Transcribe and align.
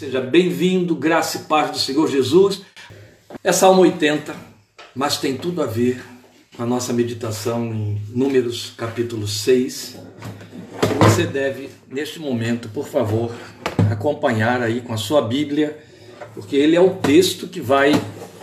Seja 0.00 0.18
bem-vindo, 0.18 0.96
graça 0.96 1.36
e 1.36 1.40
paz 1.40 1.72
do 1.72 1.78
Senhor 1.78 2.08
Jesus. 2.10 2.62
É 3.44 3.52
Salmo 3.52 3.82
80, 3.82 4.34
mas 4.94 5.18
tem 5.18 5.36
tudo 5.36 5.62
a 5.62 5.66
ver 5.66 6.02
com 6.56 6.62
a 6.62 6.66
nossa 6.66 6.90
meditação 6.90 7.66
em 7.66 8.00
Números 8.08 8.72
capítulo 8.78 9.28
6. 9.28 9.96
Você 11.02 11.26
deve, 11.26 11.68
neste 11.86 12.18
momento, 12.18 12.70
por 12.70 12.88
favor, 12.88 13.30
acompanhar 13.90 14.62
aí 14.62 14.80
com 14.80 14.94
a 14.94 14.96
sua 14.96 15.20
Bíblia, 15.20 15.78
porque 16.32 16.56
ele 16.56 16.74
é 16.74 16.80
o 16.80 16.94
texto 16.94 17.46
que 17.46 17.60
vai 17.60 17.92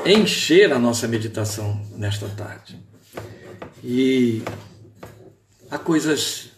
encher 0.05 0.71
a 0.71 0.78
nossa 0.78 1.08
meditação 1.08 1.82
nesta 1.96 2.30
tarde. 2.30 2.80
E 3.84 4.44
há 5.71 5.80
coisas 5.80 6.52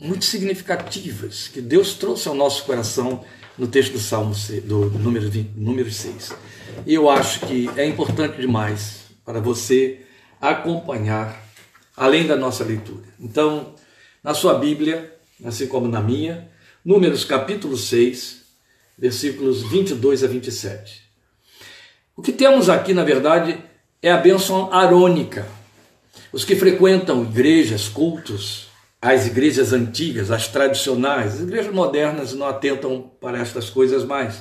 muito 0.00 0.24
significativas 0.24 1.48
que 1.48 1.60
Deus 1.60 1.92
trouxe 1.92 2.28
ao 2.28 2.34
nosso 2.34 2.64
coração 2.64 3.22
no 3.58 3.66
texto 3.66 3.92
do 3.92 3.98
Salmo 3.98 4.34
do 4.64 4.90
número, 4.98 5.30
20, 5.30 5.50
número 5.56 5.90
6. 5.90 6.34
E 6.86 6.94
eu 6.94 7.08
acho 7.10 7.40
que 7.46 7.68
é 7.76 7.84
importante 7.86 8.40
demais 8.40 9.02
para 9.24 9.40
você 9.40 10.00
acompanhar 10.40 11.42
além 11.96 12.26
da 12.26 12.36
nossa 12.36 12.64
leitura. 12.64 13.04
Então, 13.20 13.74
na 14.22 14.34
sua 14.34 14.54
Bíblia, 14.54 15.14
assim 15.44 15.66
como 15.66 15.86
na 15.86 16.00
minha, 16.00 16.50
Números 16.84 17.22
capítulo 17.22 17.76
6, 17.76 18.42
versículos 18.98 19.62
22 19.62 20.24
a 20.24 20.26
27. 20.26 21.00
O 22.16 22.20
que 22.20 22.32
temos 22.32 22.68
aqui, 22.68 22.92
na 22.92 23.04
verdade, 23.04 23.56
é 24.02 24.10
a 24.10 24.16
bênção 24.16 24.72
arônica. 24.72 25.46
Os 26.32 26.44
que 26.44 26.56
frequentam 26.56 27.22
igrejas, 27.22 27.88
cultos, 27.88 28.66
as 29.02 29.26
igrejas 29.26 29.72
antigas, 29.72 30.30
as 30.30 30.46
tradicionais, 30.46 31.34
as 31.34 31.40
igrejas 31.40 31.74
modernas 31.74 32.32
não 32.34 32.46
atentam 32.46 33.10
para 33.20 33.40
estas 33.40 33.68
coisas 33.68 34.04
mais. 34.04 34.40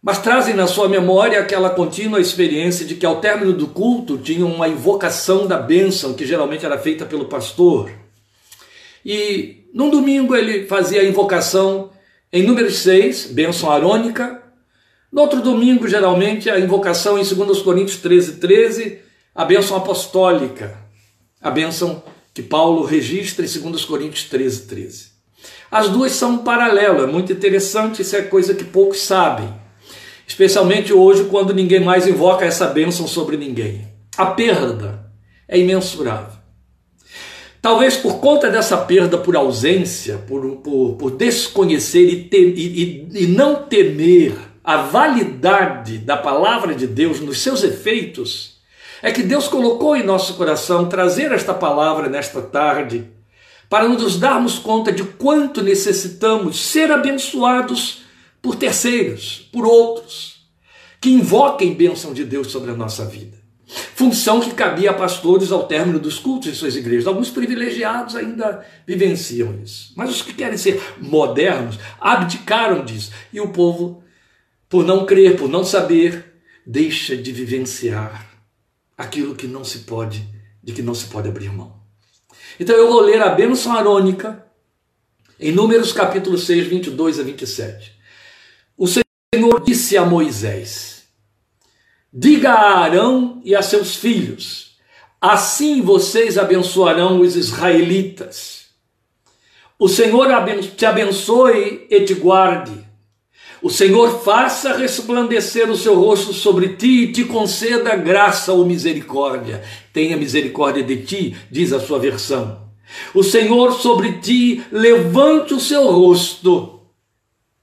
Mas 0.00 0.18
trazem 0.18 0.54
na 0.54 0.68
sua 0.68 0.88
memória 0.88 1.40
aquela 1.40 1.70
contínua 1.70 2.20
experiência 2.20 2.86
de 2.86 2.94
que 2.94 3.04
ao 3.04 3.20
término 3.20 3.52
do 3.52 3.66
culto 3.66 4.18
tinham 4.18 4.52
uma 4.52 4.68
invocação 4.68 5.48
da 5.48 5.58
bênção, 5.58 6.14
que 6.14 6.24
geralmente 6.24 6.64
era 6.64 6.78
feita 6.78 7.04
pelo 7.04 7.24
pastor. 7.24 7.90
E 9.04 9.64
num 9.74 9.90
domingo 9.90 10.36
ele 10.36 10.66
fazia 10.68 11.00
a 11.00 11.04
invocação 11.04 11.90
em 12.32 12.44
número 12.44 12.70
6, 12.70 13.32
bênção 13.32 13.68
arônica. 13.68 14.42
No 15.10 15.22
outro 15.22 15.40
domingo, 15.40 15.88
geralmente, 15.88 16.48
a 16.48 16.60
invocação 16.60 17.18
em 17.18 17.24
2 17.24 17.62
Coríntios 17.62 17.98
13, 17.98 18.36
13, 18.36 18.98
a 19.34 19.44
bênção 19.44 19.76
apostólica, 19.76 20.78
a 21.40 21.50
bênção 21.50 22.02
que 22.34 22.42
Paulo 22.42 22.84
registra 22.84 23.46
em 23.46 23.48
2 23.48 23.84
Coríntios 23.84 24.24
13, 24.24 24.62
13. 24.62 25.06
As 25.70 25.88
duas 25.88 26.12
são 26.12 26.38
paralelas, 26.38 27.08
é 27.08 27.12
muito 27.12 27.32
interessante, 27.32 28.02
isso 28.02 28.16
é 28.16 28.22
coisa 28.22 28.54
que 28.54 28.64
poucos 28.64 29.02
sabem. 29.02 29.48
Especialmente 30.26 30.92
hoje, 30.92 31.24
quando 31.24 31.54
ninguém 31.54 31.80
mais 31.80 32.08
invoca 32.08 32.44
essa 32.44 32.66
bênção 32.66 33.06
sobre 33.06 33.36
ninguém. 33.36 33.86
A 34.16 34.26
perda 34.26 35.10
é 35.46 35.58
imensurável. 35.58 36.34
Talvez 37.62 37.96
por 37.96 38.18
conta 38.18 38.50
dessa 38.50 38.76
perda 38.76 39.16
por 39.16 39.36
ausência, 39.36 40.18
por, 40.18 40.56
por, 40.56 40.96
por 40.96 41.10
desconhecer 41.12 42.08
e, 42.08 42.24
ter, 42.24 42.58
e, 42.58 43.08
e, 43.12 43.24
e 43.24 43.26
não 43.26 43.62
temer 43.62 44.34
a 44.62 44.78
validade 44.78 45.98
da 45.98 46.16
palavra 46.16 46.74
de 46.74 46.86
Deus 46.86 47.20
nos 47.20 47.40
seus 47.40 47.62
efeitos, 47.62 48.53
é 49.04 49.12
que 49.12 49.22
Deus 49.22 49.46
colocou 49.46 49.94
em 49.94 50.02
nosso 50.02 50.32
coração 50.32 50.88
trazer 50.88 51.30
esta 51.30 51.52
palavra 51.52 52.08
nesta 52.08 52.40
tarde, 52.40 53.04
para 53.68 53.86
nos 53.86 54.18
darmos 54.18 54.58
conta 54.58 54.90
de 54.90 55.04
quanto 55.04 55.62
necessitamos 55.62 56.58
ser 56.58 56.90
abençoados 56.90 58.02
por 58.40 58.56
terceiros, 58.56 59.46
por 59.52 59.66
outros, 59.66 60.46
que 61.02 61.10
invoquem 61.10 61.74
bênção 61.74 62.14
de 62.14 62.24
Deus 62.24 62.50
sobre 62.50 62.70
a 62.70 62.74
nossa 62.74 63.04
vida. 63.04 63.36
Função 63.94 64.40
que 64.40 64.52
cabia 64.52 64.90
a 64.90 64.94
pastores 64.94 65.52
ao 65.52 65.66
término 65.66 65.98
dos 65.98 66.18
cultos 66.18 66.48
em 66.48 66.54
suas 66.54 66.74
igrejas. 66.74 67.06
Alguns 67.06 67.28
privilegiados 67.28 68.16
ainda 68.16 68.64
vivenciam 68.86 69.54
isso. 69.62 69.92
Mas 69.94 70.08
os 70.08 70.22
que 70.22 70.32
querem 70.32 70.56
ser 70.56 70.82
modernos 70.98 71.78
abdicaram 72.00 72.82
disso. 72.82 73.12
E 73.30 73.38
o 73.38 73.48
povo, 73.48 74.02
por 74.66 74.82
não 74.82 75.04
crer, 75.04 75.36
por 75.36 75.48
não 75.48 75.62
saber, 75.62 76.24
deixa 76.66 77.14
de 77.14 77.32
vivenciar 77.32 78.33
aquilo 78.96 79.34
que 79.34 79.46
não 79.46 79.64
se 79.64 79.80
pode, 79.80 80.26
de 80.62 80.72
que 80.72 80.82
não 80.82 80.94
se 80.94 81.06
pode 81.06 81.28
abrir 81.28 81.50
mão. 81.52 81.74
Então 82.58 82.74
eu 82.76 82.88
vou 82.88 83.00
ler 83.00 83.20
a 83.22 83.30
bênção 83.30 83.72
arônica 83.72 84.44
em 85.38 85.52
Números 85.52 85.92
capítulo 85.92 86.38
6, 86.38 86.66
22 86.68 87.20
a 87.20 87.22
27. 87.22 87.92
O 88.76 88.86
Senhor 88.86 89.60
disse 89.64 89.96
a 89.96 90.04
Moisés: 90.04 91.04
Diga 92.12 92.52
a 92.52 92.78
Arão 92.78 93.40
e 93.44 93.54
a 93.54 93.62
seus 93.62 93.96
filhos: 93.96 94.76
Assim 95.20 95.82
vocês 95.82 96.38
abençoarão 96.38 97.20
os 97.20 97.34
israelitas. 97.34 98.66
O 99.78 99.88
Senhor 99.88 100.28
te 100.76 100.86
abençoe 100.86 101.86
e 101.90 102.04
te 102.04 102.14
guarde. 102.14 102.83
O 103.64 103.70
Senhor 103.70 104.22
faça 104.22 104.76
resplandecer 104.76 105.70
o 105.70 105.76
seu 105.76 105.94
rosto 105.98 106.34
sobre 106.34 106.76
ti 106.76 107.04
e 107.04 107.12
te 107.12 107.24
conceda 107.24 107.96
graça 107.96 108.52
ou 108.52 108.66
misericórdia. 108.66 109.64
Tenha 109.90 110.18
misericórdia 110.18 110.82
de 110.82 111.02
ti, 111.02 111.34
diz 111.50 111.72
a 111.72 111.80
sua 111.80 111.98
versão. 111.98 112.68
O 113.14 113.22
Senhor 113.22 113.72
sobre 113.72 114.18
ti 114.18 114.62
levante 114.70 115.54
o 115.54 115.60
seu 115.60 115.90
rosto 115.90 116.82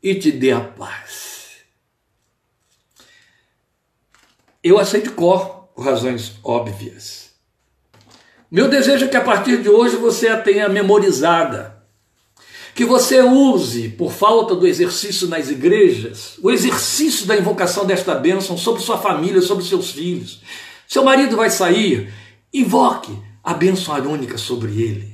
e 0.01 0.15
te 0.15 0.31
dê 0.31 0.51
a 0.51 0.59
paz. 0.59 1.57
Eu 4.63 4.79
aceito 4.79 5.11
cor 5.11 5.69
por 5.75 5.85
razões 5.85 6.33
óbvias. 6.43 7.29
Meu 8.49 8.67
desejo 8.67 9.05
é 9.05 9.07
que 9.07 9.17
a 9.17 9.21
partir 9.21 9.61
de 9.61 9.69
hoje 9.69 9.97
você 9.97 10.29
a 10.29 10.41
tenha 10.41 10.67
memorizada 10.67 11.70
que 12.73 12.85
você 12.85 13.21
use, 13.21 13.89
por 13.89 14.11
falta 14.11 14.55
do 14.55 14.65
exercício 14.65 15.27
nas 15.27 15.49
igrejas, 15.49 16.37
o 16.41 16.49
exercício 16.49 17.25
da 17.25 17.35
invocação 17.35 17.85
desta 17.85 18.15
bênção 18.15 18.57
sobre 18.57 18.81
sua 18.81 18.97
família, 18.97 19.41
sobre 19.41 19.65
seus 19.65 19.91
filhos. 19.91 20.41
Seu 20.87 21.03
marido 21.03 21.35
vai 21.35 21.49
sair, 21.49 22.13
invoque 22.53 23.11
a 23.43 23.53
bênção 23.53 23.93
arônica 23.93 24.37
sobre 24.37 24.81
ele. 24.81 25.11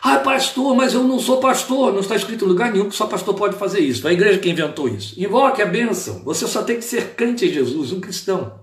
Ah, 0.00 0.18
pastor, 0.18 0.76
mas 0.76 0.94
eu 0.94 1.02
não 1.02 1.18
sou 1.18 1.38
pastor. 1.38 1.92
Não 1.92 2.00
está 2.00 2.14
escrito 2.14 2.44
em 2.44 2.48
lugar 2.48 2.72
nenhum 2.72 2.88
que 2.88 2.94
só 2.94 3.06
pastor 3.06 3.34
pode 3.34 3.56
fazer 3.56 3.80
isso. 3.80 4.02
Foi 4.02 4.12
a 4.12 4.14
igreja 4.14 4.38
que 4.38 4.48
inventou 4.48 4.88
isso. 4.88 5.20
Invoque 5.20 5.60
a 5.60 5.66
bênção. 5.66 6.22
Você 6.24 6.46
só 6.46 6.62
tem 6.62 6.76
que 6.76 6.84
ser 6.84 7.14
crente 7.14 7.46
em 7.46 7.52
Jesus, 7.52 7.92
um 7.92 8.00
cristão. 8.00 8.60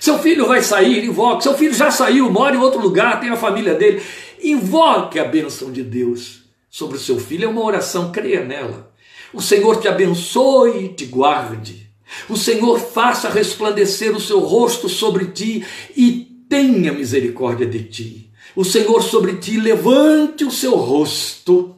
Seu 0.00 0.18
filho 0.18 0.48
vai 0.48 0.60
sair, 0.62 1.04
invoque. 1.04 1.44
Seu 1.44 1.54
filho 1.54 1.74
já 1.74 1.90
saiu, 1.90 2.30
mora 2.32 2.56
em 2.56 2.58
outro 2.58 2.80
lugar, 2.80 3.20
tem 3.20 3.30
a 3.30 3.36
família 3.36 3.74
dele. 3.74 4.02
Invoque 4.42 5.20
a 5.20 5.24
bênção 5.24 5.70
de 5.70 5.84
Deus 5.84 6.39
sobre 6.70 6.96
o 6.96 7.00
seu 7.00 7.18
filho 7.18 7.44
é 7.44 7.48
uma 7.48 7.64
oração, 7.64 8.12
creia 8.12 8.44
nela. 8.44 8.94
O 9.32 9.42
Senhor 9.42 9.80
te 9.80 9.88
abençoe 9.88 10.84
e 10.84 10.88
te 10.90 11.06
guarde. 11.06 11.90
O 12.28 12.36
Senhor 12.36 12.78
faça 12.78 13.28
resplandecer 13.28 14.14
o 14.14 14.20
seu 14.20 14.40
rosto 14.40 14.88
sobre 14.88 15.26
ti 15.26 15.64
e 15.96 16.44
tenha 16.48 16.92
misericórdia 16.92 17.66
de 17.66 17.84
ti. 17.84 18.30
O 18.54 18.64
Senhor 18.64 19.02
sobre 19.02 19.36
ti 19.36 19.58
levante 19.58 20.44
o 20.44 20.50
seu 20.50 20.76
rosto 20.76 21.76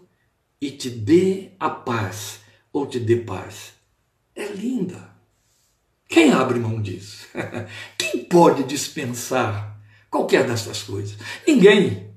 e 0.61 0.71
te 0.71 0.89
dê 0.89 1.51
a 1.59 1.69
paz 1.69 2.41
ou 2.73 2.87
te 2.87 2.99
dê 2.99 3.17
paz. 3.17 3.73
É 4.35 4.47
linda. 4.47 5.11
Quem 6.09 6.33
abre 6.33 6.59
mão 6.59 6.81
disso? 6.81 7.27
Quem 7.99 8.25
pode 8.25 8.65
dispensar 8.65 9.79
qualquer 10.11 10.47
dessas 10.47 10.83
coisas? 10.83 11.17
Ninguém. 11.47 12.12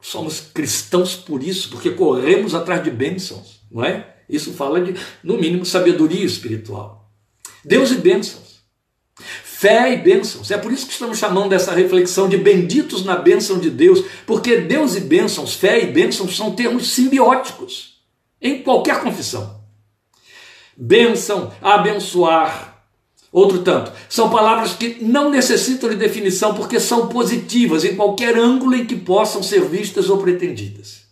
Somos 0.00 0.40
cristãos 0.40 1.14
por 1.14 1.42
isso, 1.42 1.70
porque 1.70 1.90
corremos 1.90 2.54
atrás 2.54 2.82
de 2.82 2.90
bênçãos, 2.90 3.60
não 3.70 3.84
é? 3.84 4.14
Isso 4.28 4.52
fala 4.52 4.80
de, 4.80 4.94
no 5.22 5.38
mínimo, 5.38 5.64
sabedoria 5.64 6.24
espiritual. 6.24 7.10
Deus 7.64 7.90
e 7.90 7.96
bênçãos. 7.96 8.46
Fé 9.18 9.94
e 9.94 9.96
bênçãos. 9.96 10.50
É 10.50 10.58
por 10.58 10.70
isso 10.70 10.86
que 10.86 10.92
estamos 10.92 11.18
chamando 11.18 11.48
dessa 11.48 11.72
reflexão 11.72 12.28
de 12.28 12.36
benditos 12.36 13.04
na 13.04 13.16
bênção 13.16 13.58
de 13.58 13.70
Deus, 13.70 14.04
porque 14.26 14.58
Deus 14.58 14.94
e 14.94 15.00
bênçãos, 15.00 15.54
fé 15.54 15.82
e 15.82 15.86
bênçãos 15.86 16.36
são 16.36 16.54
termos 16.54 16.88
simbióticos 16.88 17.96
em 18.40 18.62
qualquer 18.62 19.00
confissão. 19.00 19.64
Bênção, 20.76 21.52
abençoar, 21.62 22.75
Outro 23.32 23.58
tanto, 23.58 23.92
são 24.08 24.30
palavras 24.30 24.72
que 24.72 24.98
não 25.02 25.30
necessitam 25.30 25.90
de 25.90 25.96
definição 25.96 26.54
porque 26.54 26.80
são 26.80 27.08
positivas 27.08 27.84
em 27.84 27.96
qualquer 27.96 28.36
ângulo 28.36 28.74
em 28.74 28.86
que 28.86 28.96
possam 28.96 29.42
ser 29.42 29.62
vistas 29.62 30.08
ou 30.08 30.18
pretendidas. 30.18 31.02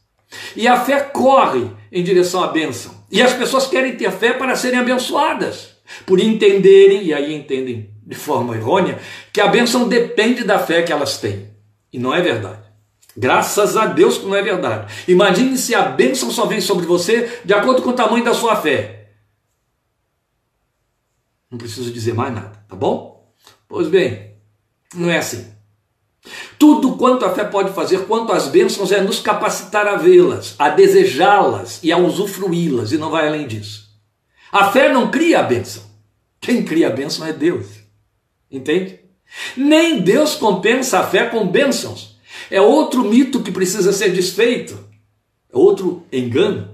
E 0.56 0.66
a 0.66 0.80
fé 0.80 1.00
corre 1.00 1.70
em 1.92 2.02
direção 2.02 2.42
à 2.42 2.48
bênção. 2.48 2.94
E 3.10 3.20
as 3.20 3.32
pessoas 3.32 3.66
querem 3.66 3.96
ter 3.96 4.10
fé 4.10 4.32
para 4.32 4.56
serem 4.56 4.80
abençoadas, 4.80 5.70
por 6.06 6.18
entenderem, 6.18 7.04
e 7.04 7.12
aí 7.12 7.34
entendem 7.34 7.90
de 8.06 8.16
forma 8.16 8.56
errônea, 8.56 8.98
que 9.32 9.40
a 9.40 9.48
bênção 9.48 9.88
depende 9.88 10.44
da 10.44 10.58
fé 10.58 10.82
que 10.82 10.92
elas 10.92 11.18
têm. 11.18 11.48
E 11.92 11.98
não 11.98 12.14
é 12.14 12.20
verdade. 12.20 12.64
Graças 13.16 13.76
a 13.76 13.86
Deus 13.86 14.18
que 14.18 14.26
não 14.26 14.34
é 14.34 14.42
verdade. 14.42 14.92
Imagine 15.06 15.56
se 15.56 15.74
a 15.74 15.82
bênção 15.82 16.30
só 16.30 16.46
vem 16.46 16.60
sobre 16.60 16.84
você 16.84 17.40
de 17.44 17.54
acordo 17.54 17.82
com 17.82 17.90
o 17.90 17.94
tamanho 17.94 18.24
da 18.24 18.34
sua 18.34 18.56
fé. 18.56 19.03
Não 21.54 21.58
preciso 21.58 21.92
dizer 21.92 22.14
mais 22.14 22.34
nada, 22.34 22.64
tá 22.68 22.74
bom? 22.74 23.32
Pois 23.68 23.86
bem, 23.86 24.32
não 24.92 25.08
é 25.08 25.18
assim. 25.18 25.46
Tudo 26.58 26.96
quanto 26.96 27.24
a 27.24 27.32
fé 27.32 27.44
pode 27.44 27.72
fazer, 27.72 28.06
quanto 28.06 28.32
às 28.32 28.48
bênçãos, 28.48 28.90
é 28.90 29.00
nos 29.00 29.20
capacitar 29.20 29.86
a 29.86 29.94
vê-las, 29.94 30.56
a 30.58 30.70
desejá-las 30.70 31.78
e 31.80 31.92
a 31.92 31.96
usufruí-las, 31.96 32.90
e 32.90 32.98
não 32.98 33.08
vai 33.08 33.28
além 33.28 33.46
disso. 33.46 33.88
A 34.50 34.72
fé 34.72 34.92
não 34.92 35.12
cria 35.12 35.38
a 35.38 35.42
bênção. 35.44 35.84
Quem 36.40 36.64
cria 36.64 36.88
a 36.88 36.90
bênção 36.90 37.24
é 37.24 37.32
Deus. 37.32 37.68
Entende? 38.50 38.98
Nem 39.56 40.00
Deus 40.00 40.34
compensa 40.34 40.98
a 40.98 41.06
fé 41.06 41.26
com 41.26 41.46
bênçãos. 41.46 42.18
É 42.50 42.60
outro 42.60 43.04
mito 43.04 43.44
que 43.44 43.52
precisa 43.52 43.92
ser 43.92 44.10
desfeito. 44.12 44.76
É 45.52 45.56
outro 45.56 46.04
engano. 46.10 46.73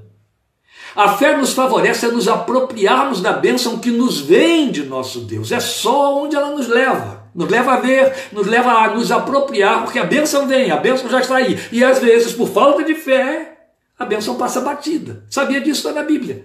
A 0.95 1.17
fé 1.17 1.37
nos 1.37 1.53
favorece 1.53 2.07
a 2.07 2.11
nos 2.11 2.29
apropriarmos 2.29 3.21
da 3.21 3.33
bênção 3.33 3.79
que 3.79 3.91
nos 3.91 4.21
vem 4.21 4.71
de 4.71 4.85
nosso 4.85 5.21
Deus. 5.21 5.53
É 5.53 5.61
só 5.61 6.23
onde 6.23 6.37
ela 6.37 6.51
nos 6.51 6.69
leva. 6.69 7.21
Nos 7.35 7.49
leva 7.49 7.75
a 7.75 7.77
ver, 7.77 8.13
nos 8.33 8.47
leva 8.47 8.73
a 8.73 8.95
nos 8.95 9.13
apropriar, 9.13 9.85
porque 9.85 10.01
a 10.01 10.05
bênção 10.05 10.49
vem, 10.49 10.71
a 10.71 10.77
bênção 10.77 11.09
já 11.09 11.21
está 11.21 11.37
aí. 11.37 11.59
E 11.71 11.85
às 11.85 12.01
vezes, 12.01 12.33
por 12.33 12.49
falta 12.49 12.83
de 12.83 12.95
fé, 12.95 13.59
a 13.97 14.05
bênção 14.05 14.35
passa 14.35 14.61
batida. 14.61 15.25
Sabia 15.31 15.61
disso? 15.61 15.87
Está 15.87 16.01
na 16.01 16.07
Bíblia. 16.07 16.45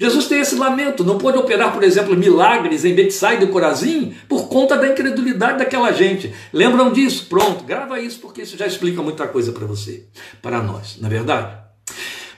Jesus 0.00 0.26
tem 0.26 0.40
esse 0.40 0.54
lamento, 0.54 1.02
não 1.02 1.18
pôde 1.18 1.38
operar, 1.38 1.72
por 1.72 1.82
exemplo, 1.82 2.16
milagres 2.16 2.84
em 2.84 2.94
Betsaida 2.94 3.44
e 3.44 3.48
Corazim 3.48 4.14
por 4.28 4.48
conta 4.48 4.76
da 4.76 4.86
incredulidade 4.86 5.58
daquela 5.58 5.90
gente. 5.90 6.32
Lembram 6.52 6.92
disso? 6.92 7.26
Pronto, 7.28 7.64
grava 7.64 7.98
isso 7.98 8.20
porque 8.20 8.42
isso 8.42 8.56
já 8.56 8.66
explica 8.66 9.02
muita 9.02 9.26
coisa 9.26 9.50
para 9.50 9.66
você, 9.66 10.06
para 10.40 10.62
nós, 10.62 10.98
não 11.00 11.08
é 11.08 11.10
verdade? 11.10 11.67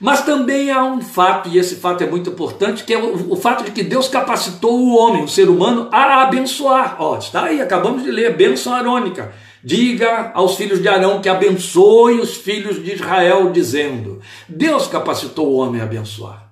Mas 0.01 0.25
também 0.25 0.71
há 0.71 0.83
um 0.83 1.03
fato, 1.03 1.49
e 1.51 1.59
esse 1.59 1.77
fato 1.77 2.03
é 2.03 2.07
muito 2.07 2.31
importante, 2.31 2.85
que 2.85 2.95
é 2.95 2.99
o, 2.99 3.33
o, 3.33 3.37
fato 3.37 3.65
de 3.65 3.71
que 3.71 3.83
Deus 3.83 4.09
capacitou 4.09 4.81
o 4.81 4.97
homem, 4.97 5.25
o 5.25 5.29
ser 5.29 5.49
humano, 5.51 5.89
a 5.93 6.23
abençoar. 6.23 6.97
Ó, 6.99 7.19
está 7.19 7.45
aí, 7.45 7.61
acabamos 7.61 8.03
de 8.03 8.11
ler, 8.11 8.35
bênção 8.35 8.73
arônica. 8.73 9.33
Diga 9.63 10.33
aos 10.35 10.57
filhos 10.57 10.81
de 10.81 10.89
Arão 10.89 11.21
que 11.21 11.29
abençoe 11.29 12.19
os 12.19 12.35
filhos 12.35 12.83
de 12.83 12.95
Israel, 12.95 13.51
dizendo: 13.53 14.21
Deus 14.49 14.87
capacitou 14.87 15.49
o 15.49 15.57
homem 15.57 15.83
a 15.83 15.85
abençoar. 15.85 16.50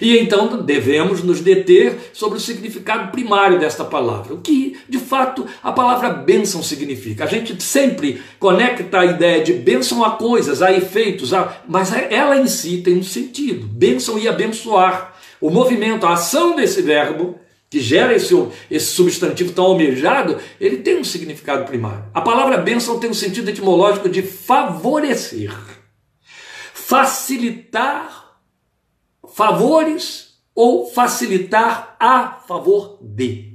E 0.00 0.16
então 0.18 0.62
devemos 0.62 1.22
nos 1.22 1.40
deter 1.40 2.10
sobre 2.12 2.38
o 2.38 2.40
significado 2.40 3.10
primário 3.10 3.58
desta 3.58 3.84
palavra, 3.84 4.34
o 4.34 4.40
que 4.40 4.76
de 4.88 4.98
fato 4.98 5.46
a 5.62 5.72
palavra 5.72 6.10
bênção 6.10 6.62
significa. 6.62 7.24
A 7.24 7.26
gente 7.26 7.62
sempre 7.62 8.22
conecta 8.38 9.00
a 9.00 9.06
ideia 9.06 9.42
de 9.42 9.52
bênção 9.52 10.04
a 10.04 10.12
coisas, 10.12 10.62
a 10.62 10.72
efeitos, 10.72 11.32
a... 11.32 11.62
mas 11.68 11.92
ela 12.10 12.36
em 12.36 12.46
si 12.46 12.78
tem 12.78 12.98
um 12.98 13.02
sentido. 13.02 13.66
Bênção 13.66 14.18
e 14.18 14.28
abençoar. 14.28 15.14
O 15.40 15.50
movimento, 15.50 16.06
a 16.06 16.12
ação 16.12 16.54
desse 16.54 16.82
verbo, 16.82 17.38
que 17.72 17.80
gera 17.80 18.14
esse, 18.14 18.34
esse 18.70 18.92
substantivo 18.92 19.52
tão 19.52 19.64
almejado, 19.64 20.36
ele 20.60 20.76
tem 20.76 20.98
um 20.98 21.04
significado 21.04 21.64
primário. 21.64 22.04
A 22.12 22.20
palavra 22.20 22.58
bênção 22.58 23.00
tem 23.00 23.08
um 23.08 23.14
sentido 23.14 23.48
etimológico 23.48 24.10
de 24.10 24.20
favorecer, 24.20 25.50
facilitar 26.74 28.21
favores 29.32 30.34
ou 30.54 30.86
facilitar 30.90 31.96
a 31.98 32.40
favor 32.46 32.98
de. 33.00 33.52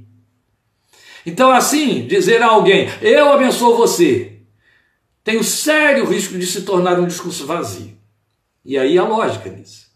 Então, 1.24 1.50
assim, 1.50 2.06
dizer 2.06 2.42
a 2.42 2.46
alguém, 2.46 2.88
eu 3.02 3.32
abençoo 3.32 3.76
você, 3.76 4.40
tem 5.22 5.36
o 5.36 5.44
sério 5.44 6.06
risco 6.06 6.38
de 6.38 6.46
se 6.46 6.62
tornar 6.62 6.98
um 6.98 7.06
discurso 7.06 7.46
vazio. 7.46 7.96
E 8.64 8.78
aí 8.78 8.98
a 8.98 9.04
lógica 9.04 9.50
nisso. 9.50 9.88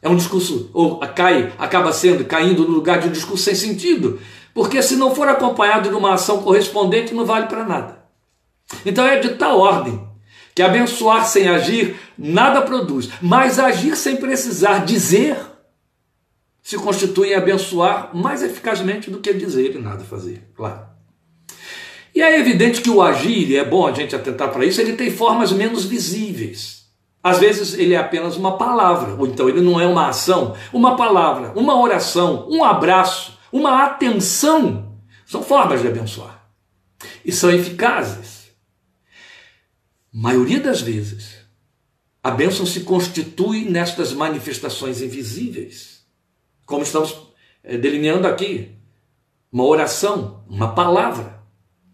É 0.00 0.08
um 0.08 0.16
discurso, 0.16 0.70
ou 0.72 1.00
cai, 1.00 1.52
acaba 1.58 1.92
sendo, 1.92 2.24
caindo 2.24 2.62
no 2.62 2.74
lugar 2.74 3.00
de 3.00 3.08
um 3.08 3.12
discurso 3.12 3.44
sem 3.44 3.54
sentido, 3.54 4.20
porque 4.54 4.82
se 4.82 4.96
não 4.96 5.14
for 5.14 5.28
acompanhado 5.28 5.88
de 5.88 5.94
uma 5.94 6.14
ação 6.14 6.42
correspondente, 6.42 7.14
não 7.14 7.24
vale 7.24 7.46
para 7.46 7.64
nada. 7.64 8.04
Então 8.84 9.04
é 9.04 9.18
de 9.18 9.30
tal 9.30 9.58
ordem 9.58 10.05
que 10.56 10.62
abençoar 10.62 11.28
sem 11.28 11.48
agir 11.50 11.96
nada 12.16 12.62
produz, 12.62 13.10
mas 13.20 13.58
agir 13.58 13.94
sem 13.94 14.16
precisar 14.16 14.86
dizer 14.86 15.36
se 16.62 16.78
constitui 16.78 17.28
em 17.28 17.34
abençoar 17.34 18.16
mais 18.16 18.42
eficazmente 18.42 19.10
do 19.10 19.18
que 19.18 19.34
dizer 19.34 19.76
e 19.76 19.78
nada 19.78 20.02
fazer, 20.02 20.50
claro. 20.56 20.80
E 22.14 22.22
é 22.22 22.40
evidente 22.40 22.80
que 22.80 22.88
o 22.88 23.02
agir, 23.02 23.50
e 23.50 23.56
é 23.56 23.64
bom 23.64 23.86
a 23.86 23.92
gente 23.92 24.16
atentar 24.16 24.50
para 24.50 24.64
isso, 24.64 24.80
ele 24.80 24.94
tem 24.94 25.10
formas 25.10 25.52
menos 25.52 25.84
visíveis. 25.84 26.86
Às 27.22 27.38
vezes 27.38 27.74
ele 27.74 27.92
é 27.92 27.98
apenas 27.98 28.36
uma 28.36 28.56
palavra, 28.56 29.14
ou 29.14 29.26
então 29.26 29.50
ele 29.50 29.60
não 29.60 29.78
é 29.78 29.86
uma 29.86 30.08
ação, 30.08 30.56
uma 30.72 30.96
palavra, 30.96 31.52
uma 31.54 31.78
oração, 31.78 32.48
um 32.48 32.64
abraço, 32.64 33.38
uma 33.52 33.84
atenção. 33.84 34.90
São 35.26 35.42
formas 35.42 35.82
de 35.82 35.88
abençoar. 35.88 36.48
E 37.22 37.30
são 37.30 37.50
eficazes 37.50 38.35
maioria 40.18 40.58
das 40.58 40.80
vezes, 40.80 41.36
a 42.22 42.30
bênção 42.30 42.64
se 42.64 42.80
constitui 42.80 43.66
nestas 43.66 44.14
manifestações 44.14 45.02
invisíveis, 45.02 46.06
como 46.64 46.82
estamos 46.82 47.14
eh, 47.62 47.76
delineando 47.76 48.26
aqui. 48.26 48.70
Uma 49.52 49.64
oração, 49.64 50.42
uma 50.48 50.74
palavra, 50.74 51.42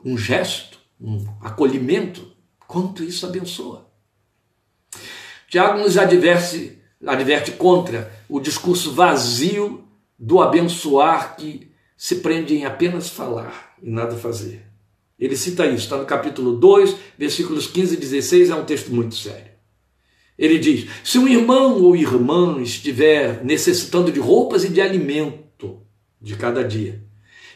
um 0.04 0.16
gesto, 0.16 0.78
um 1.00 1.26
acolhimento, 1.40 2.32
quanto 2.68 3.02
isso 3.02 3.26
abençoa. 3.26 3.90
Tiago 5.48 5.80
nos 5.80 5.98
adverte, 5.98 6.78
adverte 7.04 7.50
contra 7.50 8.12
o 8.28 8.38
discurso 8.38 8.92
vazio 8.92 9.84
do 10.16 10.40
abençoar 10.40 11.34
que 11.36 11.72
se 11.96 12.16
prende 12.16 12.54
em 12.54 12.64
apenas 12.64 13.08
falar 13.08 13.74
e 13.82 13.90
nada 13.90 14.16
fazer. 14.16 14.71
Ele 15.22 15.36
cita 15.36 15.64
isso, 15.66 15.84
está 15.84 15.96
no 15.96 16.04
capítulo 16.04 16.56
2, 16.56 16.96
versículos 17.16 17.68
15 17.68 17.94
e 17.94 17.96
16, 17.96 18.50
é 18.50 18.56
um 18.56 18.64
texto 18.64 18.92
muito 18.92 19.14
sério. 19.14 19.52
Ele 20.36 20.58
diz: 20.58 20.90
Se 21.04 21.16
um 21.16 21.28
irmão 21.28 21.80
ou 21.80 21.94
irmã 21.94 22.60
estiver 22.60 23.44
necessitando 23.44 24.10
de 24.10 24.18
roupas 24.18 24.64
e 24.64 24.68
de 24.68 24.80
alimento 24.80 25.80
de 26.20 26.34
cada 26.34 26.64
dia, 26.64 27.04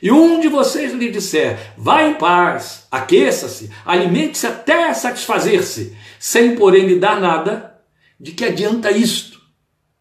e 0.00 0.12
um 0.12 0.38
de 0.38 0.46
vocês 0.46 0.92
lhe 0.92 1.10
disser: 1.10 1.74
Vá 1.76 2.04
em 2.04 2.14
paz, 2.14 2.86
aqueça-se, 2.88 3.68
alimente-se 3.84 4.46
até 4.46 4.94
satisfazer-se, 4.94 5.92
sem 6.20 6.54
porém 6.54 6.86
lhe 6.86 7.00
dar 7.00 7.20
nada, 7.20 7.80
de 8.20 8.30
que 8.30 8.44
adianta 8.44 8.92
isto? 8.92 9.40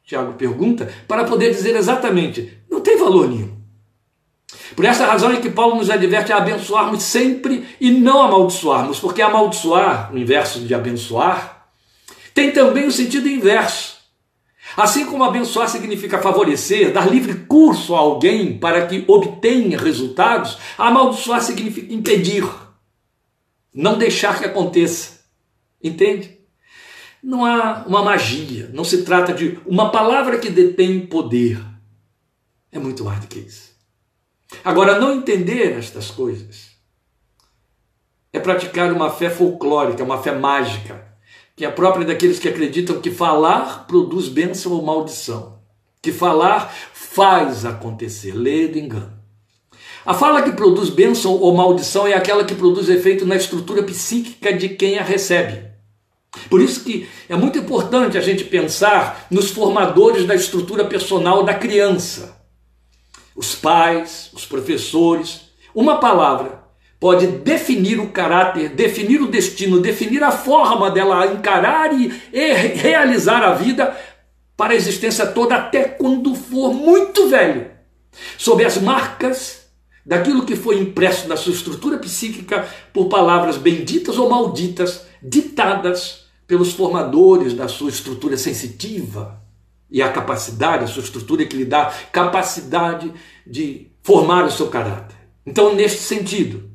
Tiago 0.06 0.34
pergunta, 0.34 0.94
para 1.08 1.24
poder 1.24 1.50
dizer 1.50 1.76
exatamente: 1.76 2.60
Não 2.70 2.80
tem 2.80 2.96
valor 2.96 3.28
nenhum. 3.28 3.55
Por 4.76 4.86
essa 4.86 5.06
razão 5.06 5.32
é 5.32 5.38
que 5.38 5.50
Paulo 5.50 5.76
nos 5.76 5.90
adverte 5.90 6.32
a 6.32 6.38
abençoarmos 6.38 7.04
sempre 7.04 7.68
e 7.80 7.92
não 7.92 8.24
amaldiçoarmos, 8.24 9.00
porque 9.00 9.22
amaldiçoar, 9.22 10.14
o 10.14 10.18
inverso 10.18 10.60
de 10.62 10.74
abençoar, 10.74 11.68
tem 12.34 12.52
também 12.52 12.88
o 12.88 12.92
sentido 12.92 13.28
inverso. 13.28 13.96
Assim 14.76 15.06
como 15.06 15.24
abençoar 15.24 15.70
significa 15.70 16.22
favorecer, 16.22 16.92
dar 16.92 17.10
livre 17.10 17.46
curso 17.48 17.96
a 17.96 18.00
alguém 18.00 18.58
para 18.58 18.88
que 18.88 19.06
obtenha 19.08 19.78
resultados, 19.78 20.58
amaldiçoar 20.78 21.42
significa 21.42 21.94
impedir, 21.94 22.44
não 23.74 23.98
deixar 23.98 24.40
que 24.40 24.46
aconteça. 24.46 25.20
Entende? 25.82 26.40
Não 27.22 27.46
há 27.46 27.86
uma 27.88 28.04
magia, 28.04 28.70
não 28.74 28.84
se 28.84 29.04
trata 29.04 29.34
de 29.34 29.60
uma 29.66 29.92
palavra 29.92 30.40
que 30.40 30.50
detém 30.50 31.06
poder. 31.06 31.64
É 32.72 32.80
muito 32.80 33.04
mais 33.04 33.20
do 33.20 33.28
que 33.28 33.40
isso. 33.40 33.75
Agora, 34.64 35.00
não 35.00 35.14
entender 35.14 35.78
estas 35.78 36.12
coisas 36.12 36.76
é 38.32 38.40
praticar 38.40 38.92
uma 38.92 39.10
fé 39.10 39.30
folclórica, 39.30 40.04
uma 40.04 40.22
fé 40.22 40.34
mágica, 40.34 41.06
que 41.56 41.64
é 41.64 41.72
própria 41.72 42.06
daqueles 42.06 42.38
que 42.38 42.50
acreditam 42.50 43.00
que 43.00 43.10
falar 43.10 43.88
produz 43.88 44.28
bênção 44.28 44.74
ou 44.74 44.82
maldição, 44.82 45.60
que 46.02 46.12
falar 46.12 46.74
faz 46.94 47.66
acontecer, 47.66 48.34
lê 48.34 48.68
do 48.68 48.78
engano. 48.78 49.14
A 50.06 50.14
fala 50.14 50.42
que 50.42 50.52
produz 50.52 50.90
bênção 50.90 51.32
ou 51.32 51.56
maldição 51.56 52.06
é 52.06 52.14
aquela 52.14 52.44
que 52.44 52.54
produz 52.54 52.90
efeito 52.90 53.26
na 53.26 53.36
estrutura 53.36 53.82
psíquica 53.84 54.54
de 54.54 54.70
quem 54.70 55.00
a 55.00 55.04
recebe. 55.04 55.66
Por 56.50 56.62
isso 56.62 56.84
que 56.84 57.08
é 57.30 57.36
muito 57.36 57.58
importante 57.58 58.18
a 58.18 58.22
gente 58.22 58.44
pensar 58.44 59.26
nos 59.32 59.50
formadores 59.50 60.26
da 60.26 60.36
estrutura 60.36 60.84
personal 60.84 61.44
da 61.44 61.54
criança 61.54 62.35
os 63.36 63.54
pais, 63.56 64.30
os 64.34 64.46
professores. 64.46 65.50
Uma 65.74 65.98
palavra 65.98 66.64
pode 67.00 67.28
definir 67.28 68.00
o 68.00 68.10
caráter, 68.10 68.70
definir 68.70 69.22
o 69.22 69.28
destino, 69.28 69.82
definir 69.82 70.24
a 70.24 70.32
forma 70.32 70.90
dela 70.90 71.28
encarar 71.28 71.92
e, 71.94 72.08
realizar 72.32 73.44
a 73.44 73.54
vida 73.54 73.96
para 74.56 74.74
a 74.74 74.76
existência 74.76 75.28
toda, 75.28 75.56
até 75.56 75.84
quando 75.84 76.34
for 76.34 76.74
muito 76.74 77.28
velho, 77.28 77.70
sob 78.38 78.64
as 78.64 78.78
marcas 78.78 79.66
daquilo 80.06 80.46
que 80.46 80.56
foi 80.56 80.80
impresso 80.80 81.28
na 81.28 81.36
sua 81.36 81.52
estrutura 81.52 81.98
psíquica 81.98 82.66
por 82.94 83.10
palavras 83.10 83.58
benditas 83.58 84.18
ou 84.18 84.30
malditas, 84.30 85.06
ditadas 85.22 86.26
pelos 86.48 86.72
formadores 86.72 87.54
da 87.54 87.68
sua 87.68 87.90
estrutura 87.90 88.38
sensitiva 88.38 89.45
e 89.96 90.02
a 90.02 90.10
capacidade, 90.10 90.84
a 90.84 90.88
sua 90.88 91.04
estrutura 91.04 91.46
que 91.46 91.56
lhe 91.56 91.64
dá 91.64 91.86
capacidade 92.12 93.14
de 93.48 93.88
formar 94.04 94.44
o 94.44 94.52
seu 94.52 94.68
caráter. 94.68 95.16
Então, 95.46 95.74
neste 95.74 96.02
sentido, 96.02 96.70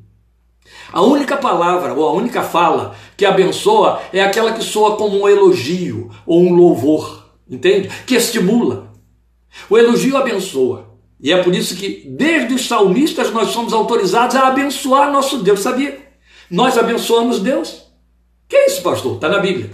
a 0.91 1.03
única 1.03 1.37
palavra 1.37 1.93
ou 1.93 2.09
a 2.09 2.13
única 2.13 2.41
fala 2.41 2.95
que 3.15 3.23
abençoa 3.23 4.01
é 4.11 4.23
aquela 4.23 4.53
que 4.53 4.63
soa 4.63 4.95
como 4.95 5.21
um 5.21 5.29
elogio 5.29 6.09
ou 6.25 6.41
um 6.41 6.51
louvor, 6.51 7.27
entende? 7.47 7.91
Que 8.07 8.15
estimula. 8.15 8.91
O 9.69 9.77
elogio 9.77 10.17
abençoa. 10.17 10.89
E 11.19 11.31
é 11.31 11.43
por 11.43 11.53
isso 11.53 11.75
que, 11.75 12.03
desde 12.09 12.55
os 12.55 12.67
salmistas, 12.67 13.31
nós 13.31 13.49
somos 13.49 13.71
autorizados 13.71 14.35
a 14.35 14.47
abençoar 14.47 15.11
nosso 15.11 15.43
Deus, 15.43 15.59
sabia? 15.59 16.11
Nós 16.49 16.75
abençoamos 16.75 17.39
Deus. 17.39 17.83
Que 18.49 18.55
é 18.55 18.65
isso, 18.65 18.81
pastor? 18.81 19.13
Está 19.13 19.29
na 19.29 19.37
Bíblia. 19.37 19.69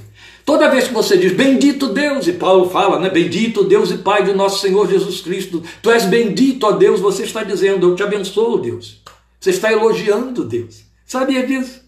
Toda 0.48 0.70
vez 0.70 0.88
que 0.88 0.94
você 0.94 1.18
diz 1.18 1.34
bendito 1.34 1.90
Deus, 1.90 2.26
e 2.26 2.32
Paulo 2.32 2.70
fala, 2.70 3.02
né? 3.02 3.10
Bendito 3.10 3.66
Deus 3.66 3.92
e 3.92 3.98
Pai 3.98 4.24
de 4.24 4.32
nosso 4.34 4.62
Senhor 4.62 4.90
Jesus 4.90 5.20
Cristo, 5.20 5.62
tu 5.82 5.92
és 5.92 6.06
bendito, 6.06 6.64
ó 6.64 6.72
Deus, 6.72 7.02
você 7.02 7.24
está 7.24 7.44
dizendo, 7.44 7.90
eu 7.90 7.96
te 7.98 8.02
abençoo, 8.02 8.58
Deus. 8.58 9.04
Você 9.42 9.50
está 9.50 9.74
elogiando 9.74 10.46
Deus. 10.46 10.86
Sabia 11.06 11.46
disso? 11.46 11.82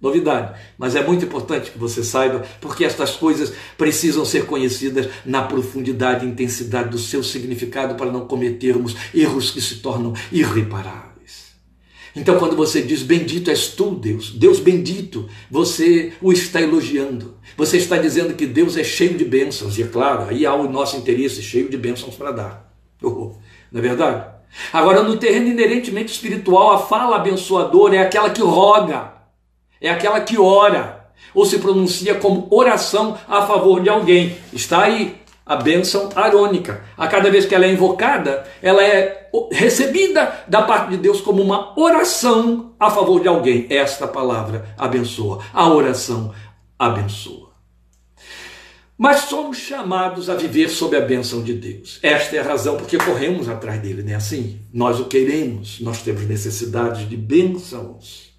Novidade. 0.00 0.58
Mas 0.78 0.96
é 0.96 1.04
muito 1.04 1.26
importante 1.26 1.70
que 1.70 1.78
você 1.78 2.02
saiba, 2.02 2.46
porque 2.62 2.82
estas 2.82 3.10
coisas 3.10 3.52
precisam 3.76 4.24
ser 4.24 4.46
conhecidas 4.46 5.10
na 5.26 5.42
profundidade 5.42 6.24
e 6.24 6.30
intensidade 6.30 6.88
do 6.88 6.98
seu 6.98 7.22
significado 7.22 7.94
para 7.94 8.10
não 8.10 8.26
cometermos 8.26 8.96
erros 9.14 9.50
que 9.50 9.60
se 9.60 9.80
tornam 9.80 10.14
irreparáveis. 10.32 11.17
Então, 12.18 12.36
quando 12.36 12.56
você 12.56 12.82
diz 12.82 13.02
bendito 13.02 13.48
és 13.48 13.68
tu, 13.68 13.92
Deus, 13.92 14.30
Deus 14.32 14.58
bendito, 14.58 15.28
você 15.48 16.12
o 16.20 16.32
está 16.32 16.60
elogiando. 16.60 17.36
Você 17.56 17.76
está 17.76 17.96
dizendo 17.96 18.34
que 18.34 18.44
Deus 18.44 18.76
é 18.76 18.82
cheio 18.82 19.16
de 19.16 19.24
bênçãos, 19.24 19.78
e 19.78 19.82
é 19.84 19.86
claro, 19.86 20.28
aí 20.28 20.44
há 20.44 20.52
o 20.52 20.68
nosso 20.68 20.96
interesse 20.96 21.40
cheio 21.42 21.68
de 21.68 21.76
bênçãos 21.76 22.16
para 22.16 22.32
dar. 22.32 22.72
Oh, 23.00 23.32
não 23.70 23.78
é 23.78 23.80
verdade? 23.80 24.26
Agora, 24.72 25.02
no 25.02 25.16
terreno 25.16 25.46
inerentemente 25.46 26.10
espiritual, 26.10 26.72
a 26.72 26.78
fala 26.78 27.16
abençoadora 27.16 27.94
é 27.94 28.00
aquela 28.00 28.30
que 28.30 28.42
roga, 28.42 29.12
é 29.80 29.88
aquela 29.88 30.20
que 30.20 30.36
ora, 30.36 31.10
ou 31.32 31.46
se 31.46 31.58
pronuncia 31.58 32.16
como 32.16 32.48
oração 32.50 33.16
a 33.28 33.46
favor 33.46 33.80
de 33.80 33.88
alguém. 33.88 34.36
Está 34.52 34.82
aí 34.82 35.16
a 35.48 35.56
bênção 35.56 36.10
arônica. 36.14 36.84
A 36.94 37.08
cada 37.08 37.30
vez 37.30 37.46
que 37.46 37.54
ela 37.54 37.64
é 37.64 37.72
invocada, 37.72 38.46
ela 38.60 38.84
é 38.84 39.30
recebida 39.50 40.44
da 40.46 40.60
parte 40.60 40.90
de 40.90 40.98
Deus 40.98 41.22
como 41.22 41.42
uma 41.42 41.78
oração 41.80 42.74
a 42.78 42.90
favor 42.90 43.22
de 43.22 43.28
alguém. 43.28 43.66
Esta 43.70 44.06
palavra 44.06 44.74
abençoa. 44.76 45.42
A 45.54 45.66
oração 45.72 46.34
abençoa. 46.78 47.48
Mas 48.96 49.20
somos 49.20 49.56
chamados 49.56 50.28
a 50.28 50.34
viver 50.34 50.68
sob 50.68 50.94
a 50.94 51.00
bênção 51.00 51.42
de 51.42 51.54
Deus. 51.54 51.98
Esta 52.02 52.36
é 52.36 52.40
a 52.40 52.42
razão 52.42 52.76
porque 52.76 52.98
corremos 52.98 53.48
atrás 53.48 53.80
dele, 53.80 54.02
não 54.02 54.12
é 54.12 54.16
assim? 54.16 54.60
Nós 54.72 55.00
o 55.00 55.06
queremos, 55.06 55.80
nós 55.80 56.02
temos 56.02 56.22
necessidade 56.22 57.06
de 57.06 57.16
bênçãos. 57.16 58.32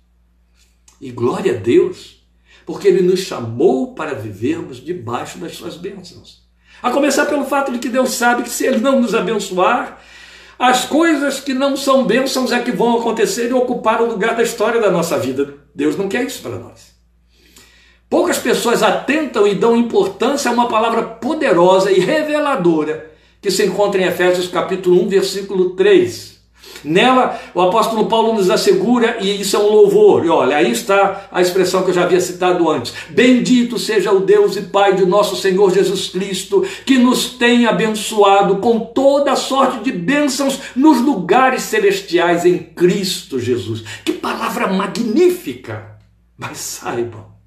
E 1.01 1.11
glória 1.11 1.53
a 1.53 1.59
Deus, 1.59 2.27
porque 2.65 2.89
ele 2.89 3.01
nos 3.01 3.21
chamou 3.21 3.95
para 3.95 4.13
vivermos 4.13 4.83
debaixo 4.83 5.37
das 5.39 5.55
suas 5.55 5.77
bênçãos. 5.77 6.48
A 6.81 6.91
começar 6.91 7.25
pelo 7.25 7.45
fato 7.45 7.71
de 7.71 7.79
que 7.79 7.89
Deus 7.89 8.11
sabe 8.13 8.43
que 8.43 8.49
se 8.49 8.65
ele 8.65 8.79
não 8.79 9.01
nos 9.01 9.13
abençoar, 9.13 9.99
as 10.57 10.85
coisas 10.85 11.39
que 11.39 11.53
não 11.53 11.77
são 11.77 12.03
bênçãos 12.03 12.51
é 12.51 12.59
que 12.59 12.71
vão 12.71 12.97
acontecer 12.97 13.49
e 13.49 13.53
ocupar 13.53 14.01
o 14.01 14.05
lugar 14.05 14.35
da 14.35 14.43
história 14.43 14.81
da 14.81 14.91
nossa 14.91 15.17
vida. 15.17 15.55
Deus 15.73 15.95
não 15.97 16.07
quer 16.07 16.23
isso 16.23 16.41
para 16.41 16.57
nós. 16.57 16.89
Poucas 18.09 18.37
pessoas 18.39 18.81
atentam 18.81 19.45
e 19.45 19.55
dão 19.55 19.77
importância 19.77 20.49
a 20.49 20.53
uma 20.53 20.67
palavra 20.67 21.03
poderosa 21.03 21.91
e 21.91 21.99
reveladora 21.99 23.11
que 23.41 23.51
se 23.51 23.65
encontra 23.65 24.01
em 24.01 24.05
Efésios 24.05 24.47
capítulo 24.47 25.01
1, 25.03 25.07
versículo 25.07 25.69
3. 25.75 26.38
Nela, 26.83 27.39
o 27.53 27.61
apóstolo 27.61 28.07
Paulo 28.07 28.33
nos 28.33 28.49
assegura, 28.49 29.17
e 29.19 29.41
isso 29.41 29.55
é 29.55 29.59
um 29.59 29.69
louvor, 29.69 30.25
e 30.25 30.29
olha, 30.29 30.57
aí 30.57 30.71
está 30.71 31.27
a 31.31 31.41
expressão 31.41 31.83
que 31.83 31.89
eu 31.89 31.93
já 31.93 32.03
havia 32.03 32.21
citado 32.21 32.69
antes: 32.69 32.93
Bendito 33.09 33.77
seja 33.77 34.11
o 34.11 34.21
Deus 34.21 34.55
e 34.55 34.61
Pai 34.61 34.95
de 34.95 35.05
nosso 35.05 35.35
Senhor 35.35 35.73
Jesus 35.73 36.07
Cristo, 36.07 36.65
que 36.85 36.97
nos 36.97 37.31
tem 37.31 37.65
abençoado 37.65 38.57
com 38.57 38.79
toda 38.79 39.35
sorte 39.35 39.83
de 39.83 39.91
bênçãos 39.91 40.59
nos 40.75 41.01
lugares 41.01 41.63
celestiais 41.63 42.45
em 42.45 42.57
Cristo 42.57 43.39
Jesus. 43.39 43.83
Que 44.05 44.13
palavra 44.13 44.67
magnífica! 44.67 45.97
Mas 46.37 46.57
saibam, 46.57 47.39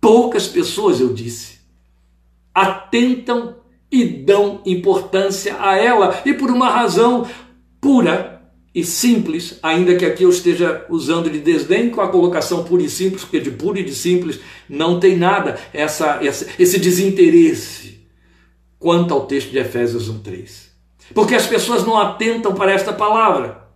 Poucas 0.00 0.46
pessoas, 0.46 0.98
eu 0.98 1.12
disse, 1.12 1.58
atentam 2.54 3.56
e 3.92 4.04
dão 4.04 4.62
importância 4.64 5.56
a 5.60 5.76
ela, 5.76 6.22
e 6.24 6.32
por 6.32 6.50
uma 6.50 6.70
razão 6.70 7.26
pura 7.80 8.42
e 8.74 8.84
simples, 8.84 9.58
ainda 9.62 9.96
que 9.96 10.04
aqui 10.04 10.22
eu 10.22 10.30
esteja 10.30 10.84
usando 10.88 11.28
de 11.28 11.40
desdém 11.40 11.90
com 11.90 12.00
a 12.00 12.08
colocação 12.08 12.62
pura 12.62 12.82
e 12.82 12.90
simples, 12.90 13.22
porque 13.22 13.40
de 13.40 13.50
puro 13.50 13.78
e 13.78 13.84
de 13.84 13.94
simples 13.94 14.38
não 14.68 15.00
tem 15.00 15.16
nada 15.16 15.58
essa, 15.72 16.20
essa, 16.22 16.46
esse 16.58 16.78
desinteresse 16.78 18.06
quanto 18.78 19.12
ao 19.12 19.26
texto 19.26 19.50
de 19.50 19.58
Efésios 19.58 20.10
1,3. 20.10 20.70
Porque 21.12 21.34
as 21.34 21.46
pessoas 21.46 21.84
não 21.84 21.98
atentam 21.98 22.54
para 22.54 22.72
esta 22.72 22.92
palavra. 22.92 23.68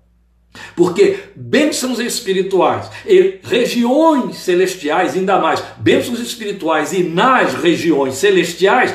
Porque 0.77 1.19
bênçãos 1.35 1.99
espirituais 1.99 2.89
e 3.05 3.41
regiões 3.43 4.37
celestiais, 4.37 5.15
ainda 5.15 5.39
mais, 5.39 5.63
bênçãos 5.79 6.21
espirituais 6.21 6.93
e 6.93 7.03
nas 7.03 7.55
regiões 7.55 8.15
celestiais, 8.15 8.95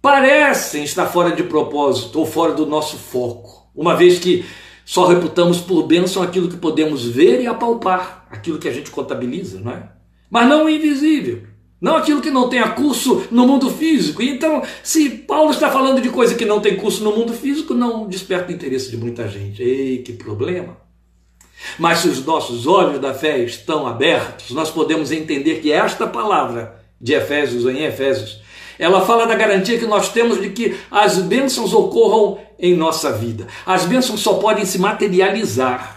parecem 0.00 0.84
estar 0.84 1.06
fora 1.06 1.32
de 1.32 1.42
propósito 1.42 2.18
ou 2.18 2.26
fora 2.26 2.52
do 2.52 2.64
nosso 2.64 2.96
foco, 2.96 3.65
uma 3.76 3.94
vez 3.94 4.18
que 4.18 4.44
só 4.84 5.06
reputamos 5.06 5.58
por 5.58 5.82
bênção 5.82 6.22
aquilo 6.22 6.48
que 6.48 6.56
podemos 6.56 7.04
ver 7.04 7.40
e 7.40 7.46
apalpar, 7.46 8.26
aquilo 8.30 8.58
que 8.58 8.68
a 8.68 8.72
gente 8.72 8.90
contabiliza, 8.90 9.60
não 9.60 9.72
é? 9.72 9.88
Mas 10.30 10.48
não 10.48 10.64
o 10.64 10.68
invisível. 10.68 11.42
Não 11.80 11.96
aquilo 11.96 12.22
que 12.22 12.30
não 12.30 12.48
tenha 12.48 12.70
curso 12.70 13.26
no 13.30 13.46
mundo 13.46 13.70
físico. 13.70 14.22
Então, 14.22 14.62
se 14.82 15.10
Paulo 15.10 15.50
está 15.50 15.70
falando 15.70 16.00
de 16.00 16.08
coisa 16.08 16.34
que 16.34 16.44
não 16.44 16.60
tem 16.60 16.76
curso 16.76 17.04
no 17.04 17.12
mundo 17.12 17.34
físico, 17.34 17.74
não 17.74 18.08
desperta 18.08 18.50
o 18.50 18.54
interesse 18.54 18.90
de 18.90 18.96
muita 18.96 19.28
gente. 19.28 19.62
Ei, 19.62 19.98
que 19.98 20.14
problema! 20.14 20.78
Mas 21.78 21.98
se 21.98 22.08
os 22.08 22.24
nossos 22.24 22.66
olhos 22.66 23.00
da 23.00 23.12
fé 23.12 23.38
estão 23.40 23.86
abertos, 23.86 24.50
nós 24.50 24.70
podemos 24.70 25.12
entender 25.12 25.60
que 25.60 25.70
esta 25.70 26.06
palavra 26.06 26.80
de 27.00 27.12
Efésios 27.12 27.66
em 27.66 27.82
Efésios, 27.84 28.40
ela 28.78 29.04
fala 29.04 29.26
da 29.26 29.34
garantia 29.34 29.78
que 29.78 29.86
nós 29.86 30.10
temos 30.10 30.40
de 30.40 30.50
que 30.50 30.76
as 30.90 31.18
bênçãos 31.18 31.72
ocorram 31.72 32.38
em 32.58 32.74
nossa 32.74 33.12
vida. 33.12 33.46
As 33.64 33.84
bênçãos 33.84 34.20
só 34.20 34.34
podem 34.34 34.64
se 34.64 34.78
materializar 34.78 35.96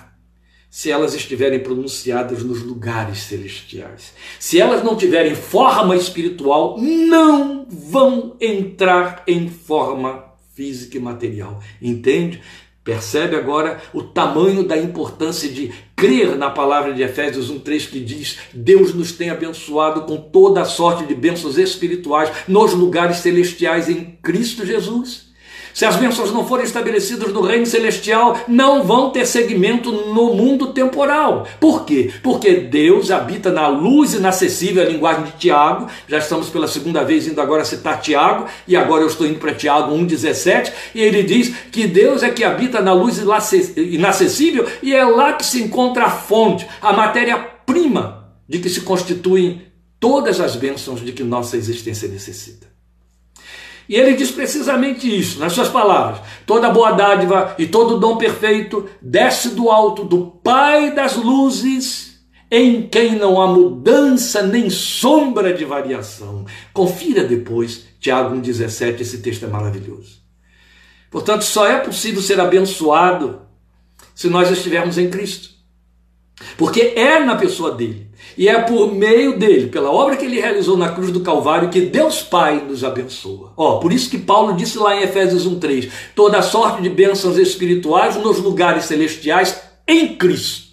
se 0.69 0.91
elas 0.91 1.15
estiverem 1.15 1.59
pronunciadas 1.59 2.43
nos 2.43 2.62
lugares 2.62 3.19
celestiais. 3.24 4.13
Se 4.39 4.62
elas 4.62 4.83
não 4.83 4.95
tiverem 4.95 5.33
forma 5.33 5.95
espiritual, 5.95 6.77
não 6.79 7.65
vão 7.67 8.36
entrar 8.39 9.24
em 9.27 9.50
forma 9.50 10.25
física 10.55 10.98
e 10.98 11.00
material. 11.00 11.59
Entende? 11.81 12.41
Percebe 12.83 13.36
agora 13.36 13.81
o 13.93 14.03
tamanho 14.03 14.63
da 14.63 14.77
importância 14.77 15.50
de 15.50 15.71
crer 16.00 16.38
na 16.38 16.50
palavra 16.50 16.94
de 16.94 17.03
Efésios 17.03 17.51
1:3 17.51 17.89
que 17.89 18.00
diz: 18.00 18.38
Deus 18.53 18.94
nos 18.94 19.12
tem 19.12 19.29
abençoado 19.29 20.01
com 20.01 20.18
toda 20.18 20.62
a 20.62 20.65
sorte 20.65 21.06
de 21.06 21.13
bênçãos 21.13 21.58
espirituais 21.58 22.32
nos 22.48 22.74
lugares 22.74 23.18
celestiais 23.18 23.89
em 23.89 24.18
Cristo 24.24 24.65
Jesus. 24.65 25.28
Se 25.73 25.85
as 25.85 25.95
bênçãos 25.95 26.31
não 26.33 26.47
forem 26.47 26.65
estabelecidas 26.65 27.31
no 27.31 27.41
reino 27.41 27.65
celestial, 27.65 28.39
não 28.47 28.83
vão 28.83 29.11
ter 29.11 29.25
segmento 29.25 29.91
no 29.91 30.33
mundo 30.33 30.73
temporal. 30.73 31.47
Por 31.59 31.85
quê? 31.85 32.11
Porque 32.21 32.55
Deus 32.55 33.11
habita 33.11 33.51
na 33.51 33.67
luz 33.67 34.13
inacessível, 34.13 34.83
a 34.83 34.85
linguagem 34.85 35.25
de 35.25 35.31
Tiago. 35.33 35.88
Já 36.07 36.17
estamos 36.17 36.49
pela 36.49 36.67
segunda 36.67 37.03
vez 37.03 37.27
indo 37.27 37.41
agora 37.41 37.65
citar 37.65 38.01
Tiago, 38.01 38.45
e 38.67 38.75
agora 38.75 39.03
eu 39.03 39.07
estou 39.07 39.27
indo 39.27 39.39
para 39.39 39.53
Tiago 39.53 39.93
1,17, 39.95 40.71
e 40.93 41.01
ele 41.01 41.23
diz 41.23 41.53
que 41.71 41.88
Deus 41.88 42.23
é 42.23 42.29
que 42.29 42.43
habita 42.43 42.81
na 42.81 42.93
luz 42.93 43.19
inacessível 43.77 44.67
e 44.81 44.93
é 44.93 45.03
lá 45.05 45.33
que 45.33 45.45
se 45.45 45.61
encontra 45.61 46.05
a 46.05 46.09
fonte, 46.09 46.67
a 46.81 46.93
matéria-prima 46.93 48.33
de 48.47 48.59
que 48.59 48.69
se 48.69 48.81
constituem 48.81 49.61
todas 49.99 50.39
as 50.39 50.55
bênçãos 50.55 51.03
de 51.03 51.11
que 51.11 51.23
nossa 51.23 51.57
existência 51.57 52.07
necessita. 52.07 52.68
E 53.89 53.96
ele 53.96 54.13
diz 54.13 54.29
precisamente 54.29 55.10
isso, 55.10 55.39
nas 55.39 55.51
suas 55.51 55.67
palavras: 55.67 56.22
toda 56.46 56.69
boa 56.69 56.91
dádiva 56.91 57.55
e 57.58 57.65
todo 57.65 57.98
dom 57.98 58.17
perfeito 58.17 58.88
desce 59.01 59.50
do 59.50 59.72
alto 59.72 60.05
do 60.05 60.27
Pai 60.27 60.93
das 60.93 61.15
luzes, 61.15 62.19
em 62.51 62.84
quem 62.88 63.15
não 63.15 63.41
há 63.41 63.48
mudança 63.48 64.43
nem 64.43 64.69
sombra 64.69 65.51
de 65.51 65.65
variação. 65.65 66.46
Confira 66.72 67.24
depois, 67.24 67.88
Tiago 68.00 68.36
1,17, 68.36 69.01
esse 69.01 69.17
texto 69.17 69.46
é 69.46 69.48
maravilhoso. 69.48 70.19
Portanto, 71.10 71.41
só 71.41 71.65
é 71.65 71.79
possível 71.79 72.22
ser 72.22 72.39
abençoado 72.39 73.41
se 74.13 74.29
nós 74.29 74.51
estivermos 74.51 75.00
em 75.00 75.10
Cristo. 75.10 75.50
Porque 76.55 76.93
é 76.96 77.19
na 77.19 77.36
pessoa 77.36 77.72
dele 77.72 78.09
E 78.38 78.48
é 78.48 78.59
por 78.62 78.93
meio 78.93 79.38
dele, 79.38 79.67
pela 79.67 79.91
obra 79.91 80.15
que 80.15 80.25
ele 80.25 80.39
realizou 80.39 80.77
na 80.77 80.89
cruz 80.89 81.12
do 81.12 81.19
Calvário, 81.21 81.69
que 81.69 81.81
Deus 81.81 82.21
Pai 82.21 82.63
nos 82.67 82.83
abençoa. 82.83 83.53
Ó, 83.57 83.77
por 83.79 83.91
isso 83.91 84.09
que 84.09 84.17
Paulo 84.17 84.55
disse 84.55 84.77
lá 84.77 84.95
em 84.95 85.03
Efésios 85.03 85.45
1:3, 85.48 85.89
toda 86.15 86.41
sorte 86.41 86.81
de 86.81 86.89
bênçãos 86.89 87.38
espirituais 87.38 88.15
nos 88.15 88.39
lugares 88.39 88.86
celestiais 88.86 89.59
em 89.88 90.15
Cristo. 90.15 90.69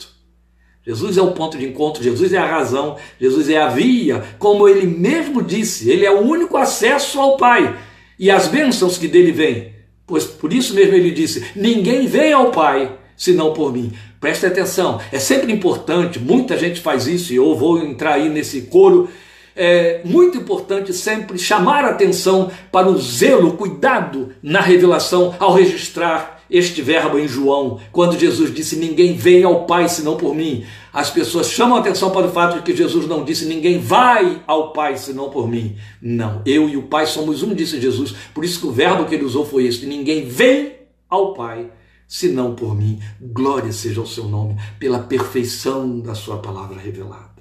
Jesus 0.87 1.17
é 1.17 1.23
o 1.23 1.33
ponto 1.33 1.59
de 1.59 1.67
encontro, 1.67 2.03
Jesus 2.03 2.33
é 2.33 2.39
a 2.39 2.47
razão, 2.47 2.97
Jesus 3.21 3.49
é 3.49 3.59
a 3.59 3.67
via, 3.69 4.23
como 4.39 4.69
ele 4.69 4.87
mesmo 4.87 5.43
disse, 5.43 5.91
ele 5.91 6.07
é 6.07 6.11
o 6.13 6.21
único 6.21 6.57
acesso 6.57 7.21
ao 7.21 7.37
Pai 7.37 7.77
e 8.19 8.31
as 8.31 8.47
bênçãos 8.47 8.97
que 8.97 9.09
dele 9.09 9.33
vêm. 9.33 9.75
Pois 10.07 10.25
por 10.25 10.53
isso 10.53 10.75
mesmo 10.75 10.95
ele 10.95 11.11
disse: 11.11 11.45
ninguém 11.57 12.07
vem 12.07 12.33
ao 12.33 12.53
Pai 12.53 12.97
senão 13.17 13.53
por 13.53 13.73
mim. 13.73 13.93
Preste 14.21 14.47
atenção, 14.47 15.01
é 15.11 15.19
sempre 15.19 15.53
importante, 15.53 16.19
muita 16.19 16.59
gente 16.59 16.81
faz 16.81 17.07
isso 17.07 17.33
e 17.33 17.37
eu 17.37 17.55
vou 17.55 17.79
entrar 17.79 18.15
aí 18.15 18.29
nesse 18.29 18.63
coro. 18.63 19.09
É 19.55 20.03
muito 20.05 20.37
importante 20.37 20.93
sempre 20.93 21.39
chamar 21.39 21.85
atenção 21.85 22.51
para 22.71 22.89
o 22.89 22.99
zelo, 22.99 23.53
cuidado 23.53 24.35
na 24.43 24.61
revelação 24.61 25.35
ao 25.39 25.55
registrar 25.55 26.37
este 26.51 26.81
verbo 26.81 27.19
em 27.19 27.27
João, 27.27 27.81
quando 27.91 28.19
Jesus 28.19 28.55
disse: 28.55 28.77
Ninguém 28.77 29.15
vem 29.15 29.43
ao 29.45 29.65
Pai 29.67 29.89
senão 29.89 30.17
por 30.17 30.35
mim. 30.35 30.65
As 30.93 31.11
pessoas 31.11 31.51
chamam 31.51 31.77
atenção 31.77 32.11
para 32.11 32.27
o 32.27 32.33
fato 32.33 32.57
de 32.57 32.63
que 32.63 32.77
Jesus 32.77 33.07
não 33.07 33.25
disse: 33.25 33.47
Ninguém 33.47 33.79
vai 33.79 34.43
ao 34.47 34.73
Pai 34.73 34.97
senão 34.97 35.31
por 35.31 35.49
mim. 35.49 35.77
Não, 36.01 36.43
eu 36.47 36.69
e 36.69 36.77
o 36.77 36.83
Pai 36.83 37.07
somos 37.07 37.43
um, 37.43 37.55
disse 37.55 37.81
Jesus. 37.81 38.15
Por 38.33 38.45
isso 38.45 38.61
que 38.61 38.67
o 38.67 38.73
verbo 38.73 39.05
que 39.05 39.15
ele 39.15 39.25
usou 39.25 39.45
foi 39.45 39.67
este: 39.67 39.87
Ninguém 39.87 40.27
vem 40.27 40.75
ao 41.09 41.35
Pai 41.35 41.67
senão 42.07 42.55
por 42.55 42.75
mim. 42.75 43.01
Glória 43.21 43.73
seja 43.73 44.01
o 44.01 44.07
seu 44.07 44.25
nome, 44.25 44.57
pela 44.79 45.01
perfeição 45.01 46.01
da 46.01 46.15
sua 46.15 46.39
palavra 46.39 46.79
revelada. 46.79 47.37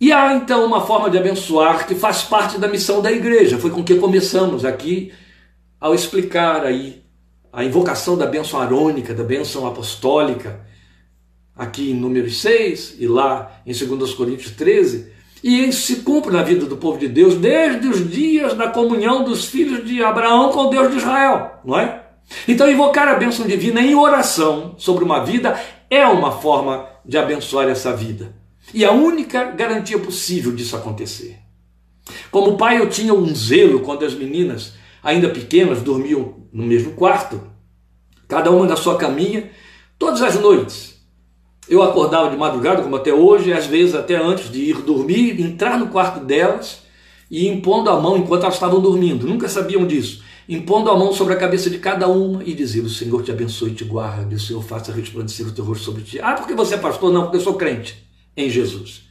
E 0.00 0.12
há 0.12 0.34
então 0.34 0.64
uma 0.66 0.84
forma 0.84 1.08
de 1.08 1.16
abençoar 1.16 1.86
que 1.86 1.94
faz 1.94 2.22
parte 2.22 2.58
da 2.58 2.66
missão 2.66 3.00
da 3.00 3.12
igreja. 3.12 3.58
Foi 3.58 3.70
com 3.70 3.84
que 3.84 3.94
começamos 3.94 4.64
aqui 4.64 5.12
ao 5.80 5.94
explicar 5.94 6.64
aí 6.64 7.02
a 7.52 7.62
invocação 7.62 8.16
da 8.16 8.26
bênção 8.26 8.60
arônica, 8.60 9.14
da 9.14 9.22
bênção 9.22 9.64
apostólica, 9.66 10.66
aqui 11.54 11.92
em 11.92 11.94
Números 11.94 12.40
6 12.40 12.96
e 12.98 13.06
lá 13.06 13.60
em 13.64 13.72
2 13.72 14.14
Coríntios 14.14 14.52
13. 14.56 15.12
E 15.42 15.68
isso 15.68 15.82
se 15.82 15.96
cumpre 16.02 16.32
na 16.32 16.42
vida 16.42 16.66
do 16.66 16.76
povo 16.76 16.98
de 16.98 17.08
Deus 17.08 17.36
desde 17.36 17.86
os 17.86 18.10
dias 18.10 18.54
da 18.54 18.68
comunhão 18.68 19.22
dos 19.22 19.44
filhos 19.44 19.86
de 19.86 20.02
Abraão 20.02 20.50
com 20.50 20.66
o 20.66 20.70
Deus 20.70 20.90
de 20.90 20.98
Israel, 20.98 21.60
não 21.64 21.78
é? 21.78 22.02
Então, 22.46 22.70
invocar 22.70 23.08
a 23.08 23.14
bênção 23.14 23.46
divina 23.46 23.80
em 23.80 23.94
oração 23.94 24.74
sobre 24.78 25.04
uma 25.04 25.24
vida 25.24 25.58
é 25.90 26.06
uma 26.06 26.32
forma 26.32 26.86
de 27.04 27.18
abençoar 27.18 27.68
essa 27.68 27.94
vida. 27.94 28.34
E 28.72 28.84
a 28.84 28.92
única 28.92 29.44
garantia 29.44 29.98
possível 29.98 30.52
disso 30.52 30.76
acontecer. 30.76 31.38
Como 32.30 32.56
pai, 32.56 32.78
eu 32.78 32.88
tinha 32.88 33.12
um 33.14 33.34
zelo 33.34 33.80
quando 33.80 34.04
as 34.04 34.14
meninas, 34.14 34.74
ainda 35.02 35.28
pequenas, 35.28 35.82
dormiam 35.82 36.46
no 36.52 36.64
mesmo 36.64 36.92
quarto, 36.92 37.40
cada 38.28 38.50
uma 38.50 38.66
na 38.66 38.76
sua 38.76 38.96
caminha, 38.96 39.50
todas 39.98 40.22
as 40.22 40.38
noites. 40.38 41.00
Eu 41.68 41.82
acordava 41.82 42.30
de 42.30 42.36
madrugada, 42.36 42.82
como 42.82 42.96
até 42.96 43.12
hoje, 43.12 43.52
às 43.52 43.66
vezes 43.66 43.94
até 43.94 44.16
antes 44.16 44.50
de 44.50 44.70
ir 44.70 44.82
dormir, 44.82 45.40
entrar 45.40 45.78
no 45.78 45.88
quarto 45.88 46.20
delas 46.20 46.82
e 47.32 47.48
impondo 47.48 47.90
a 47.90 48.00
mão 48.00 48.16
enquanto 48.16 48.42
elas 48.42 48.54
estavam 48.54 48.80
dormindo. 48.80 49.26
Nunca 49.26 49.48
sabiam 49.48 49.84
disso 49.84 50.22
impondo 50.48 50.90
a 50.90 50.96
mão 50.96 51.12
sobre 51.12 51.34
a 51.34 51.36
cabeça 51.36 51.70
de 51.70 51.78
cada 51.78 52.08
uma 52.08 52.42
e 52.44 52.54
dizer: 52.54 52.80
O 52.80 52.90
Senhor 52.90 53.22
te 53.22 53.30
abençoe 53.30 53.70
e 53.70 53.74
te 53.74 53.84
guarde, 53.84 54.34
o 54.34 54.40
Senhor 54.40 54.62
faça 54.62 54.92
resplandecer 54.92 55.46
o 55.46 55.52
teu 55.52 55.64
rosto 55.64 55.84
sobre 55.84 56.02
ti. 56.02 56.20
Ah, 56.20 56.34
porque 56.34 56.54
você 56.54 56.74
é 56.74 56.78
pastor? 56.78 57.12
Não, 57.12 57.22
porque 57.22 57.36
eu 57.36 57.40
sou 57.40 57.54
crente 57.54 58.04
em 58.36 58.50
Jesus 58.50 59.02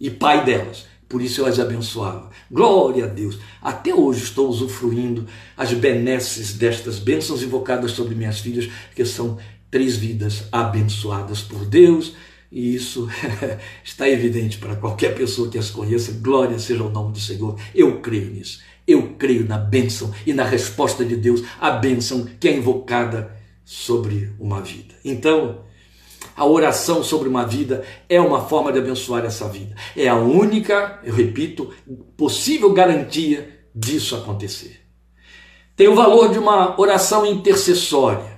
e 0.00 0.10
pai 0.10 0.44
delas. 0.44 0.86
Por 1.08 1.22
isso 1.22 1.40
eu 1.40 1.46
as 1.46 1.60
abençoava. 1.60 2.30
Glória 2.50 3.04
a 3.04 3.06
Deus. 3.06 3.38
Até 3.62 3.94
hoje 3.94 4.24
estou 4.24 4.48
usufruindo 4.48 5.24
as 5.56 5.72
benesses 5.72 6.54
destas 6.54 6.98
bênçãos 6.98 7.44
invocadas 7.44 7.92
sobre 7.92 8.16
minhas 8.16 8.40
filhas, 8.40 8.68
que 8.92 9.04
são 9.04 9.38
três 9.70 9.96
vidas 9.96 10.44
abençoadas 10.50 11.42
por 11.42 11.64
Deus. 11.64 12.14
E 12.50 12.74
isso 12.74 13.08
está 13.84 14.08
evidente 14.08 14.58
para 14.58 14.76
qualquer 14.76 15.14
pessoa 15.14 15.50
que 15.50 15.58
as 15.58 15.70
conheça. 15.70 16.12
Glória 16.22 16.58
seja 16.58 16.84
o 16.84 16.90
nome 16.90 17.12
do 17.12 17.20
Senhor. 17.20 17.58
Eu 17.74 18.00
creio 18.00 18.30
nisso. 18.30 18.60
Eu 18.86 19.14
creio 19.18 19.46
na 19.46 19.58
bênção 19.58 20.12
e 20.24 20.32
na 20.32 20.44
resposta 20.44 21.04
de 21.04 21.16
Deus, 21.16 21.42
a 21.60 21.70
bênção 21.72 22.26
que 22.38 22.48
é 22.48 22.56
invocada 22.56 23.36
sobre 23.64 24.32
uma 24.38 24.60
vida. 24.60 24.94
Então, 25.04 25.64
a 26.36 26.46
oração 26.46 27.02
sobre 27.02 27.28
uma 27.28 27.44
vida 27.44 27.82
é 28.08 28.20
uma 28.20 28.46
forma 28.46 28.72
de 28.72 28.78
abençoar 28.78 29.24
essa 29.24 29.48
vida. 29.48 29.74
É 29.96 30.06
a 30.06 30.16
única, 30.16 31.00
eu 31.02 31.14
repito, 31.14 31.72
possível 32.16 32.72
garantia 32.72 33.66
disso 33.74 34.14
acontecer. 34.14 34.80
Tem 35.74 35.88
o 35.88 35.94
valor 35.94 36.30
de 36.30 36.38
uma 36.38 36.80
oração 36.80 37.26
intercessória. 37.26 38.35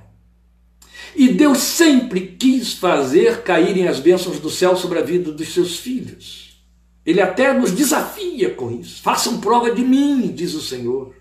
E 1.19 1.27
Deus 1.27 1.59
sempre 1.59 2.21
quis 2.39 2.75
fazer 2.75 3.43
caírem 3.43 3.89
as 3.89 3.99
bênçãos 3.99 4.39
do 4.39 4.49
céu 4.49 4.77
sobre 4.77 5.01
a 5.01 5.03
vida 5.03 5.33
dos 5.33 5.53
seus 5.53 5.77
filhos. 5.77 6.63
Ele 7.05 7.21
até 7.21 7.53
nos 7.53 7.73
desafia 7.73 8.55
com 8.55 8.71
isso. 8.71 9.03
Façam 9.03 9.41
prova 9.41 9.73
de 9.73 9.83
mim, 9.83 10.29
diz 10.33 10.55
o 10.55 10.63
Senhor. 10.63 11.17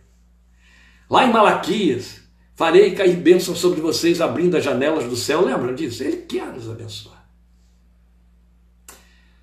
Lá 1.09 1.25
em 1.25 1.33
Malaquias, 1.33 2.21
farei 2.53 2.91
cair 2.91 3.15
bênção 3.15 3.55
sobre 3.55 3.81
vocês, 3.81 4.21
abrindo 4.21 4.55
as 4.55 4.63
janelas 4.63 5.05
do 5.05 5.15
céu. 5.15 5.43
Lembra 5.43 5.73
disso? 5.73 6.03
Ele 6.03 6.17
quer 6.17 6.45
nos 6.53 6.69
abençoar. 6.69 7.16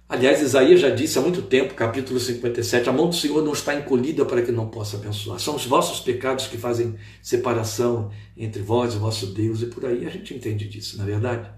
Aliás, 0.06 0.42
Isaías 0.42 0.80
já 0.80 0.90
disse 0.90 1.18
há 1.18 1.22
muito 1.22 1.40
tempo, 1.40 1.74
capítulo 1.74 2.20
57, 2.20 2.88
a 2.88 2.92
mão 2.92 3.08
do 3.08 3.14
Senhor 3.14 3.42
não 3.42 3.54
está 3.54 3.74
encolhida 3.74 4.24
para 4.24 4.42
que 4.42 4.52
não 4.52 4.68
possa 4.68 4.98
abençoar. 4.98 5.40
São 5.40 5.56
os 5.56 5.64
vossos 5.64 6.00
pecados 6.00 6.46
que 6.46 6.58
fazem 6.58 6.94
separação 7.22 8.10
entre 8.36 8.60
vós 8.60 8.94
e 8.94 8.98
vosso 8.98 9.26
Deus, 9.28 9.62
e 9.62 9.66
por 9.66 9.86
aí 9.86 10.06
a 10.06 10.10
gente 10.10 10.34
entende 10.34 10.68
disso, 10.68 10.98
na 10.98 11.04
é 11.04 11.06
verdade? 11.06 11.50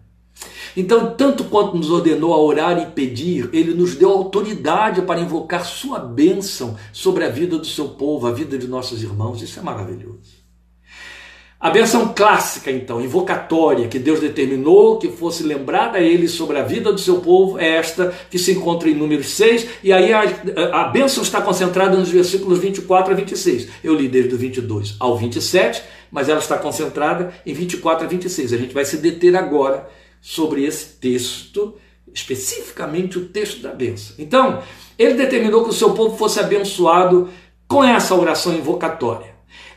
Então, 0.77 1.15
tanto 1.17 1.45
quanto 1.45 1.77
nos 1.77 1.91
ordenou 1.91 2.33
a 2.33 2.39
orar 2.39 2.79
e 2.79 2.93
pedir, 2.93 3.51
ele 3.53 3.75
nos 3.75 3.97
deu 3.97 4.11
autoridade 4.11 5.03
para 5.03 5.21
invocar 5.21 5.65
sua 5.65 5.99
bênção 5.99 6.77
sobre 6.93 7.25
a 7.25 7.29
vida 7.29 7.59
do 7.59 7.67
seu 7.67 7.91
povo, 7.91 8.27
a 8.27 8.33
vida 8.33 8.57
de 8.57 8.69
nossos 8.69 9.03
irmãos. 9.03 9.43
Isso 9.43 9.59
é 9.59 9.63
maravilhoso. 9.63 10.47
A 11.59 11.71
bênção 11.71 12.13
clássica, 12.15 12.71
então, 12.71 13.01
invocatória, 13.01 13.89
que 13.89 13.99
Deus 13.99 14.21
determinou 14.21 14.99
que 14.99 15.09
fosse 15.09 15.43
lembrada 15.43 15.97
a 15.97 16.03
ele 16.03 16.29
sobre 16.29 16.59
a 16.59 16.63
vida 16.63 16.93
do 16.93 17.01
seu 17.01 17.21
povo, 17.21 17.59
é 17.59 17.77
esta 17.77 18.15
que 18.31 18.39
se 18.39 18.53
encontra 18.53 18.91
em 18.91 18.95
Números 18.95 19.31
6, 19.31 19.67
e 19.83 19.91
aí 19.91 20.13
a, 20.13 20.23
a 20.73 20.85
bênção 20.89 21.23
está 21.23 21.41
concentrada 21.41 21.97
nos 21.97 22.11
versículos 22.11 22.59
24 22.59 23.15
a 23.15 23.17
26. 23.17 23.69
Eu 23.83 23.95
li 23.95 24.07
desde 24.07 24.35
o 24.35 24.39
22 24.39 24.97
ao 25.01 25.17
27, 25.17 25.83
mas 26.11 26.29
ela 26.29 26.41
está 26.41 26.59
concentrada 26.59 27.33
em 27.47 27.55
24 27.55 28.05
a 28.05 28.09
26. 28.09 28.53
A 28.53 28.57
gente 28.59 28.75
vai 28.75 28.85
se 28.85 28.99
deter 28.99 29.35
agora 29.35 29.89
sobre 30.21 30.63
esse 30.63 30.99
texto, 31.01 31.75
especificamente 32.13 33.17
o 33.17 33.29
texto 33.29 33.63
da 33.63 33.73
bênção. 33.73 34.15
Então, 34.19 34.63
ele 34.99 35.15
determinou 35.15 35.65
que 35.65 35.71
o 35.71 35.75
seu 35.75 35.95
povo 35.95 36.19
fosse 36.19 36.39
abençoado 36.39 37.31
com 37.67 37.83
essa 37.83 38.15
oração 38.15 38.53
invocatória. 38.55 39.36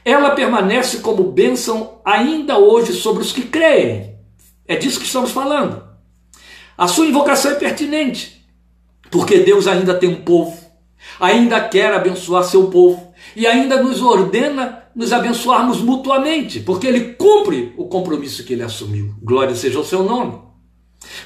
Ela 0.10 0.32
permanece 0.32 1.02
como 1.02 1.32
bênção 1.32 2.00
ainda 2.04 2.58
hoje 2.58 2.94
sobre 2.94 3.22
os 3.22 3.32
que 3.32 3.44
creem. 3.44 4.16
É 4.68 4.76
disso 4.76 5.00
que 5.00 5.06
estamos 5.06 5.30
falando. 5.30 5.84
A 6.76 6.88
sua 6.88 7.06
invocação 7.06 7.52
é 7.52 7.56
pertinente, 7.56 8.44
porque 9.12 9.38
Deus 9.38 9.68
ainda 9.68 9.94
tem 9.94 10.10
um 10.10 10.24
povo, 10.24 10.58
ainda 11.20 11.60
quer 11.62 11.94
abençoar 11.94 12.44
seu 12.44 12.72
povo 12.72 13.14
e 13.36 13.46
ainda 13.46 13.84
nos 13.84 14.02
ordena 14.02 14.84
nos 14.96 15.14
abençoarmos 15.14 15.80
mutuamente, 15.80 16.60
porque 16.60 16.88
ele 16.88 17.14
cumpre 17.14 17.72
o 17.78 17.86
compromisso 17.86 18.44
que 18.44 18.54
ele 18.54 18.64
assumiu. 18.64 19.14
Glória 19.22 19.54
seja 19.54 19.80
o 19.80 19.86
seu 19.86 20.02
nome. 20.02 20.40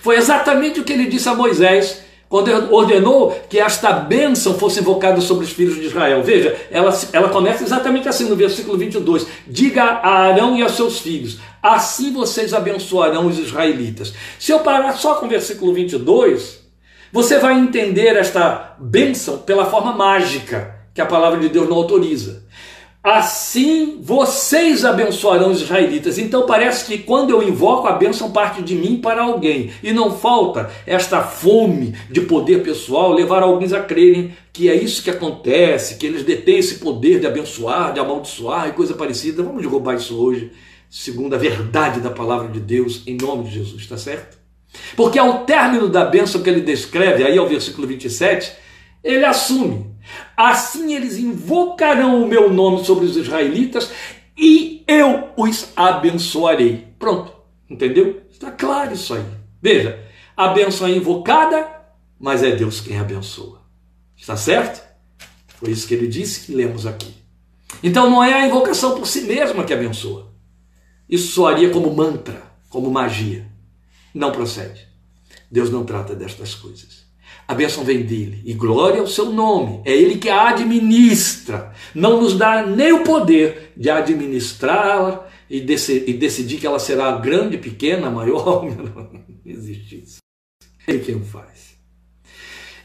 Foi 0.01 0.17
exatamente 0.17 0.81
o 0.81 0.83
que 0.83 0.91
ele 0.91 1.05
disse 1.05 1.29
a 1.29 1.33
Moisés 1.33 2.03
quando 2.29 2.73
ordenou 2.73 3.31
que 3.49 3.59
esta 3.59 3.91
bênção 3.91 4.55
fosse 4.55 4.79
invocada 4.79 5.21
sobre 5.21 5.45
os 5.45 5.51
filhos 5.51 5.75
de 5.75 5.85
Israel. 5.85 6.23
Veja, 6.23 6.55
ela, 6.71 6.91
ela 7.11 7.29
começa 7.29 7.63
exatamente 7.63 8.09
assim 8.09 8.25
no 8.25 8.35
versículo 8.35 8.77
22. 8.77 9.27
Diga 9.47 9.83
a 9.83 10.09
Arão 10.09 10.57
e 10.57 10.63
a 10.63 10.69
seus 10.69 10.99
filhos: 10.99 11.39
assim 11.61 12.11
vocês 12.11 12.53
abençoarão 12.53 13.27
os 13.27 13.37
israelitas. 13.37 14.13
Se 14.39 14.51
eu 14.51 14.59
parar 14.59 14.93
só 14.93 15.15
com 15.15 15.25
o 15.25 15.29
versículo 15.29 15.73
22, 15.73 16.63
você 17.11 17.37
vai 17.37 17.59
entender 17.59 18.15
esta 18.15 18.75
bênção 18.79 19.37
pela 19.37 19.65
forma 19.65 19.93
mágica 19.93 20.75
que 20.93 21.01
a 21.01 21.05
palavra 21.05 21.39
de 21.39 21.49
Deus 21.49 21.69
não 21.69 21.77
autoriza. 21.77 22.42
Assim 23.03 23.99
vocês 24.01 24.85
abençoarão 24.85 25.51
os 25.51 25.61
israelitas. 25.61 26.17
Então 26.17 26.45
parece 26.45 26.85
que 26.85 26.99
quando 26.99 27.31
eu 27.31 27.43
invoco 27.43 27.85
a 27.85 27.91
bênção 27.91 28.31
parte 28.31 28.61
de 28.61 28.75
mim 28.75 29.01
para 29.01 29.23
alguém. 29.23 29.71
E 29.83 29.91
não 29.91 30.17
falta 30.17 30.71
esta 30.87 31.21
fome 31.21 31.93
de 32.09 32.21
poder 32.21 32.63
pessoal 32.63 33.11
levar 33.11 33.43
alguns 33.43 33.73
a 33.73 33.81
crerem 33.81 34.33
que 34.53 34.69
é 34.69 34.75
isso 34.75 35.03
que 35.03 35.09
acontece, 35.09 35.95
que 35.95 36.05
eles 36.05 36.23
detêm 36.23 36.59
esse 36.59 36.75
poder 36.75 37.19
de 37.19 37.27
abençoar, 37.27 37.91
de 37.91 37.99
amaldiçoar 37.99 38.69
e 38.69 38.71
coisa 38.71 38.93
parecida. 38.93 39.43
Vamos 39.43 39.61
derrubar 39.61 39.95
isso 39.95 40.15
hoje, 40.15 40.53
segundo 40.89 41.33
a 41.33 41.37
verdade 41.37 41.99
da 41.99 42.09
palavra 42.09 42.47
de 42.47 42.61
Deus, 42.61 43.03
em 43.05 43.17
nome 43.17 43.43
de 43.45 43.55
Jesus, 43.55 43.81
está 43.81 43.97
certo? 43.97 44.37
Porque 44.95 45.19
ao 45.19 45.43
término 45.43 45.89
da 45.89 46.05
bênção 46.05 46.41
que 46.41 46.49
ele 46.49 46.61
descreve, 46.61 47.23
aí 47.23 47.37
ao 47.37 47.49
versículo 47.49 47.85
27, 47.85 48.53
ele 49.03 49.25
assume: 49.25 49.92
assim 50.35 50.93
eles 50.93 51.17
invocarão 51.17 52.23
o 52.23 52.27
meu 52.27 52.51
nome 52.51 52.83
sobre 52.83 53.05
os 53.05 53.15
israelitas 53.15 53.91
e 54.37 54.83
eu 54.87 55.29
os 55.37 55.69
abençoarei. 55.75 56.87
Pronto, 56.99 57.33
entendeu? 57.69 58.21
Está 58.31 58.51
claro 58.51 58.93
isso 58.93 59.13
aí. 59.13 59.25
Veja, 59.61 59.99
a 60.35 60.49
bênção 60.49 60.87
é 60.87 60.91
invocada, 60.91 61.67
mas 62.19 62.43
é 62.43 62.55
Deus 62.55 62.81
quem 62.81 62.99
abençoa. 62.99 63.61
Está 64.17 64.35
certo? 64.35 64.83
Foi 65.57 65.71
isso 65.71 65.87
que 65.87 65.93
ele 65.93 66.07
disse 66.07 66.45
que 66.45 66.53
lemos 66.53 66.85
aqui. 66.85 67.13
Então 67.81 68.09
não 68.09 68.23
é 68.23 68.33
a 68.33 68.47
invocação 68.47 68.95
por 68.95 69.05
si 69.05 69.21
mesma 69.21 69.63
que 69.63 69.73
abençoa. 69.73 70.31
Isso 71.09 71.33
soaria 71.33 71.69
como 71.69 71.93
mantra, 71.93 72.41
como 72.69 72.89
magia. 72.89 73.47
Não 74.13 74.31
procede. 74.31 74.87
Deus 75.51 75.69
não 75.69 75.83
trata 75.83 76.15
destas 76.15 76.55
coisas. 76.55 77.02
A 77.47 77.53
bênção 77.53 77.83
vem 77.83 78.03
dele 78.03 78.41
e 78.45 78.53
glória 78.53 79.01
ao 79.01 79.07
seu 79.07 79.25
nome. 79.25 79.81
É 79.85 79.91
ele 79.91 80.17
que 80.17 80.29
a 80.29 80.49
administra. 80.49 81.73
Não 81.93 82.21
nos 82.21 82.35
dá 82.35 82.65
nem 82.65 82.93
o 82.93 83.03
poder 83.03 83.73
de 83.75 83.89
administrar 83.89 85.29
e, 85.49 85.57
e 85.57 86.13
decidir 86.13 86.57
que 86.57 86.65
ela 86.65 86.79
será 86.79 87.11
grande, 87.17 87.57
pequena, 87.57 88.09
maior. 88.09 88.65
Não 88.65 89.11
existe 89.45 90.03
isso. 90.03 90.17
É 90.87 90.91
ele 90.91 91.03
quem 91.03 91.15
o 91.15 91.25
faz. 91.25 91.73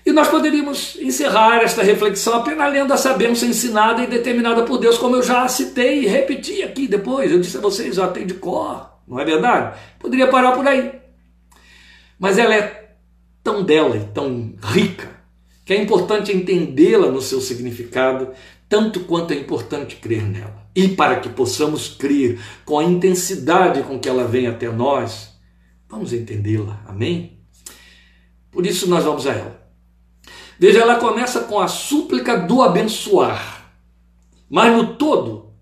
E 0.05 0.13
nós 0.13 0.29
poderíamos 0.29 0.97
encerrar 0.97 1.63
esta 1.63 1.83
reflexão 1.83 2.35
apenas 2.35 2.73
lendo 2.73 2.95
essa 2.95 3.13
bênção 3.13 3.47
ensinada 3.47 4.03
e 4.03 4.07
determinada 4.07 4.63
por 4.63 4.79
Deus, 4.79 4.97
como 4.97 5.17
eu 5.17 5.23
já 5.23 5.47
citei 5.49 6.03
e 6.03 6.07
repeti 6.07 6.63
aqui 6.63 6.89
depois. 6.89 7.31
Eu 7.31 7.39
disse 7.39 7.59
a 7.59 7.61
vocês, 7.61 7.97
já 7.97 8.09
tem 8.09 8.27
de 8.27 8.35
cor, 8.35 8.91
não 9.07 9.21
é 9.21 9.25
verdade? 9.25 9.79
Poderia 9.99 10.27
parar 10.29 10.53
por 10.53 10.67
aí. 10.67 10.93
Mas 12.19 12.39
ela 12.39 12.55
é 12.55 12.78
tão 13.49 13.63
dela 13.63 13.97
e 13.97 14.05
tão 14.13 14.55
rica 14.63 15.09
que 15.65 15.73
é 15.73 15.83
importante 15.83 16.35
entendê-la 16.35 17.11
no 17.11 17.23
seu 17.23 17.41
significado, 17.41 18.33
tanto 18.69 19.01
quanto 19.01 19.33
é 19.33 19.37
importante 19.37 19.97
crer 19.97 20.23
nela. 20.23 20.69
E 20.75 20.89
para 20.89 21.19
que 21.21 21.31
possamos 21.31 21.89
crer 21.89 22.39
com 22.67 22.79
a 22.79 22.85
intensidade 22.85 23.83
com 23.83 23.99
que 23.99 24.09
ela 24.09 24.25
vem 24.27 24.47
até 24.47 24.71
nós, 24.71 25.35
vamos 25.89 26.13
entendê-la. 26.13 26.83
Amém? 26.87 27.39
Por 28.51 28.67
isso 28.67 28.89
nós 28.89 29.05
vamos 29.05 29.27
a 29.27 29.33
ela. 29.33 29.71
Veja, 30.59 30.81
ela 30.81 30.97
começa 30.97 31.41
com 31.41 31.59
a 31.59 31.69
súplica 31.69 32.37
do 32.37 32.63
abençoar. 32.63 33.73
Mas 34.49 34.77
no 34.77 34.95
todo, 34.97 35.55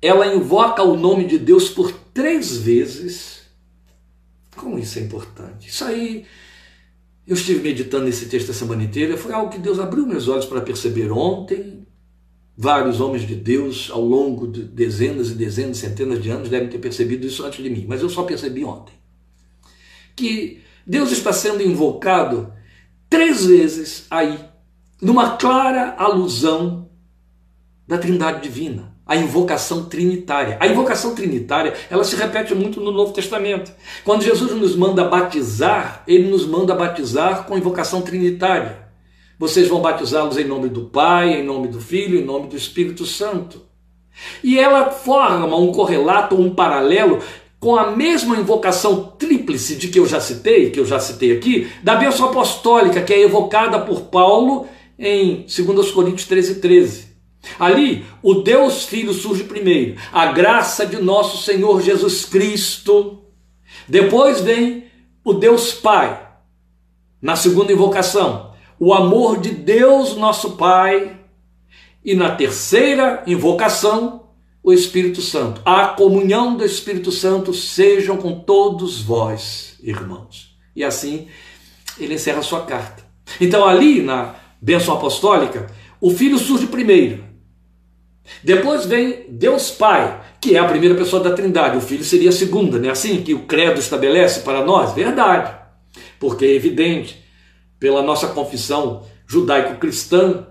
ela 0.00 0.32
invoca 0.32 0.82
o 0.82 0.96
nome 0.96 1.24
de 1.26 1.38
Deus 1.38 1.68
por 1.68 1.92
três 1.92 2.56
vezes. 2.56 3.42
Como 4.56 4.78
isso 4.78 4.98
é 4.98 5.02
importante? 5.02 5.68
Isso 5.68 5.84
aí, 5.84 6.26
eu 7.30 7.34
estive 7.34 7.60
meditando 7.60 8.06
nesse 8.06 8.26
texto 8.26 8.50
a 8.50 8.52
semana 8.52 8.82
inteira, 8.82 9.16
foi 9.16 9.32
algo 9.32 9.52
que 9.52 9.58
Deus 9.60 9.78
abriu 9.78 10.04
meus 10.04 10.26
olhos 10.26 10.46
para 10.46 10.60
perceber 10.60 11.12
ontem. 11.12 11.86
Vários 12.56 13.00
homens 13.00 13.24
de 13.24 13.36
Deus, 13.36 13.88
ao 13.88 14.04
longo 14.04 14.48
de 14.48 14.64
dezenas 14.64 15.30
e 15.30 15.34
dezenas, 15.34 15.76
centenas 15.76 16.20
de 16.20 16.28
anos, 16.28 16.48
devem 16.48 16.68
ter 16.68 16.78
percebido 16.78 17.24
isso 17.24 17.44
antes 17.46 17.62
de 17.62 17.70
mim, 17.70 17.86
mas 17.88 18.02
eu 18.02 18.08
só 18.08 18.24
percebi 18.24 18.64
ontem. 18.64 18.92
Que 20.16 20.60
Deus 20.84 21.12
está 21.12 21.32
sendo 21.32 21.62
invocado 21.62 22.52
três 23.08 23.46
vezes 23.46 24.06
aí, 24.10 24.36
numa 25.00 25.36
clara 25.36 25.94
alusão 25.98 26.90
da 27.86 27.96
Trindade 27.96 28.42
Divina, 28.42 28.92
a 29.10 29.16
invocação 29.16 29.86
trinitária. 29.86 30.56
A 30.60 30.68
invocação 30.68 31.16
trinitária, 31.16 31.74
ela 31.90 32.04
se 32.04 32.14
repete 32.14 32.54
muito 32.54 32.80
no 32.80 32.92
Novo 32.92 33.12
Testamento. 33.12 33.72
Quando 34.04 34.22
Jesus 34.22 34.52
nos 34.52 34.76
manda 34.76 35.02
batizar, 35.02 36.04
ele 36.06 36.30
nos 36.30 36.46
manda 36.46 36.76
batizar 36.76 37.44
com 37.44 37.58
invocação 37.58 38.02
trinitária. 38.02 38.86
Vocês 39.36 39.66
vão 39.66 39.80
batizá-los 39.80 40.38
em 40.38 40.44
nome 40.44 40.68
do 40.68 40.82
Pai, 40.82 41.40
em 41.40 41.44
nome 41.44 41.66
do 41.66 41.80
Filho, 41.80 42.20
em 42.20 42.24
nome 42.24 42.46
do 42.46 42.56
Espírito 42.56 43.04
Santo. 43.04 43.60
E 44.44 44.56
ela 44.56 44.92
forma 44.92 45.56
um 45.56 45.72
correlato, 45.72 46.40
um 46.40 46.54
paralelo 46.54 47.18
com 47.58 47.74
a 47.74 47.90
mesma 47.90 48.36
invocação 48.36 49.12
tríplice 49.18 49.74
de 49.74 49.88
que 49.88 49.98
eu 49.98 50.06
já 50.06 50.20
citei, 50.20 50.70
que 50.70 50.78
eu 50.78 50.86
já 50.86 51.00
citei 51.00 51.32
aqui, 51.32 51.68
da 51.82 51.96
bênção 51.96 52.28
apostólica 52.28 53.02
que 53.02 53.12
é 53.12 53.22
evocada 53.22 53.80
por 53.80 54.02
Paulo 54.02 54.68
em 54.96 55.44
2 55.48 55.90
Coríntios 55.90 56.28
13, 56.28 56.60
13. 56.60 57.09
Ali, 57.58 58.04
o 58.22 58.34
Deus 58.34 58.84
Filho 58.84 59.12
surge 59.12 59.44
primeiro, 59.44 59.96
a 60.12 60.26
graça 60.26 60.84
de 60.84 61.00
nosso 61.00 61.42
Senhor 61.42 61.80
Jesus 61.80 62.24
Cristo. 62.24 63.22
Depois 63.88 64.40
vem 64.40 64.84
o 65.24 65.32
Deus 65.32 65.72
Pai, 65.72 66.28
na 67.20 67.36
segunda 67.36 67.72
invocação, 67.72 68.52
o 68.78 68.94
amor 68.94 69.38
de 69.40 69.50
Deus, 69.50 70.16
nosso 70.16 70.52
Pai. 70.52 71.18
E 72.02 72.14
na 72.14 72.34
terceira 72.34 73.22
invocação, 73.26 74.30
o 74.62 74.72
Espírito 74.72 75.20
Santo. 75.20 75.60
A 75.64 75.88
comunhão 75.88 76.56
do 76.56 76.64
Espírito 76.64 77.10
Santo 77.12 77.52
sejam 77.52 78.16
com 78.16 78.40
todos 78.40 79.00
vós, 79.02 79.78
irmãos. 79.82 80.56
E 80.74 80.84
assim 80.84 81.28
ele 81.98 82.14
encerra 82.14 82.38
a 82.38 82.42
sua 82.42 82.64
carta. 82.64 83.04
Então, 83.40 83.66
ali 83.66 84.02
na 84.02 84.34
bênção 84.60 84.94
apostólica, 84.94 85.70
o 86.00 86.10
Filho 86.10 86.38
surge 86.38 86.66
primeiro. 86.66 87.24
Depois 88.42 88.86
vem 88.86 89.26
Deus 89.28 89.70
Pai, 89.70 90.20
que 90.40 90.56
é 90.56 90.58
a 90.58 90.68
primeira 90.68 90.94
pessoa 90.94 91.22
da 91.22 91.32
Trindade. 91.32 91.76
O 91.76 91.80
Filho 91.80 92.04
seria 92.04 92.30
a 92.30 92.32
segunda, 92.32 92.78
não 92.78 92.88
é 92.88 92.92
assim 92.92 93.22
que 93.22 93.34
o 93.34 93.46
credo 93.46 93.80
estabelece 93.80 94.40
para 94.40 94.64
nós? 94.64 94.92
Verdade. 94.94 95.58
Porque 96.18 96.44
é 96.44 96.54
evidente, 96.54 97.22
pela 97.78 98.02
nossa 98.02 98.28
confissão 98.28 99.02
judaico-cristã, 99.26 100.46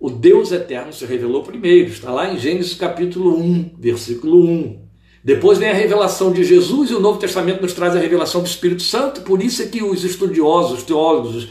o 0.00 0.10
Deus 0.10 0.52
eterno 0.52 0.92
se 0.92 1.04
revelou 1.04 1.42
primeiro, 1.42 1.90
está 1.90 2.12
lá 2.12 2.32
em 2.32 2.38
Gênesis 2.38 2.74
capítulo 2.74 3.36
1, 3.36 3.74
versículo 3.78 4.44
1. 4.44 4.88
Depois 5.24 5.58
vem 5.58 5.68
a 5.68 5.74
revelação 5.74 6.32
de 6.32 6.44
Jesus 6.44 6.90
e 6.90 6.94
o 6.94 7.00
Novo 7.00 7.18
Testamento 7.18 7.60
nos 7.60 7.72
traz 7.72 7.96
a 7.96 7.98
revelação 7.98 8.40
do 8.40 8.46
Espírito 8.46 8.82
Santo, 8.82 9.22
por 9.22 9.42
isso 9.42 9.60
é 9.62 9.66
que 9.66 9.82
os 9.82 10.04
estudiosos, 10.04 10.78
os 10.78 10.84
teólogos, 10.84 11.48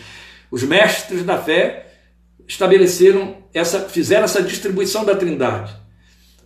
os 0.49 0.63
mestres 0.63 1.23
da 1.23 1.37
fé 1.37 1.87
estabeleceram 2.47 3.35
essa, 3.57 3.81
fizeram 3.81 4.25
essa 4.25 4.41
distribuição 4.41 5.03
da 5.03 5.15
Trindade. 5.15 5.75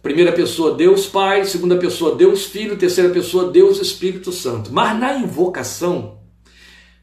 Primeira 0.01 0.31
pessoa, 0.31 0.75
Deus 0.75 1.05
Pai, 1.05 1.45
segunda 1.45 1.77
pessoa, 1.77 2.15
Deus 2.15 2.45
Filho, 2.45 2.77
terceira 2.77 3.11
pessoa, 3.11 3.51
Deus 3.51 3.79
Espírito 3.79 4.31
Santo. 4.31 4.73
Mas 4.73 4.99
na 4.99 5.15
invocação 5.17 6.19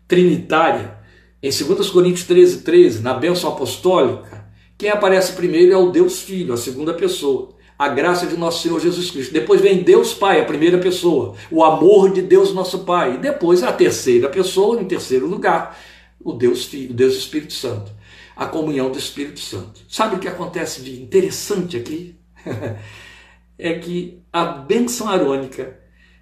trinitária, 0.08 0.98
em 1.40 1.50
2 1.50 1.90
Coríntios 1.90 2.26
13, 2.26 2.62
13, 2.62 3.02
na 3.02 3.14
bênção 3.14 3.50
apostólica, 3.50 4.48
quem 4.76 4.90
aparece 4.90 5.32
primeiro 5.32 5.72
é 5.72 5.76
o 5.76 5.90
Deus 5.90 6.20
Filho, 6.20 6.52
a 6.52 6.56
segunda 6.56 6.92
pessoa. 6.92 7.50
A 7.78 7.88
graça 7.88 8.26
de 8.26 8.36
nosso 8.36 8.62
Senhor 8.62 8.80
Jesus 8.80 9.08
Cristo. 9.12 9.32
Depois 9.32 9.60
vem 9.60 9.84
Deus 9.84 10.12
Pai, 10.12 10.40
a 10.40 10.44
primeira 10.44 10.78
pessoa. 10.78 11.34
O 11.48 11.62
amor 11.62 12.12
de 12.12 12.22
Deus, 12.22 12.52
nosso 12.52 12.80
Pai. 12.80 13.14
E 13.14 13.18
depois 13.18 13.62
a 13.62 13.72
terceira 13.72 14.28
pessoa, 14.28 14.80
em 14.80 14.84
terceiro 14.84 15.28
lugar, 15.28 15.78
o 16.20 16.32
Deus 16.32 16.64
Filho, 16.64 16.90
o 16.90 16.94
Deus 16.94 17.14
Espírito 17.14 17.52
Santo. 17.52 17.92
A 18.38 18.46
comunhão 18.46 18.90
do 18.90 18.98
Espírito 18.98 19.40
Santo. 19.40 19.80
Sabe 19.88 20.14
o 20.14 20.18
que 20.18 20.28
acontece 20.28 20.80
de 20.80 21.02
interessante 21.02 21.76
aqui? 21.76 22.16
é 23.58 23.78
que 23.78 24.22
a 24.32 24.44
bênção 24.44 25.08
arônica, 25.08 25.78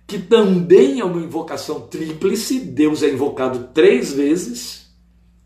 que 0.07 0.19
também 0.19 1.01
é 1.01 1.05
uma 1.05 1.21
invocação 1.21 1.83
tríplice, 1.83 2.59
Deus 2.59 3.03
é 3.03 3.11
invocado 3.11 3.69
três 3.75 4.15
vezes, 4.15 4.91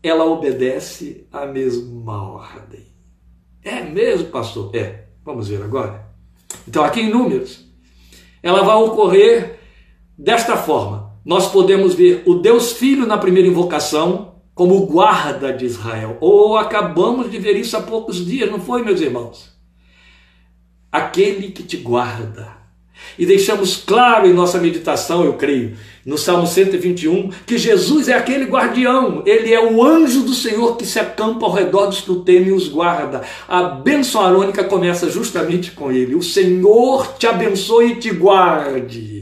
ela 0.01 0.23
obedece 0.23 1.27
à 1.31 1.45
mesma 1.45 2.23
ordem. 2.23 2.85
É 3.61 3.83
mesmo, 3.83 4.29
pastor? 4.29 4.73
É. 4.73 5.07
Vamos 5.23 5.49
ver 5.49 5.61
agora. 5.61 6.09
Então, 6.67 6.83
aqui 6.83 7.01
em 7.01 7.11
Números, 7.11 7.65
ela 8.41 8.63
vai 8.63 8.75
ocorrer 8.75 9.59
desta 10.17 10.57
forma. 10.57 11.11
Nós 11.23 11.51
podemos 11.51 11.93
ver 11.93 12.23
o 12.25 12.35
Deus 12.35 12.71
Filho 12.71 13.05
na 13.05 13.17
primeira 13.17 13.47
invocação 13.47 14.30
como 14.53 14.85
guarda 14.85 15.53
de 15.53 15.65
Israel. 15.65 16.17
Ou 16.19 16.57
acabamos 16.57 17.31
de 17.31 17.37
ver 17.39 17.55
isso 17.55 17.75
há 17.77 17.81
poucos 17.81 18.25
dias, 18.25 18.49
não 18.51 18.59
foi, 18.59 18.83
meus 18.83 19.01
irmãos? 19.01 19.51
Aquele 20.91 21.51
que 21.51 21.63
te 21.63 21.77
guarda. 21.77 22.61
E 23.17 23.25
deixamos 23.25 23.77
claro 23.77 24.27
em 24.27 24.33
nossa 24.33 24.59
meditação, 24.59 25.23
eu 25.23 25.33
creio, 25.33 25.75
no 26.05 26.17
Salmo 26.17 26.47
121, 26.47 27.29
que 27.45 27.57
Jesus 27.57 28.07
é 28.07 28.13
aquele 28.13 28.45
guardião, 28.45 29.21
ele 29.25 29.53
é 29.53 29.63
o 29.63 29.83
anjo 29.83 30.21
do 30.21 30.33
Senhor 30.33 30.77
que 30.77 30.85
se 30.85 30.99
acampa 30.99 31.45
ao 31.45 31.51
redor 31.53 31.87
dos 31.87 32.01
que 32.01 32.11
o 32.11 32.21
temem 32.21 32.49
e 32.49 32.53
os 32.53 32.67
guarda. 32.67 33.21
A 33.47 33.63
bênção 33.63 34.21
arônica 34.21 34.63
começa 34.63 35.09
justamente 35.09 35.71
com 35.71 35.91
ele. 35.91 36.15
O 36.15 36.23
Senhor 36.23 37.15
te 37.17 37.27
abençoe 37.27 37.91
e 37.91 37.95
te 37.95 38.11
guarde. 38.11 39.20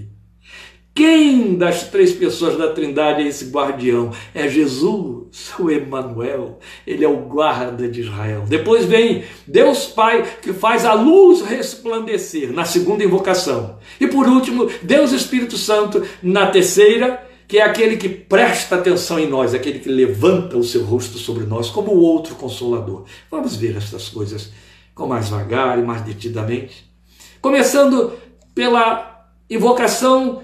Quem 0.94 1.56
das 1.56 1.84
três 1.84 2.12
pessoas 2.12 2.58
da 2.58 2.72
Trindade 2.72 3.24
é 3.24 3.28
esse 3.28 3.46
guardião? 3.46 4.12
É 4.34 4.50
Jesus, 4.50 5.52
o 5.58 5.70
Emanuel. 5.70 6.60
Ele 6.86 7.06
é 7.06 7.08
o 7.08 7.18
guarda 7.18 7.88
de 7.88 8.02
Israel. 8.02 8.44
Depois 8.48 8.86
vem 8.86 9.24
Deus 9.48 9.86
Pai 9.86 10.28
que 10.42 10.52
faz 10.52 10.86
a 10.86 10.94
luz 10.94 11.42
resplandecer 11.42 12.52
na 12.52 12.66
segunda 12.66 13.04
invocação. 13.04 13.78
E 14.00 14.08
por 14.08 14.28
último, 14.28 14.70
Deus 14.82 15.12
Espírito 15.12 15.58
Santo 15.58 16.06
na 16.22 16.48
terceira 16.48 17.30
que 17.50 17.58
é 17.58 17.64
aquele 17.64 17.98
que 17.98 18.08
presta 18.08 18.76
atenção 18.76 19.18
em 19.20 19.28
nós, 19.28 19.56
aquele 19.56 19.80
que 19.80 19.90
levanta 19.90 20.56
o 20.56 20.64
seu 20.64 20.84
rosto 20.84 21.18
sobre 21.18 21.46
nós, 21.46 21.68
como 21.68 21.92
o 21.92 22.00
outro 22.00 22.36
consolador. 22.36 23.06
Vamos 23.32 23.56
ver 23.56 23.76
estas 23.76 24.08
coisas 24.08 24.52
com 24.94 25.08
mais 25.08 25.30
vagar 25.30 25.80
e 25.80 25.82
mais 25.82 26.04
detidamente. 26.04 26.88
Começando 27.42 28.14
pela 28.54 29.28
invocação 29.50 30.44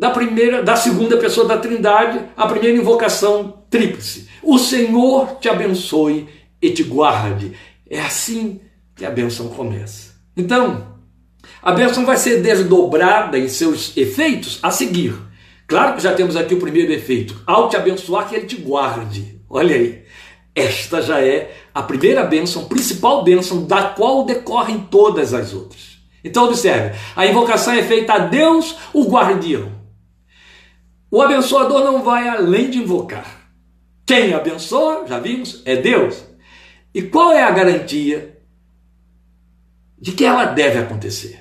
da 0.00 0.08
primeira, 0.08 0.62
da 0.62 0.76
segunda 0.76 1.18
pessoa 1.18 1.46
da 1.46 1.58
Trindade, 1.58 2.22
a 2.34 2.46
primeira 2.46 2.78
invocação 2.78 3.62
tríplice. 3.68 4.30
O 4.42 4.58
Senhor 4.58 5.36
te 5.38 5.46
abençoe 5.46 6.26
e 6.60 6.70
te 6.70 6.82
guarde. 6.82 7.52
É 7.88 8.00
assim 8.00 8.62
que 8.96 9.04
a 9.04 9.10
bênção 9.10 9.48
começa. 9.48 10.14
Então, 10.34 10.96
a 11.62 11.72
bênção 11.72 12.06
vai 12.06 12.16
ser 12.16 12.40
desdobrada 12.40 13.38
em 13.38 13.46
seus 13.46 13.94
efeitos 13.94 14.58
a 14.62 14.70
seguir. 14.70 15.14
Claro 15.66 15.96
que 15.96 16.02
já 16.02 16.14
temos 16.14 16.34
aqui 16.34 16.54
o 16.54 16.60
primeiro 16.60 16.90
efeito. 16.94 17.38
Ao 17.46 17.68
te 17.68 17.76
abençoar, 17.76 18.26
que 18.26 18.34
ele 18.34 18.46
te 18.46 18.56
guarde. 18.56 19.38
Olha 19.50 19.76
aí. 19.76 20.02
Esta 20.54 21.02
já 21.02 21.20
é 21.20 21.54
a 21.74 21.82
primeira 21.82 22.24
bênção, 22.24 22.64
principal 22.64 23.22
bênção, 23.22 23.66
da 23.66 23.82
qual 23.82 24.24
decorrem 24.24 24.78
todas 24.90 25.34
as 25.34 25.52
outras. 25.52 25.98
Então, 26.24 26.46
observe: 26.46 26.98
a 27.14 27.26
invocação 27.26 27.74
é 27.74 27.82
feita 27.82 28.14
a 28.14 28.18
Deus, 28.18 28.76
o 28.94 29.04
guardião. 29.04 29.79
O 31.10 31.20
abençoador 31.20 31.82
não 31.82 32.02
vai 32.02 32.28
além 32.28 32.70
de 32.70 32.78
invocar. 32.78 33.50
Quem 34.06 34.32
abençoa, 34.32 35.06
já 35.08 35.18
vimos, 35.18 35.60
é 35.64 35.76
Deus. 35.76 36.22
E 36.94 37.02
qual 37.02 37.32
é 37.32 37.42
a 37.42 37.50
garantia 37.50 38.38
de 39.98 40.12
que 40.12 40.24
ela 40.24 40.44
deve 40.44 40.78
acontecer? 40.78 41.38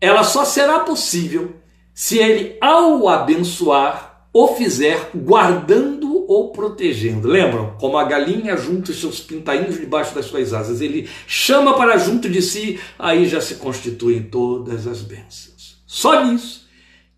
Ela 0.00 0.22
só 0.22 0.44
será 0.44 0.80
possível 0.80 1.56
se 1.94 2.18
ele, 2.18 2.56
ao 2.60 3.08
abençoar, 3.08 4.28
o 4.32 4.48
fizer 4.48 5.10
guardando 5.14 6.24
ou 6.26 6.52
protegendo. 6.52 7.28
Lembram? 7.28 7.76
Como 7.78 7.98
a 7.98 8.04
galinha 8.04 8.56
junta 8.56 8.90
os 8.90 9.00
seus 9.00 9.20
pintainhos 9.20 9.78
debaixo 9.78 10.14
das 10.14 10.26
suas 10.26 10.54
asas. 10.54 10.80
Ele 10.80 11.08
chama 11.26 11.76
para 11.76 11.98
junto 11.98 12.28
de 12.28 12.40
si, 12.40 12.80
aí 12.98 13.26
já 13.26 13.40
se 13.40 13.56
constituem 13.56 14.22
todas 14.22 14.86
as 14.86 15.02
bênçãos. 15.02 15.82
Só 15.86 16.24
nisso 16.24 16.61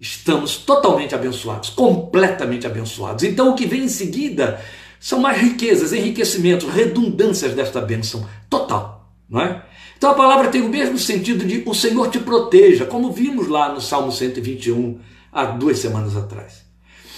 estamos 0.00 0.56
totalmente 0.56 1.14
abençoados, 1.14 1.70
completamente 1.70 2.66
abençoados. 2.66 3.24
Então 3.24 3.50
o 3.50 3.54
que 3.54 3.66
vem 3.66 3.84
em 3.84 3.88
seguida 3.88 4.60
são 5.00 5.20
mais 5.20 5.40
riquezas, 5.40 5.92
enriquecimentos, 5.92 6.68
redundâncias 6.68 7.54
desta 7.54 7.80
bênção 7.80 8.26
total, 8.48 9.10
não 9.28 9.40
é? 9.40 9.62
Então 9.96 10.10
a 10.10 10.14
palavra 10.14 10.48
tem 10.48 10.60
o 10.60 10.68
mesmo 10.68 10.98
sentido 10.98 11.44
de 11.44 11.62
o 11.66 11.74
Senhor 11.74 12.10
te 12.10 12.18
proteja, 12.18 12.84
como 12.84 13.12
vimos 13.12 13.48
lá 13.48 13.72
no 13.72 13.80
Salmo 13.80 14.12
121 14.12 14.98
há 15.32 15.44
duas 15.46 15.78
semanas 15.78 16.16
atrás. 16.16 16.64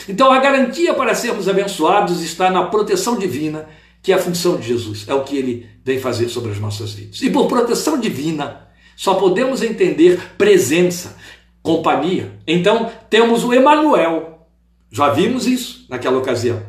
Então 0.09 0.31
a 0.31 0.39
garantia 0.39 0.95
para 0.95 1.15
sermos 1.15 1.49
abençoados 1.49 2.23
está 2.23 2.51
na 2.51 2.65
proteção 2.65 3.19
divina, 3.19 3.69
que 4.03 4.13
é 4.13 4.15
a 4.15 4.21
função 4.21 4.57
de 4.57 4.69
Jesus, 4.69 5.05
é 5.09 5.15
o 5.15 5.25
que 5.25 5.37
ele 5.37 5.67
vem 5.85 5.99
fazer 5.99 6.29
sobre 6.29 6.53
as 6.53 6.61
nossas 6.61 6.93
vidas. 6.93 7.21
E 7.23 7.31
por 7.31 7.49
proteção 7.49 7.99
divina, 7.99 8.69
só 8.97 9.15
podemos 9.15 9.63
entender 9.63 10.21
presença, 10.39 11.17
companhia. 11.67 12.39
Então 12.47 12.91
temos 13.11 13.45
o 13.45 13.53
Emanuel. 13.53 14.47
Já 14.91 15.11
vimos 15.11 15.47
isso 15.47 15.85
naquela 15.91 16.19
ocasião. 16.19 16.63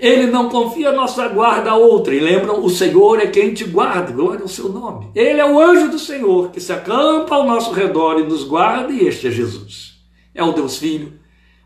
Ele 0.00 0.26
não 0.26 0.48
confia 0.48 0.90
nossa 0.90 1.28
guarda 1.28 1.72
a 1.72 1.76
outra. 1.76 2.14
E 2.14 2.20
lembram, 2.20 2.64
o 2.64 2.70
Senhor 2.70 3.20
é 3.20 3.26
quem 3.26 3.52
te 3.52 3.64
guarda, 3.64 4.10
glória 4.10 4.40
ao 4.40 4.48
seu 4.48 4.70
nome. 4.70 5.10
Ele 5.14 5.38
é 5.38 5.44
o 5.44 5.60
anjo 5.60 5.90
do 5.90 5.98
Senhor 5.98 6.50
que 6.50 6.60
se 6.60 6.72
acampa 6.72 7.34
ao 7.34 7.46
nosso 7.46 7.72
redor 7.72 8.18
e 8.18 8.24
nos 8.24 8.42
guarda, 8.42 8.90
e 8.90 9.06
este 9.06 9.28
é 9.28 9.30
Jesus. 9.30 10.00
É 10.34 10.42
o 10.42 10.52
Deus 10.52 10.78
Filho, 10.78 11.12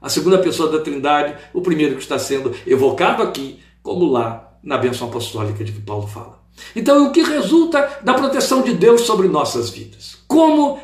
a 0.02 0.08
segunda 0.08 0.38
pessoa 0.38 0.68
da 0.68 0.80
Trindade, 0.80 1.36
o 1.54 1.60
primeiro 1.60 1.94
que 1.94 2.02
está 2.02 2.18
sendo 2.18 2.52
evocado 2.66 3.22
aqui, 3.22 3.60
como 3.82 4.10
lá 4.10 4.58
na 4.62 4.76
bênção 4.76 5.06
apostólica 5.06 5.62
de 5.62 5.70
que 5.70 5.80
Paulo 5.80 6.08
fala. 6.08 6.42
Então, 6.74 7.06
o 7.06 7.12
que 7.12 7.22
resulta 7.22 8.00
da 8.02 8.14
proteção 8.14 8.62
de 8.62 8.74
Deus 8.74 9.02
sobre 9.02 9.28
nossas 9.28 9.70
vidas? 9.70 10.18
Como 10.26 10.80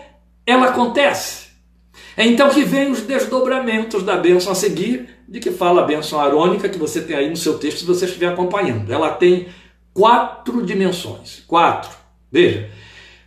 ela 0.47 0.67
acontece? 0.67 1.40
É 2.17 2.27
então 2.27 2.51
que 2.51 2.65
vem 2.65 2.91
os 2.91 3.01
desdobramentos 3.03 4.03
da 4.03 4.17
bênção 4.17 4.53
a 4.53 4.55
seguir, 4.55 5.09
de 5.29 5.41
que 5.41 5.51
fala 5.51 5.83
a 5.83 5.87
bênção 5.87 6.21
arônica 6.21 6.69
que 6.69 6.79
você 6.79 7.01
tem 7.01 7.17
aí 7.17 7.31
no 7.31 7.37
seu 7.37 7.59
texto, 7.59 7.79
se 7.79 7.87
você 7.87 8.05
estiver 8.05 8.29
acompanhando. 8.29 8.93
Ela 8.93 9.11
tem 9.11 9.49
quatro 9.95 10.65
dimensões. 10.65 11.43
Quatro. 11.47 11.91
Veja. 12.31 12.69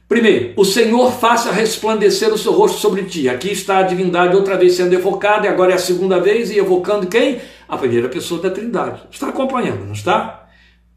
Primeiro, 0.07 0.53
o 0.57 0.65
Senhor 0.65 1.11
faça 1.13 1.51
resplandecer 1.51 2.31
o 2.31 2.37
seu 2.37 2.51
rosto 2.51 2.77
sobre 2.77 3.03
ti. 3.03 3.27
Aqui 3.27 3.51
está 3.51 3.79
a 3.79 3.83
divindade 3.83 4.35
outra 4.35 4.57
vez 4.57 4.73
sendo 4.73 4.93
evocada, 4.93 5.47
e 5.47 5.49
agora 5.49 5.71
é 5.71 5.75
a 5.75 5.79
segunda 5.79 6.19
vez, 6.19 6.51
e 6.51 6.59
evocando 6.59 7.07
quem? 7.07 7.41
A 7.67 7.77
primeira 7.77 8.09
pessoa 8.09 8.41
da 8.41 8.51
Trindade. 8.51 9.01
Está 9.09 9.29
acompanhando, 9.29 9.85
não 9.85 9.93
está? 9.93 10.47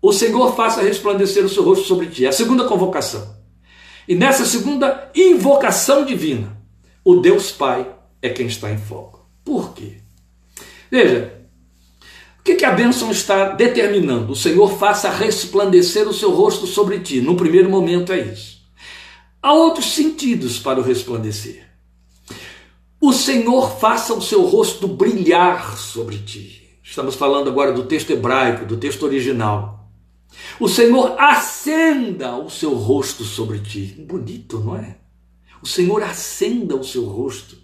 O 0.02 0.12
Senhor 0.12 0.54
faça 0.54 0.82
resplandecer 0.82 1.44
o 1.44 1.48
seu 1.48 1.62
rosto 1.62 1.86
sobre 1.86 2.06
ti. 2.06 2.26
É 2.26 2.28
a 2.28 2.32
segunda 2.32 2.64
convocação. 2.64 3.34
E 4.06 4.14
nessa 4.14 4.44
segunda 4.44 5.10
invocação 5.14 6.04
divina, 6.04 6.55
o 7.06 7.20
Deus 7.20 7.52
Pai 7.52 7.88
é 8.20 8.28
quem 8.28 8.48
está 8.48 8.68
em 8.68 8.78
foco. 8.78 9.30
Por 9.44 9.72
quê? 9.74 9.98
Veja, 10.90 11.46
o 12.40 12.42
que, 12.42 12.56
que 12.56 12.64
a 12.64 12.72
bênção 12.72 13.12
está 13.12 13.50
determinando? 13.50 14.32
O 14.32 14.36
Senhor 14.36 14.76
faça 14.76 15.08
resplandecer 15.08 16.08
o 16.08 16.12
seu 16.12 16.32
rosto 16.32 16.66
sobre 16.66 16.98
ti. 16.98 17.20
No 17.20 17.36
primeiro 17.36 17.70
momento 17.70 18.12
é 18.12 18.18
isso. 18.18 18.60
Há 19.40 19.52
outros 19.52 19.86
sentidos 19.92 20.58
para 20.58 20.80
o 20.80 20.82
resplandecer. 20.82 21.64
O 23.00 23.12
Senhor 23.12 23.78
faça 23.78 24.12
o 24.12 24.20
seu 24.20 24.42
rosto 24.42 24.88
brilhar 24.88 25.78
sobre 25.78 26.18
ti. 26.18 26.80
Estamos 26.82 27.14
falando 27.14 27.48
agora 27.48 27.72
do 27.72 27.84
texto 27.84 28.10
hebraico, 28.10 28.66
do 28.66 28.78
texto 28.78 29.04
original. 29.04 29.92
O 30.58 30.66
Senhor 30.66 31.14
acenda 31.20 32.36
o 32.36 32.50
seu 32.50 32.74
rosto 32.74 33.22
sobre 33.22 33.60
ti. 33.60 33.94
Bonito, 33.96 34.58
não 34.58 34.74
é? 34.74 35.05
O 35.62 35.66
Senhor 35.66 36.02
acenda 36.02 36.76
o 36.76 36.84
seu 36.84 37.04
rosto. 37.04 37.56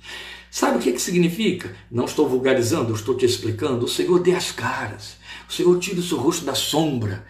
Sabe 0.51 0.77
o 0.77 0.81
que, 0.81 0.93
que 0.93 1.01
significa? 1.01 1.75
Não 1.91 2.05
estou 2.05 2.29
vulgarizando, 2.29 2.95
estou 2.95 3.17
te 3.17 3.25
explicando. 3.25 3.87
O 3.87 3.89
Senhor 3.89 4.21
dê 4.21 4.35
as 4.35 4.53
caras. 4.53 5.17
O 5.49 5.53
Senhor 5.53 5.79
tire 5.79 6.01
o 6.01 6.03
seu 6.03 6.19
rosto 6.19 6.45
da 6.45 6.55
sombra 6.55 7.25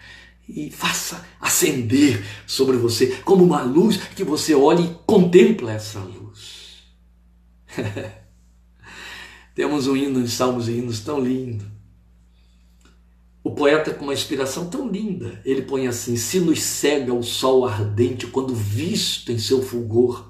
e 0.47 0.69
faça 0.69 1.25
acender 1.39 2.23
sobre 2.45 2.75
você 2.75 3.07
como 3.23 3.43
uma 3.43 3.61
luz 3.61 3.97
que 3.97 4.23
você 4.23 4.53
olha 4.53 4.81
e 4.81 4.97
contempla 5.05 5.71
essa 5.71 5.99
luz. 5.99 6.83
Temos 9.55 9.87
um 9.87 9.95
hino 9.95 10.19
em 10.19 10.27
Salmos 10.27 10.67
e 10.67 10.73
Hinos 10.73 10.99
tão 10.99 11.19
lindo. 11.19 11.72
O 13.43 13.51
poeta 13.51 13.93
com 13.93 14.05
uma 14.05 14.13
inspiração 14.13 14.69
tão 14.69 14.87
linda, 14.87 15.41
ele 15.43 15.63
põe 15.63 15.85
assim: 15.85 16.15
se 16.15 16.39
nos 16.39 16.61
cega 16.61 17.13
o 17.13 17.21
sol 17.21 17.65
ardente 17.65 18.25
quando 18.27 18.55
visto 18.55 19.31
em 19.31 19.37
seu 19.37 19.61
fulgor, 19.61 20.29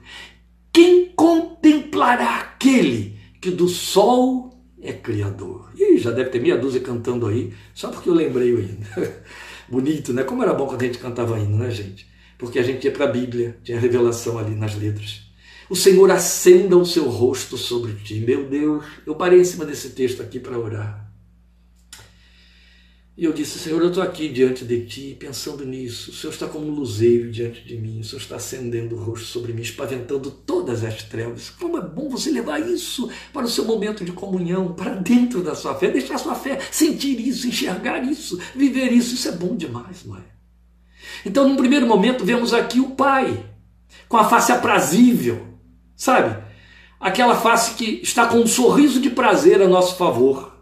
quem 0.72 1.10
contemplará 1.16 2.38
aquele 2.38 3.20
que 3.40 3.52
do 3.52 3.68
sol 3.68 4.60
é 4.82 4.92
criador? 4.92 5.72
E 5.78 6.00
já 6.00 6.10
deve 6.10 6.32
ter 6.32 6.42
meia 6.42 6.58
dúzia 6.58 6.82
cantando 6.82 7.28
aí, 7.28 7.54
só 7.76 7.90
porque 7.90 8.10
eu 8.10 8.16
lembrei 8.16 8.52
o 8.52 8.60
hino. 8.60 8.86
Bonito, 9.70 10.12
né? 10.12 10.24
Como 10.24 10.42
era 10.42 10.54
bom 10.54 10.66
quando 10.66 10.82
a 10.82 10.86
gente 10.86 10.98
cantava 10.98 11.40
hino, 11.40 11.58
né, 11.58 11.70
gente? 11.70 12.08
Porque 12.38 12.58
a 12.58 12.64
gente 12.64 12.84
ia 12.84 12.92
para 12.92 13.06
a 13.06 13.12
Bíblia, 13.12 13.60
tinha 13.64 13.80
revelação 13.80 14.40
ali 14.40 14.56
nas 14.56 14.76
letras. 14.76 15.22
O 15.70 15.76
Senhor 15.76 16.10
acenda 16.12 16.76
o 16.76 16.86
seu 16.86 17.06
rosto 17.06 17.58
sobre 17.58 17.94
ti. 17.94 18.16
Meu 18.16 18.50
Deus, 18.50 18.84
eu 19.06 19.16
parei 19.16 19.40
em 19.40 19.46
cima 19.46 19.66
desse 19.66 19.92
texto 19.92 20.22
aqui 20.22 20.40
para 20.40 20.58
orar. 20.58 21.03
E 23.16 23.26
eu 23.26 23.32
disse, 23.32 23.60
Senhor, 23.60 23.80
eu 23.80 23.90
estou 23.90 24.02
aqui 24.02 24.28
diante 24.28 24.66
de 24.66 24.88
Ti, 24.88 25.16
pensando 25.20 25.64
nisso. 25.64 26.10
O 26.10 26.14
Senhor 26.16 26.34
está 26.34 26.48
como 26.48 26.66
um 26.66 26.72
luzeiro 26.72 27.32
diante 27.32 27.64
de 27.64 27.78
mim. 27.78 28.00
O 28.00 28.04
Senhor 28.04 28.20
está 28.20 28.38
acendendo 28.38 28.96
o 28.96 28.98
rosto 29.00 29.28
sobre 29.28 29.54
mim, 29.54 29.62
espaventando 29.62 30.32
todas 30.32 30.84
as 30.84 31.04
trevas. 31.04 31.52
Como 31.52 31.78
é 31.78 31.82
bom 31.82 32.10
você 32.10 32.32
levar 32.32 32.60
isso 32.60 33.08
para 33.32 33.46
o 33.46 33.50
seu 33.50 33.66
momento 33.66 34.04
de 34.04 34.12
comunhão, 34.12 34.74
para 34.74 34.96
dentro 34.96 35.44
da 35.44 35.54
sua 35.54 35.76
fé, 35.76 35.92
deixar 35.92 36.18
sua 36.18 36.34
fé 36.34 36.58
sentir 36.72 37.20
isso, 37.20 37.48
enxergar 37.48 38.04
isso, 38.04 38.40
viver 38.56 38.92
isso. 38.92 39.14
Isso 39.14 39.30
é 39.30 39.34
bom 39.34 39.56
demais, 39.56 40.04
não 40.06 40.18
é? 40.18 40.22
Então, 41.24 41.48
num 41.48 41.56
primeiro 41.56 41.86
momento, 41.86 42.26
vemos 42.26 42.52
aqui 42.52 42.80
o 42.80 42.92
Pai, 42.92 43.46
com 44.10 44.18
a 44.18 44.28
face 44.28 44.52
aprazível, 44.52 45.50
sabe? 45.96 46.44
Aquela 47.00 47.36
face 47.36 47.76
que 47.76 48.02
está 48.02 48.26
com 48.26 48.38
um 48.38 48.48
sorriso 48.48 49.00
de 49.00 49.12
prazer 49.12 49.62
a 49.62 49.68
nosso 49.68 49.98
favor 49.98 50.53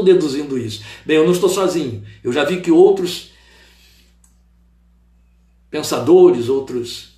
estou 0.00 0.02
deduzindo 0.02 0.58
isso? 0.58 0.82
Bem, 1.04 1.16
eu 1.16 1.24
não 1.24 1.32
estou 1.32 1.48
sozinho. 1.48 2.04
Eu 2.22 2.32
já 2.32 2.44
vi 2.44 2.60
que 2.60 2.70
outros 2.70 3.32
pensadores, 5.70 6.48
outros 6.48 7.16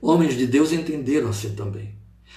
homens 0.00 0.36
de 0.36 0.46
Deus 0.46 0.72
entenderam 0.72 1.30
assim 1.30 1.54
também. 1.54 1.94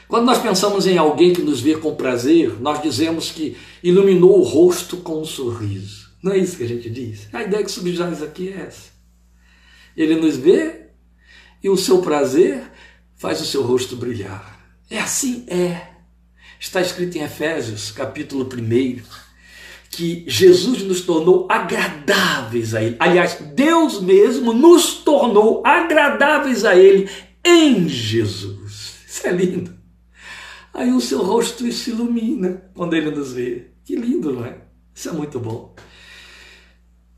Quando 0.08 0.26
nós 0.26 0.40
pensamos 0.40 0.86
em 0.86 0.98
alguém 0.98 1.34
que 1.34 1.42
nos 1.42 1.60
vê 1.60 1.76
com 1.76 1.96
prazer, 1.96 2.60
nós 2.60 2.82
dizemos 2.82 3.32
que 3.32 3.58
iluminou 3.82 4.40
o 4.40 4.44
rosto 4.44 4.98
com 4.98 5.22
um 5.22 5.26
sorriso. 5.26 6.12
Não 6.22 6.32
é 6.32 6.38
isso 6.38 6.58
que 6.58 6.64
a 6.64 6.68
gente 6.68 6.90
diz? 6.90 7.28
A 7.34 7.44
ideia 7.44 7.64
que 7.64 7.72
subjaz 7.72 8.22
aqui 8.22 8.50
é 8.50 8.62
essa. 8.62 8.92
Ele 9.96 10.16
nos 10.16 10.36
vê 10.36 10.88
e 11.62 11.70
o 11.70 11.78
seu 11.78 12.02
prazer 12.02 12.64
faz 13.16 13.42
o 13.42 13.46
seu 13.46 13.64
rosto 13.64 13.96
brilhar. 13.96 14.60
É 14.90 15.00
assim? 15.00 15.46
É. 15.48 15.94
Está 16.60 16.82
escrito 16.82 17.18
em 17.18 17.22
Efésios, 17.22 17.92
capítulo 17.92 18.46
1, 18.46 19.02
que 19.94 20.24
Jesus 20.28 20.84
nos 20.84 21.02
tornou 21.02 21.48
agradáveis 21.50 22.74
a 22.74 22.84
Ele. 22.84 22.96
Aliás, 23.00 23.38
Deus 23.54 24.02
mesmo 24.02 24.54
nos 24.54 24.96
tornou 24.96 25.62
agradáveis 25.66 26.66
a 26.66 26.76
Ele 26.76 27.10
em 27.46 27.88
Jesus. 27.88 28.96
Isso 29.08 29.28
é 29.28 29.32
lindo. 29.32 29.74
Aí 30.74 30.92
o 30.92 31.02
seu 31.02 31.20
rosto 31.22 31.72
se 31.72 31.92
ilumina 31.92 32.72
quando 32.74 32.96
Ele 32.96 33.12
nos 33.12 33.34
vê. 33.34 33.68
Que 33.86 33.96
lindo, 33.96 34.34
não 34.34 34.46
é? 34.46 34.58
Isso 34.94 35.10
é 35.10 35.12
muito 35.12 35.40
bom. 35.40 35.76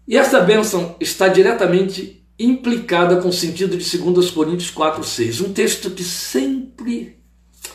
E 0.08 0.18
essa 0.18 0.40
bênção 0.42 0.96
está 1.00 1.28
diretamente 1.28 2.26
implicada 2.38 3.22
com 3.22 3.30
o 3.30 3.34
sentido 3.34 3.78
de 3.78 3.98
2 3.98 4.32
Coríntios 4.32 4.70
4, 4.70 5.04
6. 5.04 5.42
Um 5.42 5.54
texto 5.54 5.90
que 5.92 6.04
sempre 6.04 7.18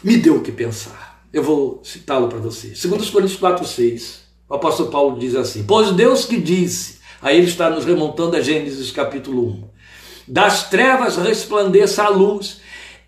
me 0.03 0.17
deu 0.17 0.37
o 0.37 0.43
que 0.43 0.53
pensar. 0.53 1.27
Eu 1.33 1.43
vou 1.43 1.81
citá-lo 1.85 2.29
para 2.29 2.39
você. 2.39 2.69
2 2.69 3.11
Coríntios 3.11 3.39
4, 3.39 3.67
6. 3.67 4.20
O 4.51 4.57
apóstolo 4.57 4.91
Paulo 4.91 5.17
diz 5.17 5.37
assim: 5.37 5.63
Pois 5.63 5.93
Deus 5.93 6.25
que 6.25 6.37
disse, 6.37 6.99
aí 7.23 7.39
ele 7.39 7.47
está 7.47 7.71
nos 7.71 7.85
remontando 7.85 8.35
a 8.35 8.41
Gênesis 8.41 8.91
capítulo 8.91 9.47
1: 9.47 9.65
Das 10.27 10.69
trevas 10.69 11.17
resplandeça 11.17 12.03
a 12.03 12.09
luz, 12.09 12.61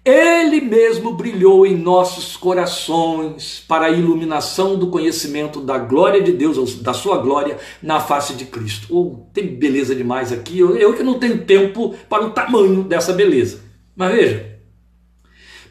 ele 0.04 0.60
mesmo 0.60 1.14
brilhou 1.14 1.66
em 1.66 1.76
nossos 1.76 2.36
corações 2.36 3.60
para 3.66 3.86
a 3.86 3.90
iluminação 3.90 4.78
do 4.78 4.86
conhecimento 4.86 5.60
da 5.60 5.78
glória 5.78 6.22
de 6.22 6.30
Deus, 6.30 6.80
da 6.80 6.94
sua 6.94 7.18
glória 7.18 7.58
na 7.82 7.98
face 7.98 8.34
de 8.34 8.44
Cristo. 8.44 8.86
Oh, 8.88 9.26
tem 9.34 9.48
beleza 9.48 9.96
demais 9.96 10.30
aqui. 10.30 10.60
Eu, 10.60 10.76
eu 10.76 10.94
que 10.94 11.02
não 11.02 11.18
tenho 11.18 11.44
tempo 11.44 11.92
para 12.08 12.24
o 12.24 12.30
tamanho 12.30 12.84
dessa 12.84 13.12
beleza. 13.12 13.64
Mas 13.96 14.14
veja, 14.14 14.58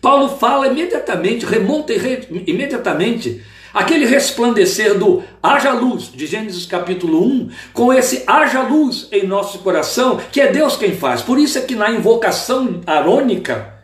Paulo 0.02 0.36
fala 0.38 0.68
imediatamente, 0.68 1.46
remonta 1.46 1.94
imediatamente 2.46 3.42
aquele 3.74 4.06
resplandecer 4.06 4.98
do 4.98 5.24
haja 5.42 5.74
luz, 5.74 6.12
de 6.14 6.26
Gênesis 6.26 6.66
capítulo 6.66 7.24
1, 7.24 7.50
com 7.74 7.94
esse 7.94 8.24
haja 8.28 8.62
luz 8.62 9.08
em 9.12 9.26
nosso 9.26 9.60
coração, 9.60 10.20
que 10.32 10.42
é 10.42 10.52
Deus 10.52 10.76
quem 10.76 10.96
faz. 10.96 11.22
Por 11.22 11.40
isso 11.40 11.58
é 11.58 11.62
que 11.62 11.76
na 11.76 11.92
invocação 11.92 12.82
arônica, 12.86 13.82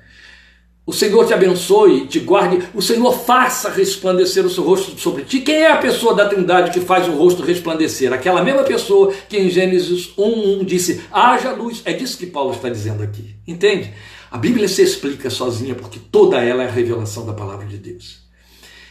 o 0.85 0.93
Senhor 0.93 1.27
te 1.27 1.33
abençoe, 1.33 2.07
te 2.07 2.19
guarde, 2.19 2.65
o 2.73 2.81
Senhor 2.81 3.11
faça 3.11 3.69
resplandecer 3.69 4.45
o 4.45 4.49
seu 4.49 4.63
rosto 4.63 4.97
sobre 4.97 5.25
ti. 5.25 5.41
Quem 5.41 5.63
é 5.63 5.71
a 5.71 5.77
pessoa 5.77 6.15
da 6.15 6.29
Trindade 6.29 6.71
que 6.71 6.79
faz 6.79 7.09
o 7.09 7.11
rosto 7.11 7.43
resplandecer? 7.43 8.13
Aquela 8.13 8.41
mesma 8.41 8.63
pessoa 8.63 9.13
que 9.27 9.37
em 9.37 9.49
Gênesis 9.49 10.13
1:1 10.17 10.63
disse: 10.63 11.01
"Haja 11.11 11.51
luz". 11.51 11.81
É 11.83 11.91
disso 11.91 12.17
que 12.17 12.25
Paulo 12.25 12.53
está 12.53 12.69
dizendo 12.69 13.03
aqui. 13.03 13.35
Entende? 13.45 13.93
A 14.31 14.37
Bíblia 14.37 14.67
se 14.69 14.81
explica 14.81 15.29
sozinha 15.29 15.75
porque 15.75 15.99
toda 15.99 16.41
ela 16.41 16.63
é 16.63 16.67
a 16.67 16.71
revelação 16.71 17.25
da 17.25 17.33
palavra 17.33 17.65
de 17.65 17.77
Deus. 17.77 18.26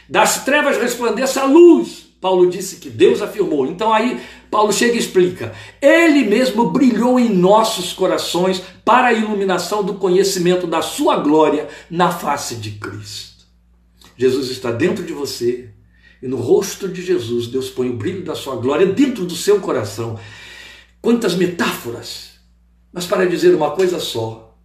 Das 0.09 0.43
trevas 0.43 0.77
resplandeça 0.77 1.41
a 1.41 1.45
luz. 1.45 2.07
Paulo 2.19 2.49
disse 2.49 2.77
que 2.77 2.89
Deus 2.89 3.21
afirmou. 3.21 3.67
Então 3.67 3.93
aí 3.93 4.19
Paulo 4.49 4.73
chega 4.73 4.95
e 4.95 4.99
explica: 4.99 5.53
Ele 5.81 6.23
mesmo 6.23 6.71
brilhou 6.71 7.19
em 7.19 7.29
nossos 7.29 7.93
corações 7.93 8.61
para 8.83 9.07
a 9.07 9.13
iluminação 9.13 9.83
do 9.83 9.95
conhecimento 9.95 10.65
da 10.65 10.81
sua 10.81 11.17
glória 11.17 11.67
na 11.89 12.11
face 12.11 12.55
de 12.55 12.71
Cristo. 12.71 13.45
Jesus 14.17 14.49
está 14.49 14.71
dentro 14.71 15.03
de 15.03 15.13
você 15.13 15.69
e 16.21 16.27
no 16.27 16.37
rosto 16.37 16.87
de 16.87 17.03
Jesus 17.03 17.47
Deus 17.47 17.69
põe 17.69 17.89
o 17.89 17.95
brilho 17.95 18.23
da 18.23 18.33
sua 18.33 18.55
glória 18.55 18.87
dentro 18.87 19.25
do 19.25 19.35
seu 19.35 19.59
coração. 19.59 20.19
Quantas 21.01 21.35
metáforas! 21.35 22.31
Mas 22.91 23.05
para 23.05 23.27
dizer 23.27 23.53
uma 23.53 23.71
coisa 23.71 23.99
só, 23.99 24.57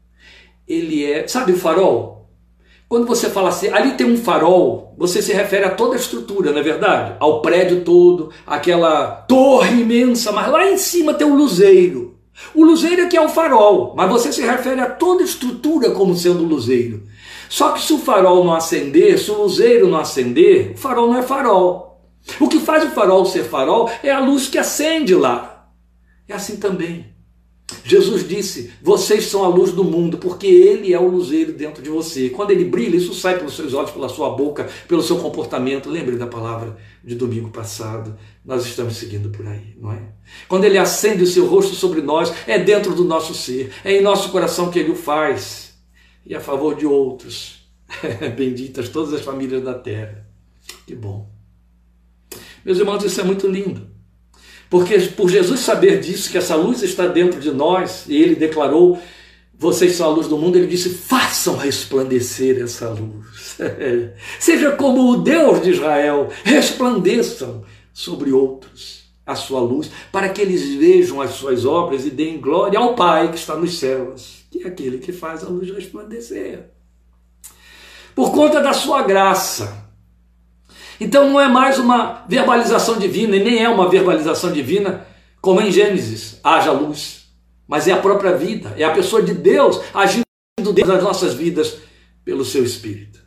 ele 0.67 1.05
é. 1.05 1.29
Sabe 1.29 1.53
o 1.53 1.59
farol? 1.59 2.12
Quando 2.93 3.07
você 3.07 3.31
fala 3.31 3.49
assim, 3.49 3.69
ali 3.69 3.93
tem 3.93 4.07
um 4.07 4.19
farol, 4.19 4.95
você 4.99 5.23
se 5.23 5.33
refere 5.33 5.65
a 5.65 5.71
toda 5.71 5.95
a 5.95 5.99
estrutura, 5.99 6.53
não 6.53 6.59
é 6.59 6.63
verdade? 6.63 7.17
Ao 7.19 7.41
prédio 7.41 7.83
todo, 7.87 8.31
aquela 8.47 9.07
torre 9.27 9.81
imensa, 9.81 10.31
mas 10.31 10.53
lá 10.53 10.71
em 10.71 10.77
cima 10.77 11.15
tem 11.15 11.27
um 11.27 11.35
luzeiro. 11.35 12.19
O 12.55 12.63
luzeiro 12.63 13.01
é 13.01 13.07
que 13.07 13.17
é 13.17 13.21
o 13.23 13.31
farol, 13.31 13.95
mas 13.97 14.11
você 14.11 14.31
se 14.31 14.43
refere 14.43 14.83
a 14.83 14.91
toda 14.91 15.23
a 15.23 15.25
estrutura 15.25 15.93
como 15.93 16.15
sendo 16.15 16.45
luzeiro. 16.45 17.05
Só 17.49 17.71
que 17.71 17.81
se 17.81 17.95
o 17.95 17.99
farol 17.99 18.45
não 18.45 18.53
acender, 18.53 19.19
se 19.19 19.31
o 19.31 19.41
luzeiro 19.41 19.89
não 19.89 19.97
acender, 19.97 20.73
o 20.75 20.77
farol 20.77 21.09
não 21.09 21.19
é 21.19 21.23
farol. 21.23 21.99
O 22.39 22.47
que 22.47 22.61
faz 22.61 22.85
o 22.85 22.91
farol 22.91 23.25
ser 23.25 23.45
farol 23.45 23.91
é 24.03 24.11
a 24.11 24.21
luz 24.21 24.49
que 24.49 24.59
acende 24.59 25.15
lá. 25.15 25.67
É 26.29 26.35
assim 26.35 26.57
também. 26.57 27.12
Jesus 27.85 28.27
disse: 28.29 28.73
Vocês 28.83 29.27
são 29.27 29.45
a 29.45 29.49
luz 29.49 29.73
do 29.73 29.85
mundo, 29.85 30.19
porque 30.19 30.47
Ele 30.47 30.93
é 30.93 30.99
o 30.99 31.09
luzeiro 31.09 31.53
dentro 31.53 31.83
de 31.83 31.89
você. 31.89 32.29
Quando 32.31 32.51
Ele 32.51 32.65
brilha, 32.65 32.97
isso 32.97 33.15
sai 33.15 33.39
pelos 33.39 33.57
seus 33.57 33.75
olhos, 33.75 33.91
pela 33.91 34.09
sua 34.09 34.31
boca, 34.31 34.69
pelo 34.87 35.03
seu 35.03 35.19
comportamento. 35.19 35.89
Lembre 35.89 36.17
da 36.17 36.27
palavra 36.27 36.77
de 37.03 37.15
domingo 37.15 37.51
passado. 37.51 38.17
Nós 38.45 38.67
estamos 38.67 38.97
seguindo 38.97 39.31
por 39.31 39.47
aí, 39.47 39.77
não 39.81 39.93
é? 39.93 40.13
Quando 40.49 40.65
Ele 40.65 40.79
acende 40.79 41.23
o 41.23 41.27
seu 41.27 41.47
rosto 41.47 41.75
sobre 41.75 42.03
nós, 42.03 42.33
é 42.47 42.59
dentro 42.59 42.95
do 42.95 43.05
nosso 43.05 43.35
ser, 43.35 43.73
é 43.85 43.97
em 43.97 44.03
nosso 44.03 44.31
coração 44.31 44.71
que 44.71 44.79
Ele 44.79 44.91
o 44.91 44.97
faz. 44.97 45.73
E 46.25 46.35
a 46.35 46.41
favor 46.41 46.77
de 46.77 46.87
outros. 46.87 47.63
Benditas 48.37 48.89
todas 48.89 49.13
as 49.13 49.23
famílias 49.23 49.63
da 49.63 49.75
terra. 49.75 50.27
Que 50.87 50.95
bom. 50.95 51.29
Meus 52.65 52.79
irmãos, 52.79 53.05
isso 53.05 53.21
é 53.21 53.25
muito 53.25 53.47
lindo. 53.49 53.92
Porque 54.73 54.99
por 55.01 55.29
Jesus 55.29 55.61
saber 55.61 56.01
disso, 56.01 56.31
que 56.31 56.39
essa 56.39 56.57
luz 56.57 56.83
está 56.83 57.07
dentro 57.07 57.39
de 57.39 57.51
nós, 57.51 58.07
e 58.09 58.17
ele 58.17 58.35
declarou: 58.35 58.99
vocês 59.53 59.97
são 59.97 60.07
a 60.07 60.15
luz 60.15 60.27
do 60.29 60.39
mundo, 60.39 60.57
ele 60.57 60.67
disse: 60.67 60.89
façam 60.89 61.59
resplandecer 61.59 62.59
essa 62.59 62.89
luz. 62.89 63.59
Seja 64.41 64.73
como 64.73 65.11
o 65.11 65.19
Deus 65.19 65.63
de 65.63 65.73
Israel, 65.73 66.31
resplandeçam 66.43 67.63
sobre 67.93 68.33
outros 68.33 69.03
a 69.27 69.35
sua 69.35 69.61
luz, 69.61 69.91
para 70.11 70.31
que 70.31 70.41
eles 70.41 70.65
vejam 70.77 71.21
as 71.21 71.33
suas 71.33 71.67
obras 71.67 72.07
e 72.07 72.11
deem 72.11 72.41
glória 72.41 72.79
ao 72.79 72.95
Pai 72.95 73.31
que 73.31 73.37
está 73.37 73.55
nos 73.55 73.79
céus, 73.79 74.47
que 74.51 74.65
é 74.65 74.69
aquele 74.69 74.97
que 74.97 75.13
faz 75.13 75.45
a 75.45 75.51
luz 75.51 75.71
resplandecer. 75.71 76.71
Por 78.15 78.33
conta 78.33 78.63
da 78.63 78.73
sua 78.73 79.03
graça, 79.03 79.82
então 81.03 81.29
não 81.31 81.41
é 81.41 81.49
mais 81.49 81.79
uma 81.79 82.25
verbalização 82.29 82.99
divina, 82.99 83.37
e 83.37 83.43
nem 83.43 83.63
é 83.63 83.69
uma 83.69 83.89
verbalização 83.89 84.53
divina 84.53 85.07
como 85.41 85.61
em 85.61 85.71
Gênesis, 85.73 86.39
haja 86.43 86.71
luz. 86.71 87.27
Mas 87.67 87.89
é 87.89 87.93
a 87.93 87.99
própria 87.99 88.37
vida, 88.37 88.75
é 88.77 88.85
a 88.85 88.91
pessoa 88.91 89.23
de 89.23 89.35
Deus 89.35 89.81
agindo 89.93 90.25
dentro 90.73 90.93
das 90.93 91.03
nossas 91.03 91.35
vidas 91.35 91.79
pelo 92.25 92.45
seu 92.45 92.65
Espírito. 92.65 93.21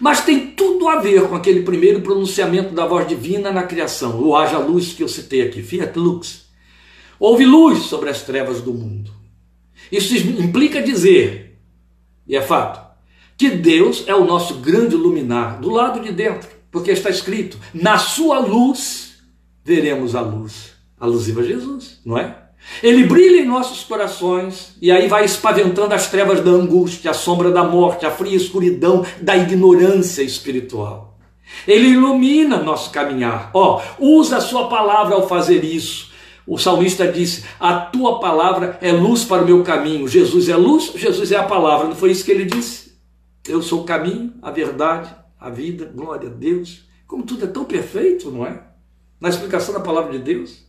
Mas 0.00 0.24
tem 0.24 0.48
tudo 0.48 0.88
a 0.88 1.00
ver 1.00 1.28
com 1.28 1.34
aquele 1.34 1.62
primeiro 1.62 2.00
pronunciamento 2.00 2.74
da 2.74 2.86
voz 2.86 3.06
divina 3.06 3.52
na 3.52 3.62
criação, 3.62 4.20
o 4.20 4.36
haja 4.36 4.58
luz 4.58 4.92
que 4.92 5.02
eu 5.02 5.08
citei 5.08 5.42
aqui, 5.42 5.62
fiat 5.62 5.98
lux. 5.98 6.44
Houve 7.18 7.44
luz 7.44 7.84
sobre 7.84 8.10
as 8.10 8.22
trevas 8.22 8.60
do 8.60 8.74
mundo. 8.74 9.10
Isso 9.90 10.16
implica 10.16 10.82
dizer, 10.82 11.58
e 12.26 12.36
é 12.36 12.42
fato, 12.42 12.84
que 13.36 13.50
Deus 13.50 14.04
é 14.06 14.14
o 14.14 14.24
nosso 14.24 14.54
grande 14.54 14.96
luminar 14.96 15.60
do 15.60 15.70
lado 15.70 16.00
de 16.00 16.12
dentro. 16.12 16.48
Porque 16.74 16.90
está 16.90 17.08
escrito: 17.08 17.56
na 17.72 17.96
sua 17.96 18.40
luz 18.40 19.18
veremos 19.64 20.16
a 20.16 20.20
luz. 20.20 20.74
Alusiva 20.98 21.40
a 21.40 21.44
Jesus, 21.44 22.00
não 22.04 22.18
é? 22.18 22.36
Ele 22.82 23.04
brilha 23.04 23.42
em 23.42 23.46
nossos 23.46 23.84
corações 23.84 24.74
e 24.80 24.90
aí 24.90 25.06
vai 25.06 25.24
espaventando 25.24 25.94
as 25.94 26.10
trevas 26.10 26.40
da 26.40 26.50
angústia, 26.50 27.12
a 27.12 27.14
sombra 27.14 27.52
da 27.52 27.62
morte, 27.62 28.06
a 28.06 28.10
fria 28.10 28.36
escuridão 28.36 29.06
da 29.20 29.36
ignorância 29.36 30.22
espiritual. 30.22 31.16
Ele 31.68 31.88
ilumina 31.88 32.60
nosso 32.60 32.90
caminhar. 32.90 33.50
Ó, 33.54 33.80
oh, 34.00 34.18
usa 34.18 34.38
a 34.38 34.40
sua 34.40 34.66
palavra 34.68 35.14
ao 35.14 35.28
fazer 35.28 35.62
isso. 35.62 36.10
O 36.44 36.58
salmista 36.58 37.06
disse: 37.06 37.44
A 37.60 37.74
tua 37.76 38.18
palavra 38.18 38.78
é 38.82 38.90
luz 38.90 39.24
para 39.24 39.42
o 39.42 39.46
meu 39.46 39.62
caminho. 39.62 40.08
Jesus 40.08 40.48
é 40.48 40.56
luz, 40.56 40.90
Jesus 40.96 41.30
é 41.30 41.36
a 41.36 41.44
palavra. 41.44 41.86
Não 41.86 41.94
foi 41.94 42.10
isso 42.10 42.24
que 42.24 42.32
ele 42.32 42.46
disse? 42.46 42.94
Eu 43.46 43.62
sou 43.62 43.82
o 43.82 43.84
caminho, 43.84 44.32
a 44.42 44.50
verdade 44.50 45.23
a 45.44 45.50
vida, 45.50 45.92
glória 45.94 46.30
a 46.30 46.32
Deus. 46.32 46.84
Como 47.06 47.22
tudo 47.22 47.44
é 47.44 47.48
tão 47.48 47.66
perfeito, 47.66 48.30
não 48.30 48.46
é? 48.46 48.62
Na 49.20 49.28
explicação 49.28 49.74
da 49.74 49.80
palavra 49.80 50.12
de 50.12 50.18
Deus. 50.18 50.64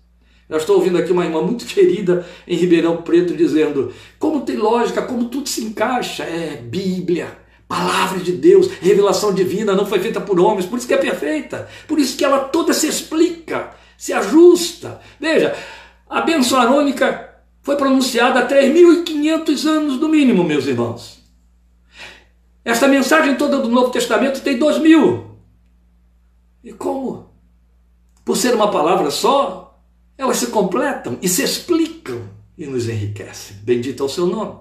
Eu 0.50 0.58
estou 0.58 0.76
ouvindo 0.76 0.98
aqui 0.98 1.14
uma 1.14 1.24
irmã 1.24 1.42
muito 1.42 1.66
querida 1.74 2.26
em 2.46 2.58
Ribeirão 2.58 3.02
Preto 3.02 3.34
dizendo: 3.34 3.94
como 4.19 4.42
tem 4.42 4.58
lógica, 4.58 5.02
como 5.02 5.30
tudo 5.30 5.48
se 5.48 5.63
encaixa. 5.63 6.23
É 6.23 6.58
Bíblia, 6.58 7.38
palavra 7.69 8.19
de 8.19 8.34
Deus, 8.34 8.69
revelação 8.82 9.34
divina, 9.34 9.73
não 9.73 9.86
foi 9.86 10.00
feita 10.00 10.19
por 10.19 10.40
homens, 10.42 10.65
por 10.65 10.78
isso 10.78 10.88
que 10.88 10.94
é 10.94 10.98
perfeita, 10.98 11.69
por 11.88 11.98
isso 11.98 12.17
que 12.17 12.26
ela 12.26 12.40
toda 12.40 12.73
se 12.73 12.86
explica, 12.86 13.71
se 13.98 14.12
ajusta. 14.12 15.00
Veja, 15.17 15.56
a 16.10 16.19
bênção 16.19 16.60
arônica 16.60 17.34
foi 17.62 17.78
pronunciada 17.78 18.42
há 18.42 18.48
3.500 18.48 19.65
anos 19.65 20.00
no 20.02 20.10
mínimo, 20.10 20.44
meus 20.44 20.67
irmãos. 20.67 21.25
Esta 22.66 22.88
mensagem 22.88 23.36
toda 23.36 23.60
do 23.60 23.70
Novo 23.70 23.92
Testamento 23.92 24.42
tem 24.42 24.58
dois 24.58 24.80
mil. 24.80 25.38
E 26.63 26.74
como? 26.74 27.30
Por 28.26 28.36
ser 28.36 28.56
uma 28.56 28.72
palavra 28.72 29.12
só, 29.12 29.80
elas 30.18 30.38
se 30.38 30.48
completam 30.48 31.20
e 31.22 31.30
se 31.30 31.44
explicam 31.44 32.24
e 32.58 32.66
nos 32.66 32.90
enriquecem. 32.90 33.58
Bendito 33.62 34.02
é 34.02 34.06
o 34.08 34.10
seu 34.10 34.26
nome. 34.26 34.56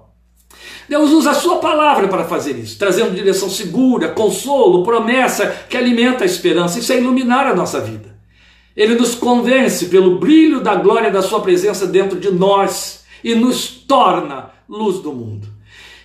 Deus 0.87 1.11
usa 1.11 1.31
a 1.31 1.35
sua 1.35 1.57
palavra 1.57 2.07
para 2.07 2.25
fazer 2.25 2.59
isso, 2.59 2.79
trazendo 2.79 3.15
direção 3.15 3.49
segura, 3.49 4.11
consolo, 4.11 4.85
promessa 4.85 5.47
que 5.69 5.77
alimenta 5.77 6.25
a 6.25 6.27
esperança. 6.27 6.79
Isso 6.79 6.93
é 6.93 6.99
iluminar 6.99 7.47
a 7.47 7.57
nossa 7.57 7.81
vida. 7.81 8.15
Ele 8.77 8.97
nos 8.97 9.15
convence 9.15 9.87
pelo 9.87 10.19
brilho 10.19 10.61
da 10.61 10.75
glória 10.75 11.11
da 11.11 11.23
sua 11.23 11.41
presença 11.41 11.87
dentro 11.87 12.21
de 12.21 12.31
nós 12.31 13.05
e 13.23 13.35
nos 13.35 13.69
torna 13.69 14.51
luz 14.69 14.99
do 14.99 15.13
mundo. 15.13 15.49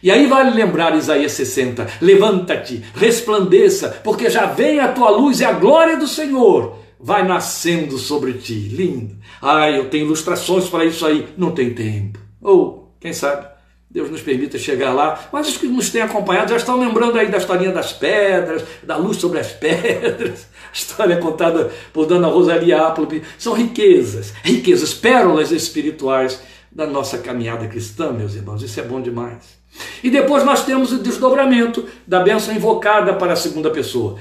E 0.02 0.10
aí 0.10 0.28
vale 0.28 0.52
lembrar 0.52 0.97
Isaías 0.97 1.34
60: 1.34 1.88
levanta-te, 2.02 2.84
resplandeça, 2.95 4.00
porque 4.04 4.30
já 4.30 4.45
vem 4.45 4.80
a 4.80 4.91
tua 4.91 5.10
luz 5.10 5.39
e 5.39 5.45
a 5.45 5.52
glória 5.52 5.97
do 5.97 6.08
Senhor 6.08 6.80
vai 7.00 7.26
nascendo 7.26 7.97
sobre 7.97 8.34
ti. 8.34 8.54
Lindo. 8.54 9.16
Ah, 9.41 9.70
eu 9.70 9.89
tenho 9.89 10.06
ilustrações 10.06 10.68
para 10.68 10.86
isso 10.86 11.06
aí. 11.06 11.28
Não 11.38 11.52
tem 11.52 11.74
tempo. 11.74 12.20
Ou, 12.41 12.93
quem 13.00 13.14
sabe, 13.14 13.47
Deus 13.89 14.12
nos 14.12 14.22
permita 14.22 14.58
chegar 14.58 14.93
lá. 14.93 15.30
Mas 15.32 15.47
os 15.47 15.58
que 15.58 15.68
nos 15.68 15.89
têm 15.89 16.02
acompanhado 16.02 16.52
já 16.52 16.58
estão 16.58 16.80
lembrando 16.80 17.18
aí 17.18 17.30
da 17.30 17.38
historinha 17.38 17.72
das 17.72 17.93
pedras, 17.93 18.64
da 18.84 18.97
luz 18.97 19.18
sobre 19.18 19.39
as 19.39 19.52
pedras. 19.54 20.47
A 20.70 20.74
história 20.74 21.18
contada 21.18 21.72
por 21.93 22.06
Dona 22.06 22.28
Rosalia 22.28 22.82
Appleby. 22.82 23.24
São 23.38 23.54
riquezas, 23.54 24.34
riquezas, 24.43 24.93
pérolas 24.93 25.52
espirituais 25.52 26.41
da 26.72 26.86
nossa 26.86 27.18
caminhada 27.18 27.68
cristã, 27.68 28.12
meus 28.12 28.36
irmãos. 28.36 28.62
Isso 28.62 28.80
é 28.80 28.84
bom 28.84 29.02
demais. 29.02 29.59
E 30.03 30.09
depois 30.09 30.43
nós 30.43 30.65
temos 30.65 30.91
o 30.91 30.99
desdobramento 30.99 31.88
da 32.07 32.20
bênção 32.20 32.53
invocada 32.53 33.13
para 33.13 33.34
a 33.34 33.36
segunda 33.36 33.70
pessoa. 33.70 34.17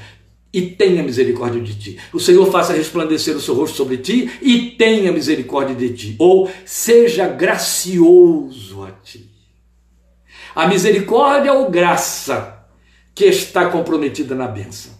E 0.52 0.62
tenha 0.62 1.02
misericórdia 1.02 1.60
de 1.60 1.74
ti. 1.74 1.98
O 2.12 2.18
Senhor 2.18 2.50
faça 2.50 2.72
resplandecer 2.72 3.36
o 3.36 3.40
seu 3.40 3.54
rosto 3.54 3.76
sobre 3.76 3.98
ti 3.98 4.30
e 4.40 4.70
tenha 4.72 5.12
misericórdia 5.12 5.74
de 5.74 5.90
ti. 5.90 6.16
Ou 6.18 6.50
seja 6.64 7.28
gracioso 7.28 8.82
a 8.82 8.90
ti. 8.90 9.28
A 10.54 10.66
misericórdia 10.66 11.52
ou 11.52 11.70
graça 11.70 12.64
que 13.14 13.26
está 13.26 13.66
comprometida 13.66 14.34
na 14.34 14.46
bênção. 14.46 14.92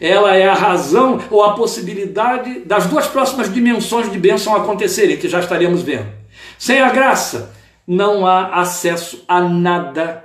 Ela 0.00 0.36
é 0.36 0.48
a 0.48 0.54
razão 0.54 1.22
ou 1.30 1.42
a 1.42 1.54
possibilidade 1.54 2.60
das 2.60 2.86
duas 2.86 3.06
próximas 3.06 3.52
dimensões 3.52 4.10
de 4.10 4.18
bênção 4.18 4.54
acontecerem, 4.54 5.16
que 5.16 5.28
já 5.28 5.40
estaremos 5.40 5.82
vendo. 5.82 6.08
Sem 6.58 6.80
a 6.80 6.90
graça, 6.90 7.54
não 7.86 8.26
há 8.26 8.60
acesso 8.60 9.24
a 9.28 9.40
nada 9.40 10.24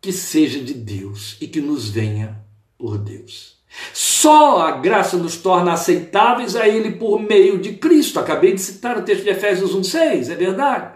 que 0.00 0.12
seja 0.12 0.58
de 0.58 0.74
Deus 0.74 1.36
e 1.40 1.46
que 1.46 1.60
nos 1.60 1.88
venha 1.88 2.40
por 2.76 2.98
Deus. 2.98 3.52
Só 3.92 4.60
a 4.66 4.72
graça 4.72 5.16
nos 5.16 5.36
torna 5.36 5.72
aceitáveis 5.72 6.56
a 6.56 6.68
Ele 6.68 6.92
por 6.92 7.20
meio 7.20 7.58
de 7.58 7.74
Cristo. 7.74 8.18
Acabei 8.18 8.52
de 8.52 8.60
citar 8.60 8.98
o 8.98 9.02
texto 9.02 9.22
de 9.22 9.30
Efésios 9.30 9.74
1,6, 9.74 10.30
é 10.30 10.34
verdade. 10.34 10.92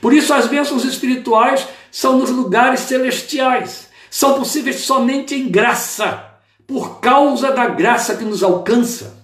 Por 0.00 0.12
isso, 0.12 0.34
as 0.34 0.46
bênçãos 0.46 0.84
espirituais 0.84 1.66
são 1.90 2.18
nos 2.18 2.30
lugares 2.30 2.80
celestiais. 2.80 3.88
São 4.10 4.34
possíveis 4.34 4.80
somente 4.80 5.34
em 5.34 5.48
graça, 5.48 6.32
por 6.66 7.00
causa 7.00 7.50
da 7.52 7.66
graça 7.68 8.16
que 8.16 8.24
nos 8.24 8.42
alcança. 8.42 9.22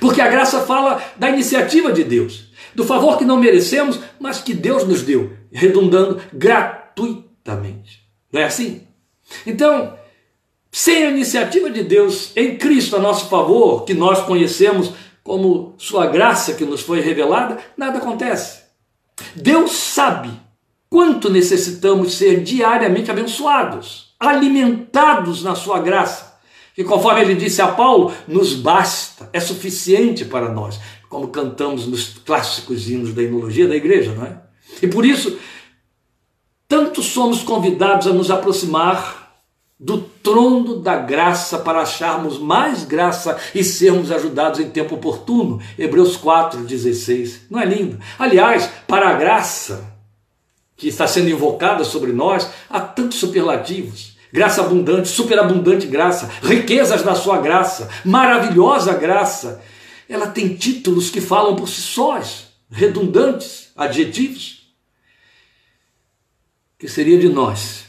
Porque 0.00 0.20
a 0.20 0.28
graça 0.28 0.62
fala 0.62 1.02
da 1.16 1.30
iniciativa 1.30 1.92
de 1.92 2.04
Deus 2.04 2.53
do 2.74 2.84
favor 2.84 3.18
que 3.18 3.24
não 3.24 3.38
merecemos, 3.38 4.00
mas 4.18 4.40
que 4.40 4.54
Deus 4.54 4.84
nos 4.84 5.02
deu, 5.02 5.32
redundando 5.52 6.20
gratuitamente. 6.32 8.02
Não 8.32 8.40
é 8.40 8.44
assim? 8.44 8.82
Então, 9.46 9.96
sem 10.70 11.04
a 11.04 11.10
iniciativa 11.10 11.70
de 11.70 11.82
Deus 11.82 12.32
em 12.36 12.56
Cristo 12.56 12.96
a 12.96 12.98
nosso 12.98 13.28
favor, 13.28 13.84
que 13.84 13.94
nós 13.94 14.22
conhecemos 14.22 14.92
como 15.22 15.74
Sua 15.78 16.06
graça 16.06 16.54
que 16.54 16.64
nos 16.64 16.82
foi 16.82 17.00
revelada, 17.00 17.58
nada 17.76 17.98
acontece. 17.98 18.64
Deus 19.36 19.70
sabe 19.70 20.30
quanto 20.90 21.30
necessitamos 21.30 22.14
ser 22.14 22.42
diariamente 22.42 23.10
abençoados, 23.10 24.14
alimentados 24.18 25.42
na 25.42 25.54
Sua 25.54 25.78
graça. 25.78 26.34
Que 26.74 26.82
conforme 26.82 27.20
ele 27.20 27.36
disse 27.36 27.62
a 27.62 27.68
Paulo, 27.68 28.12
nos 28.26 28.54
basta, 28.54 29.30
é 29.32 29.38
suficiente 29.38 30.24
para 30.24 30.48
nós 30.48 30.80
como 31.14 31.28
cantamos 31.28 31.86
nos 31.86 32.08
clássicos 32.08 32.90
hinos 32.90 33.14
da 33.14 33.22
imunologia 33.22 33.68
da 33.68 33.76
igreja, 33.76 34.12
não 34.12 34.24
é? 34.24 34.36
E 34.82 34.88
por 34.88 35.06
isso, 35.06 35.38
tanto 36.66 37.04
somos 37.04 37.44
convidados 37.44 38.08
a 38.08 38.12
nos 38.12 38.32
aproximar 38.32 39.32
do 39.78 39.98
trono 39.98 40.80
da 40.80 40.96
graça 40.96 41.58
para 41.58 41.82
acharmos 41.82 42.36
mais 42.36 42.82
graça 42.82 43.38
e 43.54 43.62
sermos 43.62 44.10
ajudados 44.10 44.58
em 44.58 44.68
tempo 44.68 44.96
oportuno. 44.96 45.60
Hebreus 45.78 46.18
4,16. 46.18 47.42
Não 47.48 47.60
é 47.60 47.64
lindo? 47.64 47.96
Aliás, 48.18 48.68
para 48.88 49.10
a 49.10 49.14
graça 49.14 49.88
que 50.76 50.88
está 50.88 51.06
sendo 51.06 51.30
invocada 51.30 51.84
sobre 51.84 52.12
nós, 52.12 52.50
há 52.68 52.80
tantos 52.80 53.20
superlativos. 53.20 54.16
Graça 54.32 54.62
abundante, 54.62 55.06
superabundante 55.06 55.86
graça, 55.86 56.28
riquezas 56.42 57.04
da 57.04 57.14
sua 57.14 57.38
graça, 57.38 57.88
maravilhosa 58.04 58.92
graça, 58.94 59.62
ela 60.08 60.30
tem 60.30 60.56
títulos 60.56 61.10
que 61.10 61.20
falam 61.20 61.56
por 61.56 61.68
si 61.68 61.80
sós, 61.80 62.48
redundantes, 62.70 63.70
adjetivos. 63.74 64.74
Que 66.78 66.88
seria 66.88 67.18
de 67.18 67.28
nós? 67.28 67.84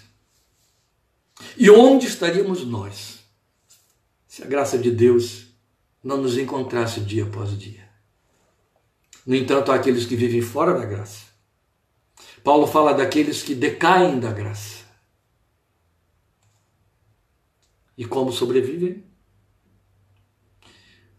E 1.57 1.69
onde 1.69 2.07
estaríamos 2.07 2.65
nós 2.65 3.19
se 4.27 4.43
a 4.43 4.45
graça 4.45 4.77
de 4.77 4.91
Deus 4.91 5.47
não 6.03 6.17
nos 6.17 6.37
encontrasse 6.37 6.99
dia 7.01 7.23
após 7.23 7.57
dia? 7.57 7.85
No 9.25 9.35
entanto, 9.35 9.71
há 9.71 9.75
aqueles 9.75 10.05
que 10.05 10.15
vivem 10.15 10.41
fora 10.41 10.73
da 10.77 10.85
graça. 10.85 11.25
Paulo 12.43 12.67
fala 12.67 12.93
daqueles 12.93 13.41
que 13.41 13.55
decaem 13.55 14.19
da 14.19 14.31
graça. 14.31 14.85
E 17.97 18.05
como 18.05 18.31
sobrevivem? 18.31 19.03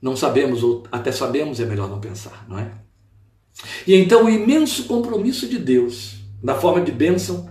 Não 0.06 0.14
sabemos, 0.14 0.62
ou 0.62 0.84
até 0.92 1.10
sabemos, 1.10 1.58
é 1.58 1.64
melhor 1.64 1.90
não 1.90 1.98
pensar, 1.98 2.46
não 2.48 2.56
é? 2.56 2.70
E 3.84 3.92
então 3.92 4.26
o 4.26 4.30
imenso 4.30 4.84
compromisso 4.84 5.48
de 5.48 5.58
Deus, 5.58 6.18
na 6.40 6.54
forma 6.54 6.80
de 6.80 6.92
bênção, 6.92 7.50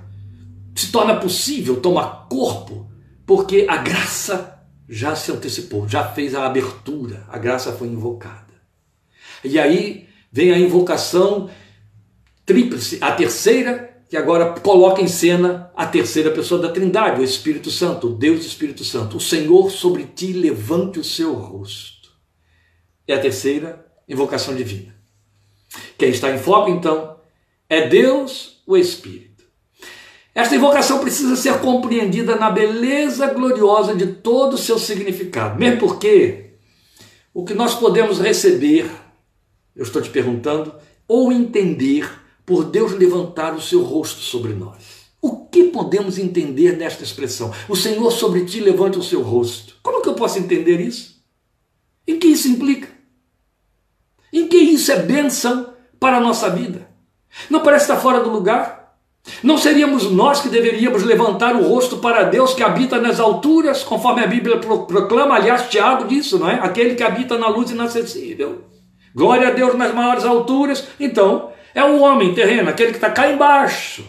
se 0.73 0.89
torna 0.89 1.17
possível, 1.17 1.81
toma 1.81 2.25
corpo, 2.29 2.89
porque 3.25 3.65
a 3.67 3.75
graça 3.75 4.57
já 4.87 5.17
se 5.17 5.33
antecipou, 5.33 5.85
já 5.85 6.05
fez 6.05 6.33
a 6.33 6.45
abertura, 6.45 7.25
a 7.27 7.37
graça 7.37 7.73
foi 7.73 7.89
invocada. 7.89 8.53
E 9.43 9.59
aí 9.59 10.07
vem 10.31 10.53
a 10.53 10.57
invocação 10.57 11.49
tríplice, 12.45 12.99
a 13.01 13.11
terceira, 13.11 14.01
que 14.07 14.15
agora 14.15 14.57
coloca 14.61 15.01
em 15.01 15.09
cena 15.09 15.69
a 15.75 15.85
terceira 15.85 16.31
pessoa 16.31 16.61
da 16.61 16.71
Trindade, 16.71 17.19
o 17.19 17.23
Espírito 17.23 17.69
Santo, 17.69 18.07
o 18.07 18.13
Deus 18.13 18.45
Espírito 18.45 18.85
Santo. 18.85 19.17
O 19.17 19.19
Senhor 19.19 19.69
sobre 19.71 20.05
ti 20.05 20.31
levante 20.31 20.99
o 20.99 21.03
seu 21.03 21.33
rosto 21.33 21.94
é 23.07 23.13
a 23.13 23.19
terceira 23.19 23.85
invocação 24.07 24.55
divina. 24.55 24.95
Quem 25.97 26.09
está 26.09 26.31
em 26.31 26.37
foco, 26.37 26.69
então, 26.69 27.17
é 27.69 27.87
Deus, 27.87 28.61
o 28.65 28.77
Espírito. 28.77 29.43
Esta 30.33 30.55
invocação 30.55 30.99
precisa 30.99 31.35
ser 31.35 31.59
compreendida 31.59 32.35
na 32.35 32.51
beleza 32.51 33.27
gloriosa 33.27 33.95
de 33.95 34.07
todo 34.07 34.53
o 34.53 34.57
seu 34.57 34.77
significado, 34.77 35.57
mesmo 35.57 35.79
porque 35.79 36.51
o 37.33 37.45
que 37.45 37.53
nós 37.53 37.75
podemos 37.75 38.19
receber, 38.19 38.89
eu 39.75 39.83
estou 39.83 40.01
te 40.01 40.09
perguntando, 40.09 40.75
ou 41.07 41.31
entender 41.31 42.09
por 42.45 42.65
Deus 42.65 42.91
levantar 42.91 43.55
o 43.55 43.61
seu 43.61 43.81
rosto 43.83 44.19
sobre 44.19 44.53
nós. 44.53 45.05
O 45.21 45.47
que 45.47 45.65
podemos 45.65 46.17
entender 46.17 46.77
nesta 46.77 47.03
expressão? 47.03 47.51
O 47.67 47.75
Senhor 47.75 48.11
sobre 48.11 48.45
ti 48.45 48.59
levanta 48.59 48.99
o 48.99 49.03
seu 49.03 49.21
rosto. 49.21 49.75
Como 49.81 50.01
que 50.01 50.09
eu 50.09 50.13
posso 50.13 50.37
entender 50.37 50.79
isso? 50.79 51.15
E 52.05 52.15
que 52.15 52.27
isso 52.27 52.47
implica? 52.47 52.94
Em 54.35 54.49
que 54.49 54.57
isso 54.57 54.91
é 54.91 54.97
bênção 54.97 55.69
para 55.97 56.17
a 56.17 56.19
nossa 56.19 56.49
vida? 56.49 56.89
Não 57.49 57.61
parece 57.61 57.85
estar 57.85 57.95
fora 57.95 58.19
do 58.19 58.29
lugar? 58.29 58.97
Não 59.41 59.57
seríamos 59.57 60.11
nós 60.11 60.41
que 60.41 60.49
deveríamos 60.49 61.03
levantar 61.03 61.55
o 61.55 61.65
rosto 61.65 61.99
para 61.99 62.23
Deus 62.23 62.53
que 62.53 62.61
habita 62.61 62.99
nas 62.99 63.17
alturas, 63.17 63.81
conforme 63.81 64.21
a 64.21 64.27
Bíblia 64.27 64.57
proclama, 64.57 65.35
aliás, 65.35 65.69
Tiago 65.69 66.03
disso, 66.05 66.37
não 66.37 66.49
é? 66.49 66.55
Aquele 66.55 66.95
que 66.95 67.01
habita 67.01 67.37
na 67.37 67.47
luz 67.47 67.71
inacessível. 67.71 68.65
Glória 69.15 69.47
a 69.47 69.51
Deus 69.51 69.73
nas 69.75 69.93
maiores 69.93 70.25
alturas. 70.25 70.85
Então, 70.99 71.51
é 71.73 71.85
o 71.85 72.01
homem 72.01 72.33
terreno, 72.33 72.69
aquele 72.69 72.89
que 72.89 72.97
está 72.97 73.09
cá 73.09 73.31
embaixo, 73.31 74.05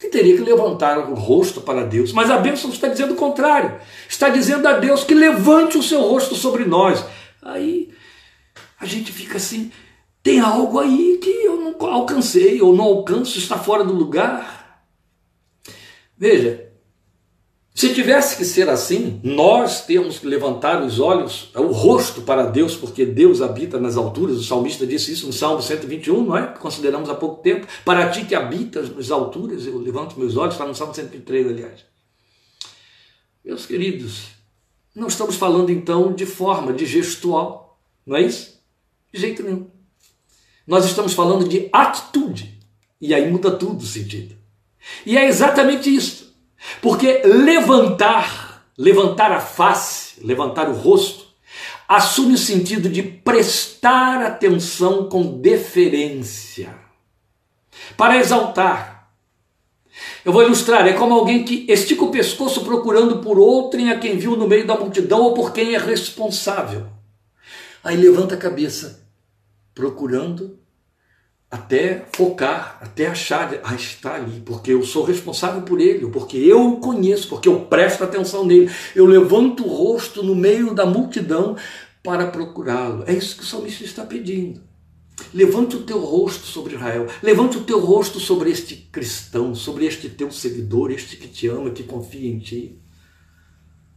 que 0.00 0.08
teria 0.08 0.36
que 0.36 0.42
levantar 0.42 0.98
o 0.98 1.14
rosto 1.14 1.60
para 1.60 1.84
Deus. 1.84 2.12
Mas 2.12 2.28
a 2.28 2.38
bênção 2.38 2.70
está 2.70 2.88
dizendo 2.88 3.14
o 3.14 3.16
contrário. 3.16 3.76
Está 4.08 4.30
dizendo 4.30 4.66
a 4.66 4.72
Deus 4.72 5.04
que 5.04 5.14
levante 5.14 5.78
o 5.78 5.82
seu 5.82 6.00
rosto 6.00 6.34
sobre 6.34 6.64
nós. 6.64 7.04
Aí 7.40 7.96
a 8.78 8.86
gente 8.86 9.12
fica 9.12 9.36
assim, 9.36 9.70
tem 10.22 10.40
algo 10.40 10.78
aí 10.78 11.18
que 11.22 11.30
eu 11.30 11.60
não 11.60 11.88
alcancei, 11.88 12.60
ou 12.60 12.74
não 12.74 12.84
alcanço, 12.84 13.38
está 13.38 13.58
fora 13.58 13.84
do 13.84 13.92
lugar. 13.92 14.84
Veja, 16.16 16.68
Se 17.78 17.94
tivesse 17.94 18.36
que 18.36 18.44
ser 18.44 18.68
assim, 18.68 19.20
nós 19.22 19.86
temos 19.86 20.18
que 20.18 20.26
levantar 20.26 20.82
os 20.82 20.98
olhos, 20.98 21.48
o 21.54 21.68
rosto 21.68 22.22
para 22.22 22.42
Deus, 22.42 22.74
porque 22.74 23.06
Deus 23.06 23.40
habita 23.40 23.78
nas 23.78 23.96
alturas. 23.96 24.36
O 24.36 24.42
salmista 24.42 24.84
disse 24.84 25.12
isso 25.12 25.28
no 25.28 25.32
Salmo 25.32 25.62
121, 25.62 26.24
não 26.24 26.36
é? 26.36 26.44
Consideramos 26.58 27.08
há 27.08 27.14
pouco 27.14 27.40
tempo. 27.40 27.68
Para 27.84 28.10
ti 28.10 28.24
que 28.24 28.34
habitas 28.34 28.92
nas 28.92 29.12
alturas, 29.12 29.64
eu 29.64 29.78
levanto 29.78 30.18
meus 30.18 30.36
olhos, 30.36 30.54
está 30.54 30.66
no 30.66 30.74
Salmo 30.74 30.92
123, 30.92 31.46
aliás. 31.46 31.84
Meus 33.44 33.64
queridos, 33.64 34.22
não 34.92 35.06
estamos 35.06 35.36
falando 35.36 35.70
então 35.70 36.12
de 36.12 36.26
forma, 36.26 36.72
de 36.72 36.84
gestual, 36.84 37.78
não 38.04 38.16
é 38.16 38.22
isso? 38.22 38.57
De 39.12 39.20
jeito 39.20 39.42
nenhum. 39.42 39.70
Nós 40.66 40.84
estamos 40.84 41.14
falando 41.14 41.48
de 41.48 41.68
atitude, 41.72 42.58
e 43.00 43.14
aí 43.14 43.30
muda 43.30 43.50
tudo 43.50 43.82
o 43.82 43.86
sentido. 43.86 44.36
E 45.06 45.16
é 45.16 45.26
exatamente 45.26 45.94
isso. 45.94 46.36
Porque 46.82 47.22
levantar, 47.24 48.66
levantar 48.76 49.32
a 49.32 49.40
face, 49.40 50.22
levantar 50.22 50.68
o 50.68 50.74
rosto, 50.74 51.26
assume 51.86 52.34
o 52.34 52.38
sentido 52.38 52.88
de 52.88 53.02
prestar 53.02 54.22
atenção 54.22 55.08
com 55.08 55.40
deferência, 55.40 56.74
para 57.96 58.18
exaltar. 58.18 59.10
Eu 60.24 60.32
vou 60.32 60.42
ilustrar, 60.42 60.86
é 60.86 60.92
como 60.92 61.14
alguém 61.14 61.44
que 61.44 61.64
estica 61.68 62.04
o 62.04 62.10
pescoço 62.10 62.62
procurando 62.62 63.20
por 63.20 63.38
outrem 63.38 63.90
a 63.90 63.98
quem 63.98 64.18
viu 64.18 64.36
no 64.36 64.46
meio 64.46 64.66
da 64.66 64.76
multidão 64.76 65.22
ou 65.22 65.34
por 65.34 65.52
quem 65.52 65.74
é 65.74 65.78
responsável. 65.78 66.97
Aí 67.88 67.96
levanta 67.96 68.34
a 68.34 68.38
cabeça, 68.38 69.08
procurando 69.74 70.58
até 71.50 72.04
focar, 72.12 72.78
até 72.82 73.06
achar, 73.06 73.58
ah, 73.64 73.74
está 73.74 74.16
ali, 74.16 74.42
porque 74.44 74.74
eu 74.74 74.84
sou 74.84 75.04
responsável 75.04 75.62
por 75.62 75.80
ele, 75.80 76.06
porque 76.08 76.36
eu 76.36 76.74
o 76.74 76.80
conheço, 76.80 77.26
porque 77.30 77.48
eu 77.48 77.60
presto 77.60 78.04
atenção 78.04 78.44
nele. 78.44 78.70
Eu 78.94 79.06
levanto 79.06 79.64
o 79.64 79.68
rosto 79.70 80.22
no 80.22 80.36
meio 80.36 80.74
da 80.74 80.84
multidão 80.84 81.56
para 82.02 82.26
procurá-lo. 82.26 83.04
É 83.06 83.14
isso 83.14 83.34
que 83.34 83.42
o 83.42 83.46
salmista 83.46 83.82
está 83.84 84.04
pedindo. 84.04 84.60
Levante 85.32 85.74
o 85.74 85.82
teu 85.82 85.98
rosto 85.98 86.44
sobre 86.44 86.74
Israel, 86.74 87.06
levante 87.22 87.56
o 87.56 87.64
teu 87.64 87.80
rosto 87.80 88.20
sobre 88.20 88.50
este 88.50 88.76
cristão, 88.92 89.54
sobre 89.54 89.86
este 89.86 90.10
teu 90.10 90.30
seguidor, 90.30 90.90
este 90.90 91.16
que 91.16 91.26
te 91.26 91.48
ama, 91.48 91.70
que 91.70 91.84
confia 91.84 92.28
em 92.28 92.38
ti. 92.38 92.78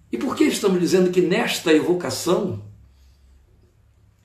E 0.09 0.17
por 0.17 0.33
que 0.33 0.45
estamos 0.45 0.79
dizendo 0.79 1.11
que 1.11 1.19
nesta 1.19 1.73
evocação 1.73 2.70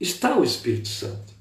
está 0.00 0.36
o 0.36 0.44
Espírito 0.44 0.88
Santo? 0.88 1.36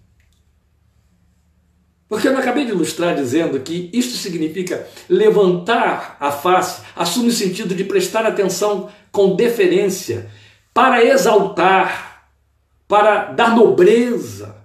Porque 2.07 2.27
eu 2.27 2.37
acabei 2.37 2.65
de 2.65 2.71
ilustrar 2.71 3.15
dizendo 3.15 3.59
que 3.59 3.89
isto 3.91 4.15
significa 4.15 4.87
levantar 5.09 6.17
a 6.19 6.31
face, 6.31 6.81
assume 6.95 7.29
o 7.29 7.33
sentido 7.33 7.73
de 7.73 7.83
prestar 7.83 8.25
atenção 8.25 8.89
com 9.11 9.35
deferência, 9.35 10.29
para 10.73 11.03
exaltar, 11.03 12.27
para 12.87 13.31
dar 13.31 13.55
nobreza. 13.55 14.55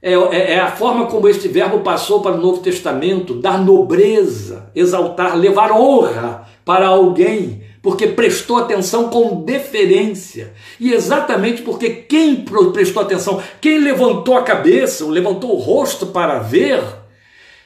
É, 0.00 0.14
é, 0.14 0.52
é, 0.54 0.60
a 0.60 0.72
forma 0.72 1.06
como 1.06 1.28
este 1.28 1.46
verbo 1.46 1.80
passou 1.80 2.20
para 2.20 2.34
o 2.34 2.40
Novo 2.40 2.60
Testamento, 2.60 3.40
dar 3.40 3.62
nobreza, 3.62 4.70
exaltar, 4.74 5.36
levar 5.36 5.70
honra 5.70 6.48
para 6.64 6.88
alguém 6.88 7.61
porque 7.82 8.06
prestou 8.06 8.58
atenção 8.58 9.10
com 9.10 9.42
deferência. 9.42 10.54
E 10.78 10.92
exatamente 10.92 11.62
porque 11.62 11.90
quem 11.90 12.44
prestou 12.72 13.02
atenção, 13.02 13.42
quem 13.60 13.80
levantou 13.80 14.36
a 14.36 14.44
cabeça, 14.44 15.04
levantou 15.04 15.56
o 15.56 15.60
rosto 15.60 16.06
para 16.06 16.38
ver, 16.38 16.80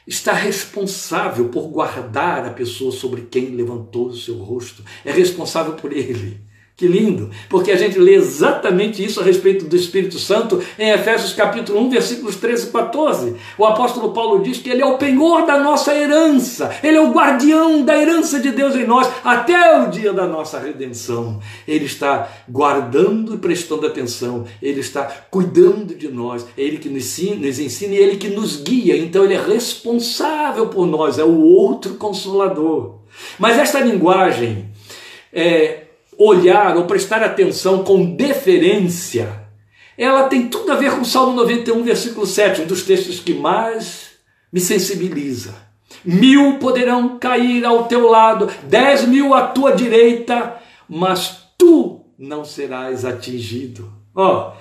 está 0.07 0.33
responsável 0.33 1.49
por 1.49 1.67
guardar 1.67 2.45
a 2.45 2.49
pessoa 2.49 2.91
sobre 2.91 3.27
quem 3.29 3.51
levantou 3.51 4.07
o 4.07 4.17
seu 4.17 4.37
rosto. 4.37 4.83
É 5.05 5.11
responsável 5.11 5.73
por 5.73 5.93
ele. 5.93 6.46
Que 6.77 6.85
lindo, 6.85 7.31
porque 7.49 7.71
a 7.71 7.75
gente 7.75 7.97
lê 7.97 8.13
exatamente 8.13 9.03
isso 9.03 9.19
a 9.19 9.23
respeito 9.23 9.65
do 9.65 9.75
Espírito 9.75 10.19
Santo 10.19 10.61
em 10.77 10.91
Efésios 10.91 11.33
capítulo 11.33 11.79
1, 11.79 11.89
versículos 11.89 12.35
13 12.35 12.67
e 12.67 12.71
14. 12.71 13.35
O 13.57 13.65
apóstolo 13.65 14.13
Paulo 14.13 14.43
diz 14.43 14.59
que 14.59 14.69
ele 14.69 14.83
é 14.83 14.85
o 14.85 14.95
penhor 14.95 15.47
da 15.47 15.57
nossa 15.57 15.91
herança, 15.95 16.69
ele 16.83 16.97
é 16.97 17.01
o 17.01 17.09
guardião 17.09 17.83
da 17.83 17.99
herança 17.99 18.39
de 18.39 18.51
Deus 18.51 18.75
em 18.75 18.85
nós 18.85 19.09
até 19.23 19.81
o 19.81 19.89
dia 19.89 20.13
da 20.13 20.27
nossa 20.27 20.59
redenção. 20.59 21.39
Ele 21.67 21.85
está 21.85 22.29
guardando 22.47 23.33
e 23.33 23.39
prestando 23.39 23.87
atenção, 23.87 24.45
ele 24.61 24.81
está 24.81 25.05
cuidando 25.31 25.95
de 25.95 26.09
nós, 26.09 26.45
é 26.55 26.61
ele 26.61 26.77
que 26.77 26.89
nos 26.89 27.05
ensina, 27.05 27.47
nos 27.47 27.57
ensina 27.57 27.95
e 27.95 27.97
ele 27.97 28.17
que 28.17 28.27
nos 28.27 28.57
guia. 28.57 28.95
Então 28.95 29.23
ele 29.23 29.33
é 29.33 29.41
responsável 29.41 30.67
por 30.67 30.85
nós, 30.85 31.17
é 31.17 31.23
o 31.23 31.41
outro 31.41 31.95
consolador. 31.95 32.99
Mas 33.39 33.57
esta 33.57 33.79
linguagem 33.79 34.69
é, 35.33 35.86
olhar 36.17 36.75
ou 36.75 36.85
prestar 36.85 37.21
atenção 37.23 37.83
com 37.83 38.15
deferência, 38.15 39.47
ela 39.97 40.27
tem 40.27 40.47
tudo 40.47 40.71
a 40.71 40.75
ver 40.75 40.91
com 40.91 41.01
o 41.01 41.05
Salmo 41.05 41.35
91, 41.35 41.83
versículo 41.83 42.25
7, 42.25 42.61
um 42.61 42.65
dos 42.65 42.83
textos 42.83 43.19
que 43.19 43.33
mais 43.33 44.11
me 44.51 44.59
sensibiliza. 44.59 45.55
Mil 46.03 46.59
poderão 46.59 47.17
cair 47.17 47.65
ao 47.65 47.85
teu 47.85 48.09
lado, 48.09 48.49
dez 48.63 49.07
mil 49.07 49.33
à 49.33 49.47
tua 49.47 49.71
direita, 49.71 50.57
mas 50.87 51.47
tu 51.57 52.01
não 52.17 52.45
serás 52.45 53.05
atingido. 53.05 53.91
Ó, 54.15 54.51
oh, 54.51 54.57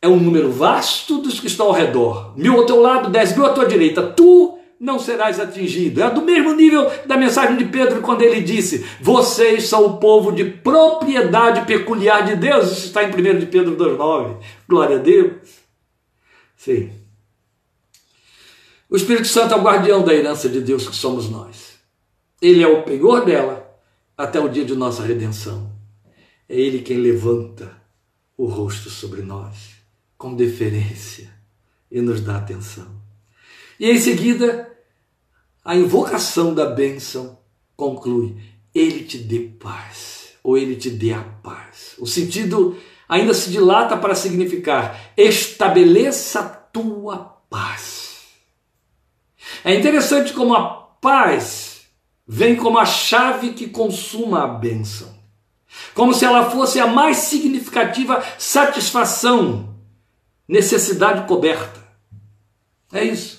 é 0.00 0.08
um 0.08 0.16
número 0.16 0.50
vasto 0.50 1.18
dos 1.18 1.40
que 1.40 1.46
estão 1.46 1.66
ao 1.66 1.72
redor. 1.72 2.34
Mil 2.36 2.54
ao 2.56 2.66
teu 2.66 2.80
lado, 2.80 3.10
dez 3.10 3.36
mil 3.36 3.46
à 3.46 3.52
tua 3.52 3.66
direita. 3.66 4.02
Tu 4.02 4.55
não 4.78 4.98
serás 4.98 5.40
atingido. 5.40 6.02
É 6.02 6.10
do 6.10 6.22
mesmo 6.22 6.54
nível 6.54 6.90
da 7.06 7.16
mensagem 7.16 7.56
de 7.56 7.64
Pedro 7.64 8.02
quando 8.02 8.22
ele 8.22 8.40
disse: 8.40 8.86
Vocês 9.00 9.68
são 9.68 9.86
o 9.86 9.96
povo 9.98 10.32
de 10.32 10.44
propriedade 10.44 11.66
peculiar 11.66 12.24
de 12.24 12.36
Deus. 12.36 12.72
Isso 12.72 12.86
está 12.86 13.02
em 13.02 13.08
1 13.08 13.38
de 13.38 13.46
Pedro 13.46 13.76
2,9. 13.76 14.36
Glória 14.68 14.96
a 14.96 15.00
Deus. 15.00 15.32
Sim. 16.56 16.90
O 18.88 18.96
Espírito 18.96 19.26
Santo 19.26 19.54
é 19.54 19.56
o 19.56 19.62
guardião 19.62 20.04
da 20.04 20.14
herança 20.14 20.48
de 20.48 20.60
Deus 20.60 20.88
que 20.88 20.94
somos 20.94 21.28
nós. 21.28 21.76
Ele 22.40 22.62
é 22.62 22.68
o 22.68 22.82
penhor 22.82 23.24
dela 23.24 23.66
até 24.16 24.38
o 24.38 24.48
dia 24.48 24.64
de 24.64 24.74
nossa 24.74 25.02
redenção. 25.02 25.72
É 26.48 26.54
Ele 26.54 26.82
quem 26.82 26.98
levanta 26.98 27.76
o 28.36 28.46
rosto 28.46 28.88
sobre 28.90 29.22
nós 29.22 29.76
com 30.16 30.34
deferência 30.34 31.30
e 31.90 32.00
nos 32.00 32.20
dá 32.20 32.36
atenção. 32.36 33.05
E 33.78 33.90
em 33.90 33.98
seguida, 33.98 34.72
a 35.64 35.76
invocação 35.76 36.54
da 36.54 36.66
bênção 36.66 37.38
conclui: 37.76 38.36
Ele 38.74 39.04
te 39.04 39.18
dê 39.18 39.40
paz, 39.40 40.32
ou 40.42 40.56
Ele 40.56 40.76
te 40.76 40.90
dê 40.90 41.12
a 41.12 41.22
paz. 41.22 41.94
O 41.98 42.06
sentido 42.06 42.76
ainda 43.08 43.34
se 43.34 43.50
dilata 43.50 43.96
para 43.96 44.14
significar: 44.14 45.12
estabeleça 45.16 46.40
a 46.40 46.48
tua 46.48 47.18
paz. 47.50 48.24
É 49.64 49.74
interessante 49.74 50.32
como 50.32 50.54
a 50.54 50.64
paz 51.00 51.82
vem 52.26 52.56
como 52.56 52.78
a 52.78 52.84
chave 52.84 53.52
que 53.52 53.68
consuma 53.68 54.42
a 54.42 54.46
bênção, 54.48 55.14
como 55.94 56.12
se 56.12 56.24
ela 56.24 56.50
fosse 56.50 56.80
a 56.80 56.86
mais 56.86 57.18
significativa 57.18 58.24
satisfação, 58.38 59.76
necessidade 60.48 61.26
coberta. 61.28 61.80
É 62.92 63.04
isso. 63.04 63.35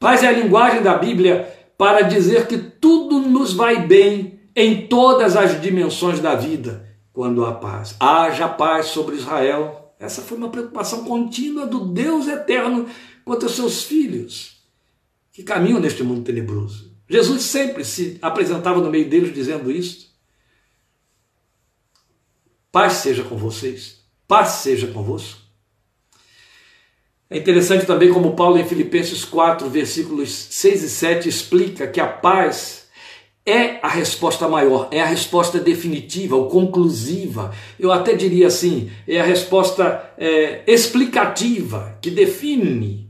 Paz 0.00 0.22
é 0.22 0.28
a 0.28 0.32
linguagem 0.32 0.82
da 0.82 0.96
Bíblia 0.96 1.54
para 1.76 2.00
dizer 2.00 2.46
que 2.46 2.56
tudo 2.56 3.20
nos 3.20 3.52
vai 3.52 3.86
bem 3.86 4.40
em 4.56 4.86
todas 4.86 5.36
as 5.36 5.60
dimensões 5.60 6.20
da 6.20 6.34
vida 6.34 6.88
quando 7.12 7.44
há 7.44 7.52
paz. 7.52 7.96
Haja 8.00 8.48
paz 8.48 8.86
sobre 8.86 9.16
Israel. 9.16 9.94
Essa 10.00 10.22
foi 10.22 10.38
uma 10.38 10.48
preocupação 10.48 11.04
contínua 11.04 11.66
do 11.66 11.80
Deus 11.80 12.26
eterno 12.28 12.88
quanto 13.26 13.44
aos 13.44 13.54
seus 13.54 13.82
filhos 13.82 14.62
que 15.32 15.42
caminham 15.42 15.78
neste 15.78 16.02
mundo 16.02 16.24
tenebroso. 16.24 16.96
Jesus 17.06 17.42
sempre 17.42 17.84
se 17.84 18.16
apresentava 18.22 18.80
no 18.80 18.90
meio 18.90 19.06
deles 19.06 19.34
dizendo 19.34 19.70
isso. 19.70 20.14
Paz 22.72 22.94
seja 22.94 23.22
com 23.22 23.36
vocês, 23.36 24.02
paz 24.26 24.48
seja 24.48 24.86
convosco. 24.86 25.39
É 27.30 27.38
interessante 27.38 27.86
também 27.86 28.12
como 28.12 28.34
Paulo 28.34 28.58
em 28.58 28.66
Filipenses 28.66 29.24
4, 29.24 29.70
versículos 29.70 30.30
6 30.50 30.82
e 30.82 30.88
7 30.88 31.28
explica 31.28 31.86
que 31.86 32.00
a 32.00 32.06
paz 32.06 32.88
é 33.46 33.78
a 33.82 33.88
resposta 33.88 34.48
maior, 34.48 34.88
é 34.90 35.00
a 35.00 35.06
resposta 35.06 35.60
definitiva, 35.60 36.34
ou 36.34 36.48
conclusiva. 36.48 37.54
Eu 37.78 37.92
até 37.92 38.14
diria 38.14 38.48
assim, 38.48 38.90
é 39.06 39.20
a 39.20 39.24
resposta 39.24 40.12
é, 40.18 40.62
explicativa 40.66 41.96
que 42.02 42.10
define 42.10 43.08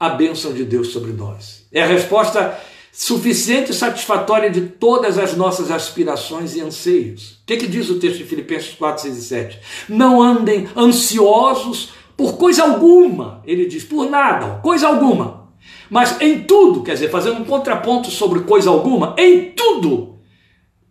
a 0.00 0.08
bênção 0.08 0.54
de 0.54 0.64
Deus 0.64 0.88
sobre 0.88 1.12
nós. 1.12 1.66
É 1.70 1.82
a 1.82 1.86
resposta 1.86 2.58
suficiente 2.90 3.70
e 3.70 3.74
satisfatória 3.74 4.50
de 4.50 4.62
todas 4.62 5.18
as 5.18 5.36
nossas 5.36 5.70
aspirações 5.70 6.56
e 6.56 6.60
anseios. 6.60 7.32
O 7.42 7.46
que, 7.46 7.58
que 7.58 7.66
diz 7.66 7.90
o 7.90 8.00
texto 8.00 8.18
de 8.18 8.24
Filipenses 8.24 8.74
4, 8.74 9.02
6 9.02 9.16
e 9.16 9.22
7? 9.22 9.60
Não 9.88 10.22
andem 10.22 10.68
ansiosos 10.76 11.90
por 12.18 12.36
coisa 12.36 12.64
alguma, 12.64 13.40
ele 13.46 13.66
diz, 13.66 13.84
por 13.84 14.10
nada, 14.10 14.58
coisa 14.58 14.88
alguma. 14.88 15.52
Mas 15.88 16.20
em 16.20 16.42
tudo, 16.42 16.82
quer 16.82 16.94
dizer, 16.94 17.12
fazendo 17.12 17.40
um 17.40 17.44
contraponto 17.44 18.10
sobre 18.10 18.40
coisa 18.40 18.70
alguma, 18.70 19.14
em 19.16 19.52
tudo, 19.52 20.18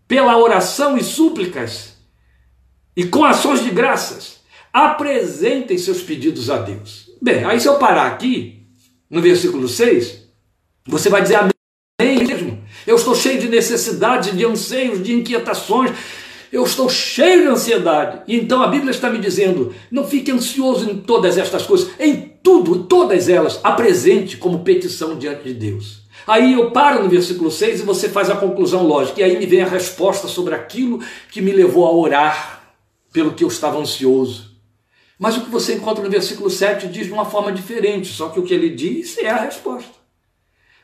pela 0.07 0.37
oração 0.37 0.97
e 0.97 1.03
súplicas 1.03 1.97
e 2.95 3.03
com 3.03 3.25
ações 3.25 3.61
de 3.61 3.69
graças, 3.69 4.39
apresentem 4.71 5.77
seus 5.77 6.01
pedidos 6.01 6.49
a 6.49 6.59
Deus. 6.59 7.09
Bem, 7.21 7.43
aí 7.43 7.59
se 7.59 7.67
eu 7.67 7.77
parar 7.77 8.07
aqui, 8.07 8.65
no 9.09 9.21
versículo 9.21 9.67
6, 9.67 10.29
você 10.85 11.09
vai 11.09 11.21
dizer 11.21 11.35
amém 11.35 12.25
mesmo. 12.25 12.63
Eu 12.87 12.95
estou 12.95 13.13
cheio 13.13 13.37
de 13.37 13.49
necessidades, 13.49 14.33
de 14.33 14.45
anseios, 14.45 15.03
de 15.03 15.11
inquietações. 15.11 15.91
Eu 16.57 16.63
estou 16.63 16.89
cheio 16.89 17.43
de 17.43 17.47
ansiedade. 17.49 18.23
E 18.27 18.35
então 18.35 18.63
a 18.63 18.67
Bíblia 18.67 18.89
está 18.89 19.11
me 19.11 19.19
dizendo: 19.19 19.75
não 19.91 20.03
fique 20.03 20.31
ansioso 20.31 20.89
em 20.89 20.97
todas 20.97 21.37
estas 21.37 21.67
coisas, 21.67 21.91
em 21.99 22.15
tudo, 22.41 22.85
todas 22.85 23.29
elas, 23.29 23.59
apresente 23.63 24.37
como 24.37 24.63
petição 24.63 25.15
diante 25.15 25.43
de 25.43 25.53
Deus. 25.53 26.01
Aí 26.25 26.53
eu 26.53 26.71
paro 26.71 27.03
no 27.03 27.09
versículo 27.09 27.51
6 27.51 27.81
e 27.81 27.83
você 27.83 28.09
faz 28.09 28.31
a 28.31 28.35
conclusão 28.35 28.87
lógica. 28.87 29.21
E 29.21 29.23
aí 29.23 29.37
me 29.37 29.45
vem 29.45 29.61
a 29.61 29.67
resposta 29.67 30.27
sobre 30.27 30.55
aquilo 30.55 30.99
que 31.29 31.43
me 31.43 31.51
levou 31.51 31.85
a 31.85 31.91
orar 31.91 32.73
pelo 33.13 33.33
que 33.33 33.43
eu 33.43 33.49
estava 33.49 33.77
ansioso. 33.77 34.57
Mas 35.19 35.37
o 35.37 35.41
que 35.41 35.51
você 35.51 35.75
encontra 35.75 36.03
no 36.03 36.09
versículo 36.09 36.49
7 36.49 36.87
diz 36.87 37.05
de 37.05 37.13
uma 37.13 37.25
forma 37.25 37.51
diferente, 37.51 38.07
só 38.07 38.29
que 38.29 38.39
o 38.39 38.43
que 38.43 38.53
ele 38.55 38.71
diz 38.71 39.15
é 39.19 39.29
a 39.29 39.41
resposta. 39.41 39.91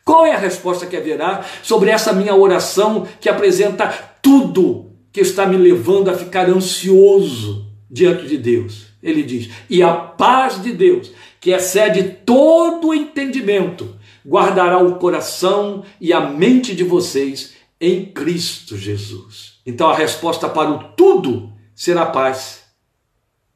Qual 0.06 0.24
é 0.24 0.36
a 0.36 0.38
resposta 0.38 0.86
que 0.86 0.96
haverá 0.96 1.44
sobre 1.64 1.90
essa 1.90 2.14
minha 2.14 2.36
oração 2.36 3.08
que 3.20 3.28
apresenta 3.28 3.88
tudo 4.22 4.93
que 5.14 5.22
está 5.22 5.46
me 5.46 5.56
levando 5.56 6.10
a 6.10 6.18
ficar 6.18 6.50
ansioso 6.50 7.72
diante 7.90 8.28
de 8.28 8.38
Deus? 8.38 8.88
Ele 9.02 9.24
diz: 9.24 9.50
E 9.70 9.82
a 9.82 9.94
paz 9.94 10.62
de 10.62 10.74
Deus, 10.74 11.12
que 11.40 11.52
excede 11.52 12.04
todo 12.26 12.88
o 12.88 12.94
entendimento, 12.94 13.96
guardará 14.28 14.80
o 14.80 14.96
coração 14.96 15.86
e 16.02 16.12
a 16.12 16.20
mente 16.20 16.76
de 16.76 16.84
vocês 16.84 17.54
em 17.80 18.06
Cristo 18.06 18.76
Jesus. 18.76 19.60
Então 19.66 19.90
a 19.90 19.96
resposta 19.96 20.50
para 20.50 20.70
o 20.70 20.84
tudo 20.96 21.54
será 21.76 22.06
paz. 22.08 22.64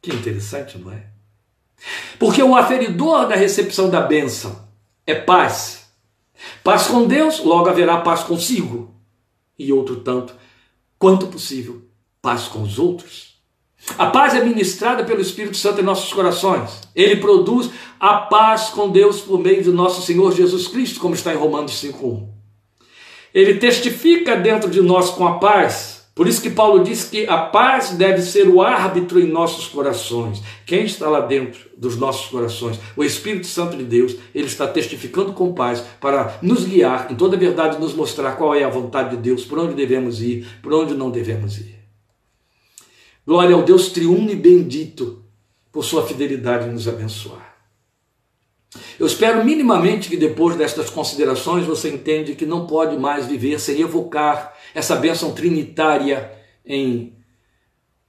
Que 0.01 0.11
interessante, 0.13 0.77
não 0.77 0.91
é? 0.91 1.07
Porque 2.19 2.41
o 2.41 2.55
aferidor 2.55 3.27
da 3.27 3.35
recepção 3.35 3.89
da 3.89 4.01
bênção 4.01 4.67
é 5.05 5.15
paz 5.15 5.87
Paz 6.63 6.87
com 6.87 7.07
Deus, 7.07 7.43
logo 7.43 7.69
haverá 7.69 7.97
paz 8.01 8.23
consigo. 8.23 8.93
E 9.57 9.73
outro 9.73 9.97
tanto, 9.97 10.35
quanto 10.99 11.27
possível, 11.27 11.81
paz 12.21 12.43
com 12.43 12.61
os 12.61 12.79
outros. 12.79 13.37
A 13.97 14.07
paz 14.07 14.33
é 14.33 14.43
ministrada 14.43 15.03
pelo 15.05 15.21
Espírito 15.21 15.55
Santo 15.55 15.79
em 15.79 15.83
nossos 15.83 16.11
corações. 16.11 16.81
Ele 16.95 17.17
produz 17.17 17.69
a 17.99 18.15
paz 18.15 18.69
com 18.69 18.89
Deus 18.89 19.21
por 19.21 19.39
meio 19.39 19.63
do 19.63 19.71
nosso 19.71 20.01
Senhor 20.01 20.33
Jesus 20.33 20.67
Cristo, 20.67 20.99
como 20.99 21.15
está 21.15 21.33
em 21.33 21.37
Romanos 21.37 21.73
5:1. 21.73 22.27
Ele 23.33 23.55
testifica 23.55 24.35
dentro 24.35 24.69
de 24.69 24.81
nós 24.81 25.11
com 25.11 25.27
a 25.27 25.37
paz 25.37 25.96
por 26.17 26.27
isso 26.27 26.41
que 26.41 26.49
Paulo 26.49 26.83
diz 26.83 27.03
que 27.03 27.27
a 27.27 27.37
paz 27.37 27.91
deve 27.91 28.23
ser 28.23 28.49
o 28.49 28.59
árbitro 28.59 29.19
em 29.19 29.27
nossos 29.27 29.67
corações. 29.67 30.41
Quem 30.65 30.83
está 30.83 31.07
lá 31.07 31.19
dentro 31.19 31.69
dos 31.77 31.95
nossos 31.95 32.25
corações? 32.31 32.79
O 32.95 33.03
Espírito 33.03 33.45
Santo 33.45 33.77
de 33.77 33.83
Deus, 33.83 34.15
ele 34.33 34.47
está 34.47 34.67
testificando 34.67 35.31
com 35.33 35.53
paz 35.53 35.83
para 36.01 36.39
nos 36.41 36.65
guiar, 36.65 37.11
em 37.11 37.15
toda 37.15 37.35
a 37.35 37.39
verdade, 37.39 37.79
nos 37.79 37.93
mostrar 37.93 38.31
qual 38.31 38.55
é 38.55 38.63
a 38.63 38.69
vontade 38.69 39.15
de 39.15 39.21
Deus, 39.21 39.45
por 39.45 39.59
onde 39.59 39.75
devemos 39.75 40.19
ir, 40.19 40.47
por 40.63 40.73
onde 40.73 40.95
não 40.95 41.11
devemos 41.11 41.59
ir. 41.59 41.75
Glória 43.23 43.53
ao 43.53 43.61
Deus 43.61 43.89
triuno 43.89 44.31
e 44.31 44.35
bendito 44.35 45.23
por 45.71 45.83
sua 45.83 46.07
fidelidade 46.07 46.67
em 46.67 46.71
nos 46.71 46.87
abençoar. 46.87 47.46
Eu 48.99 49.07
espero 49.07 49.43
minimamente 49.45 50.09
que 50.09 50.17
depois 50.17 50.55
destas 50.55 50.89
considerações 50.89 51.65
você 51.65 51.89
entende 51.89 52.35
que 52.35 52.45
não 52.45 52.67
pode 52.67 52.97
mais 52.97 53.25
viver 53.25 53.59
sem 53.59 53.79
evocar 53.79 54.55
essa 54.73 54.95
bênção 54.95 55.33
trinitária 55.33 56.31
em 56.65 57.15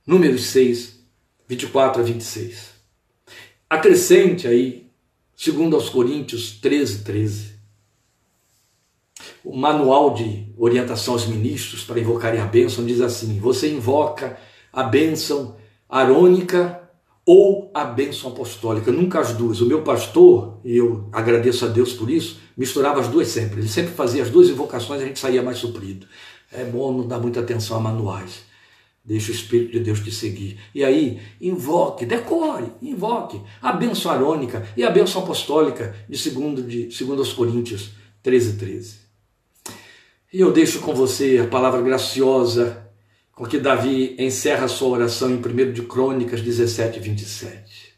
Números 0.07 0.47
6, 0.47 0.99
24 1.47 2.01
a 2.01 2.05
26. 2.05 2.71
Acrescente 3.69 4.49
aí, 4.49 4.91
segundo 5.37 5.77
aos 5.77 5.91
Coríntios 5.91 6.53
13, 6.53 7.05
13. 7.05 7.59
O 9.45 9.55
manual 9.57 10.15
de 10.15 10.47
orientação 10.57 11.15
aos 11.15 11.27
ministros 11.27 11.85
para 11.85 12.01
invocarem 12.01 12.41
a 12.41 12.47
bênção 12.47 12.85
diz 12.85 13.01
assim: 13.01 13.39
você 13.39 13.71
invoca 13.71 14.39
a 14.73 14.83
bênção 14.83 15.57
arônica 15.89 16.88
ou 17.31 17.71
a 17.75 17.85
bênção 17.85 18.31
apostólica, 18.31 18.91
nunca 18.91 19.21
as 19.21 19.35
duas. 19.35 19.61
O 19.61 19.67
meu 19.67 19.83
pastor, 19.83 20.59
e 20.65 20.79
eu 20.79 21.11
agradeço 21.13 21.67
a 21.67 21.69
Deus 21.69 21.93
por 21.93 22.09
isso, 22.09 22.41
misturava 22.57 23.01
as 23.01 23.09
duas 23.09 23.29
sempre. 23.29 23.61
Ele 23.61 23.69
sempre 23.69 23.93
fazia 23.93 24.23
as 24.23 24.31
duas 24.31 24.49
invocações 24.49 25.03
e 25.03 25.05
a 25.05 25.07
gente 25.09 25.19
saía 25.19 25.43
mais 25.43 25.59
suprido. 25.59 26.07
É 26.51 26.65
bom 26.65 26.91
não 26.91 27.07
dar 27.07 27.19
muita 27.19 27.41
atenção 27.41 27.77
a 27.77 27.81
manuais. 27.81 28.45
Deixa 29.05 29.31
o 29.31 29.35
Espírito 29.35 29.73
de 29.73 29.81
Deus 29.81 30.01
te 30.01 30.11
seguir. 30.11 30.59
E 30.75 30.83
aí, 30.83 31.21
invoque, 31.39 32.07
decore, 32.07 32.73
invoque 32.81 33.39
a 33.61 33.73
bênção 33.73 34.11
arônica 34.11 34.67
e 34.75 34.83
a 34.83 34.89
bênção 34.89 35.23
apostólica 35.23 35.95
de 36.09 36.17
segundo, 36.17 36.63
de 36.63 36.91
segundo 36.91 37.19
aos 37.19 37.35
Coríntios 37.35 37.91
13, 38.23 38.57
13. 38.57 38.97
E 40.33 40.41
eu 40.41 40.51
deixo 40.51 40.81
com 40.81 40.95
você 40.95 41.41
a 41.45 41.47
palavra 41.47 41.83
graciosa 41.83 42.88
com 43.39 43.47
que 43.47 43.61
Davi 43.61 44.17
encerra 44.19 44.67
sua 44.67 44.89
oração 44.89 45.31
em 45.31 45.37
1 45.37 45.73
de 45.73 45.83
Crônicas 45.83 46.41
17, 46.41 46.99
27. 46.99 47.95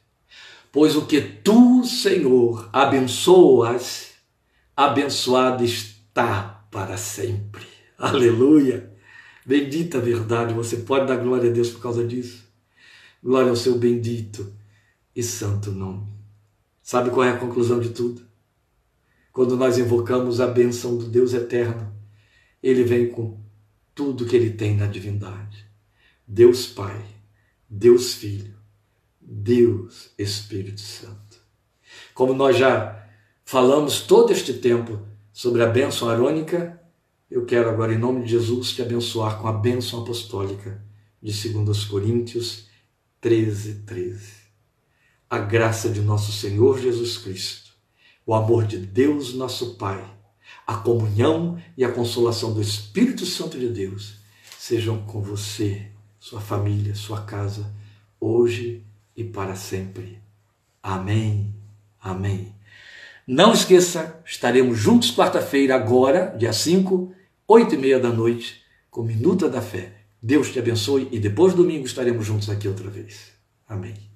Pois 0.71 0.95
o 0.95 1.07
que 1.07 1.19
tu, 1.19 1.83
Senhor, 1.83 2.69
abençoas, 2.71 4.11
abençoado 4.77 5.65
está 5.65 6.67
para 6.71 6.99
sempre. 6.99 7.65
Aleluia! 7.97 8.93
Bendita 9.47 9.99
verdade, 9.99 10.53
você 10.53 10.77
pode 10.77 11.07
dar 11.07 11.17
glória 11.17 11.49
a 11.49 11.53
Deus 11.53 11.71
por 11.71 11.81
causa 11.81 12.07
disso. 12.07 12.45
Glória 13.25 13.49
ao 13.49 13.57
seu 13.57 13.79
bendito 13.79 14.53
e 15.17 15.23
santo 15.23 15.71
nome. 15.71 16.07
Sabe 16.83 17.09
qual 17.09 17.25
é 17.25 17.31
a 17.31 17.39
conclusão 17.39 17.81
de 17.81 17.89
tudo? 17.89 18.21
Quando 19.33 19.57
nós 19.57 19.79
invocamos 19.79 20.39
a 20.39 20.47
bênção 20.47 20.99
do 20.99 21.07
Deus 21.07 21.33
eterno, 21.33 21.91
ele 22.63 22.85
vem 22.85 23.09
com 23.09 23.41
tudo 24.01 24.25
que 24.25 24.35
ele 24.35 24.49
tem 24.49 24.75
na 24.75 24.87
divindade. 24.87 25.67
Deus 26.27 26.67
Pai, 26.67 27.05
Deus 27.69 28.15
Filho, 28.15 28.57
Deus 29.21 30.09
Espírito 30.17 30.81
Santo. 30.81 31.37
Como 32.15 32.33
nós 32.33 32.57
já 32.57 33.07
falamos 33.45 34.01
todo 34.01 34.33
este 34.33 34.55
tempo 34.55 35.07
sobre 35.35 35.63
a 35.63 35.67
bênção 35.67 36.09
arônica, 36.09 36.81
eu 37.31 37.45
quero 37.45 37.69
agora, 37.69 37.93
em 37.93 37.99
nome 37.99 38.25
de 38.25 38.31
Jesus, 38.31 38.71
te 38.71 38.81
abençoar 38.81 39.39
com 39.39 39.47
a 39.47 39.53
bênção 39.53 40.01
apostólica 40.01 40.83
de 41.21 41.53
2 41.53 41.85
Coríntios 41.85 42.69
13, 43.21 43.83
13. 43.83 44.33
A 45.29 45.41
graça 45.41 45.91
de 45.91 46.01
nosso 46.01 46.33
Senhor 46.33 46.81
Jesus 46.81 47.19
Cristo, 47.19 47.73
o 48.25 48.33
amor 48.33 48.67
de 48.67 48.79
Deus, 48.79 49.35
nosso 49.35 49.75
Pai 49.75 50.03
a 50.71 50.77
comunhão 50.77 51.61
e 51.77 51.85
a 51.85 51.91
consolação 51.91 52.55
do 52.55 52.63
Espírito 52.63 53.27
Santo 53.27 53.59
de 53.59 53.69
Deus 53.69 54.21
sejam 54.57 55.03
com 55.03 55.21
você, 55.21 55.87
sua 56.21 56.41
família, 56.41 56.95
sua 56.95 57.23
casa, 57.23 57.67
hoje 58.21 58.81
e 59.17 59.25
para 59.25 59.57
sempre. 59.57 60.21
Amém. 60.81 61.53
Amém. 62.01 62.55
Não 63.27 63.53
esqueça, 63.53 64.23
estaremos 64.25 64.79
juntos 64.79 65.11
quarta-feira, 65.11 65.75
agora, 65.75 66.37
dia 66.39 66.53
5, 66.53 67.13
oito 67.49 67.75
e 67.75 67.79
meia 67.79 67.99
da 67.99 68.11
noite, 68.11 68.63
com 68.93 69.03
Minuta 69.03 69.49
da 69.49 69.61
Fé. 69.61 69.95
Deus 70.23 70.53
te 70.53 70.61
abençoe 70.61 71.09
e 71.11 71.19
depois 71.19 71.53
domingo 71.53 71.85
estaremos 71.85 72.25
juntos 72.25 72.49
aqui 72.49 72.69
outra 72.69 72.89
vez. 72.89 73.33
Amém. 73.69 74.10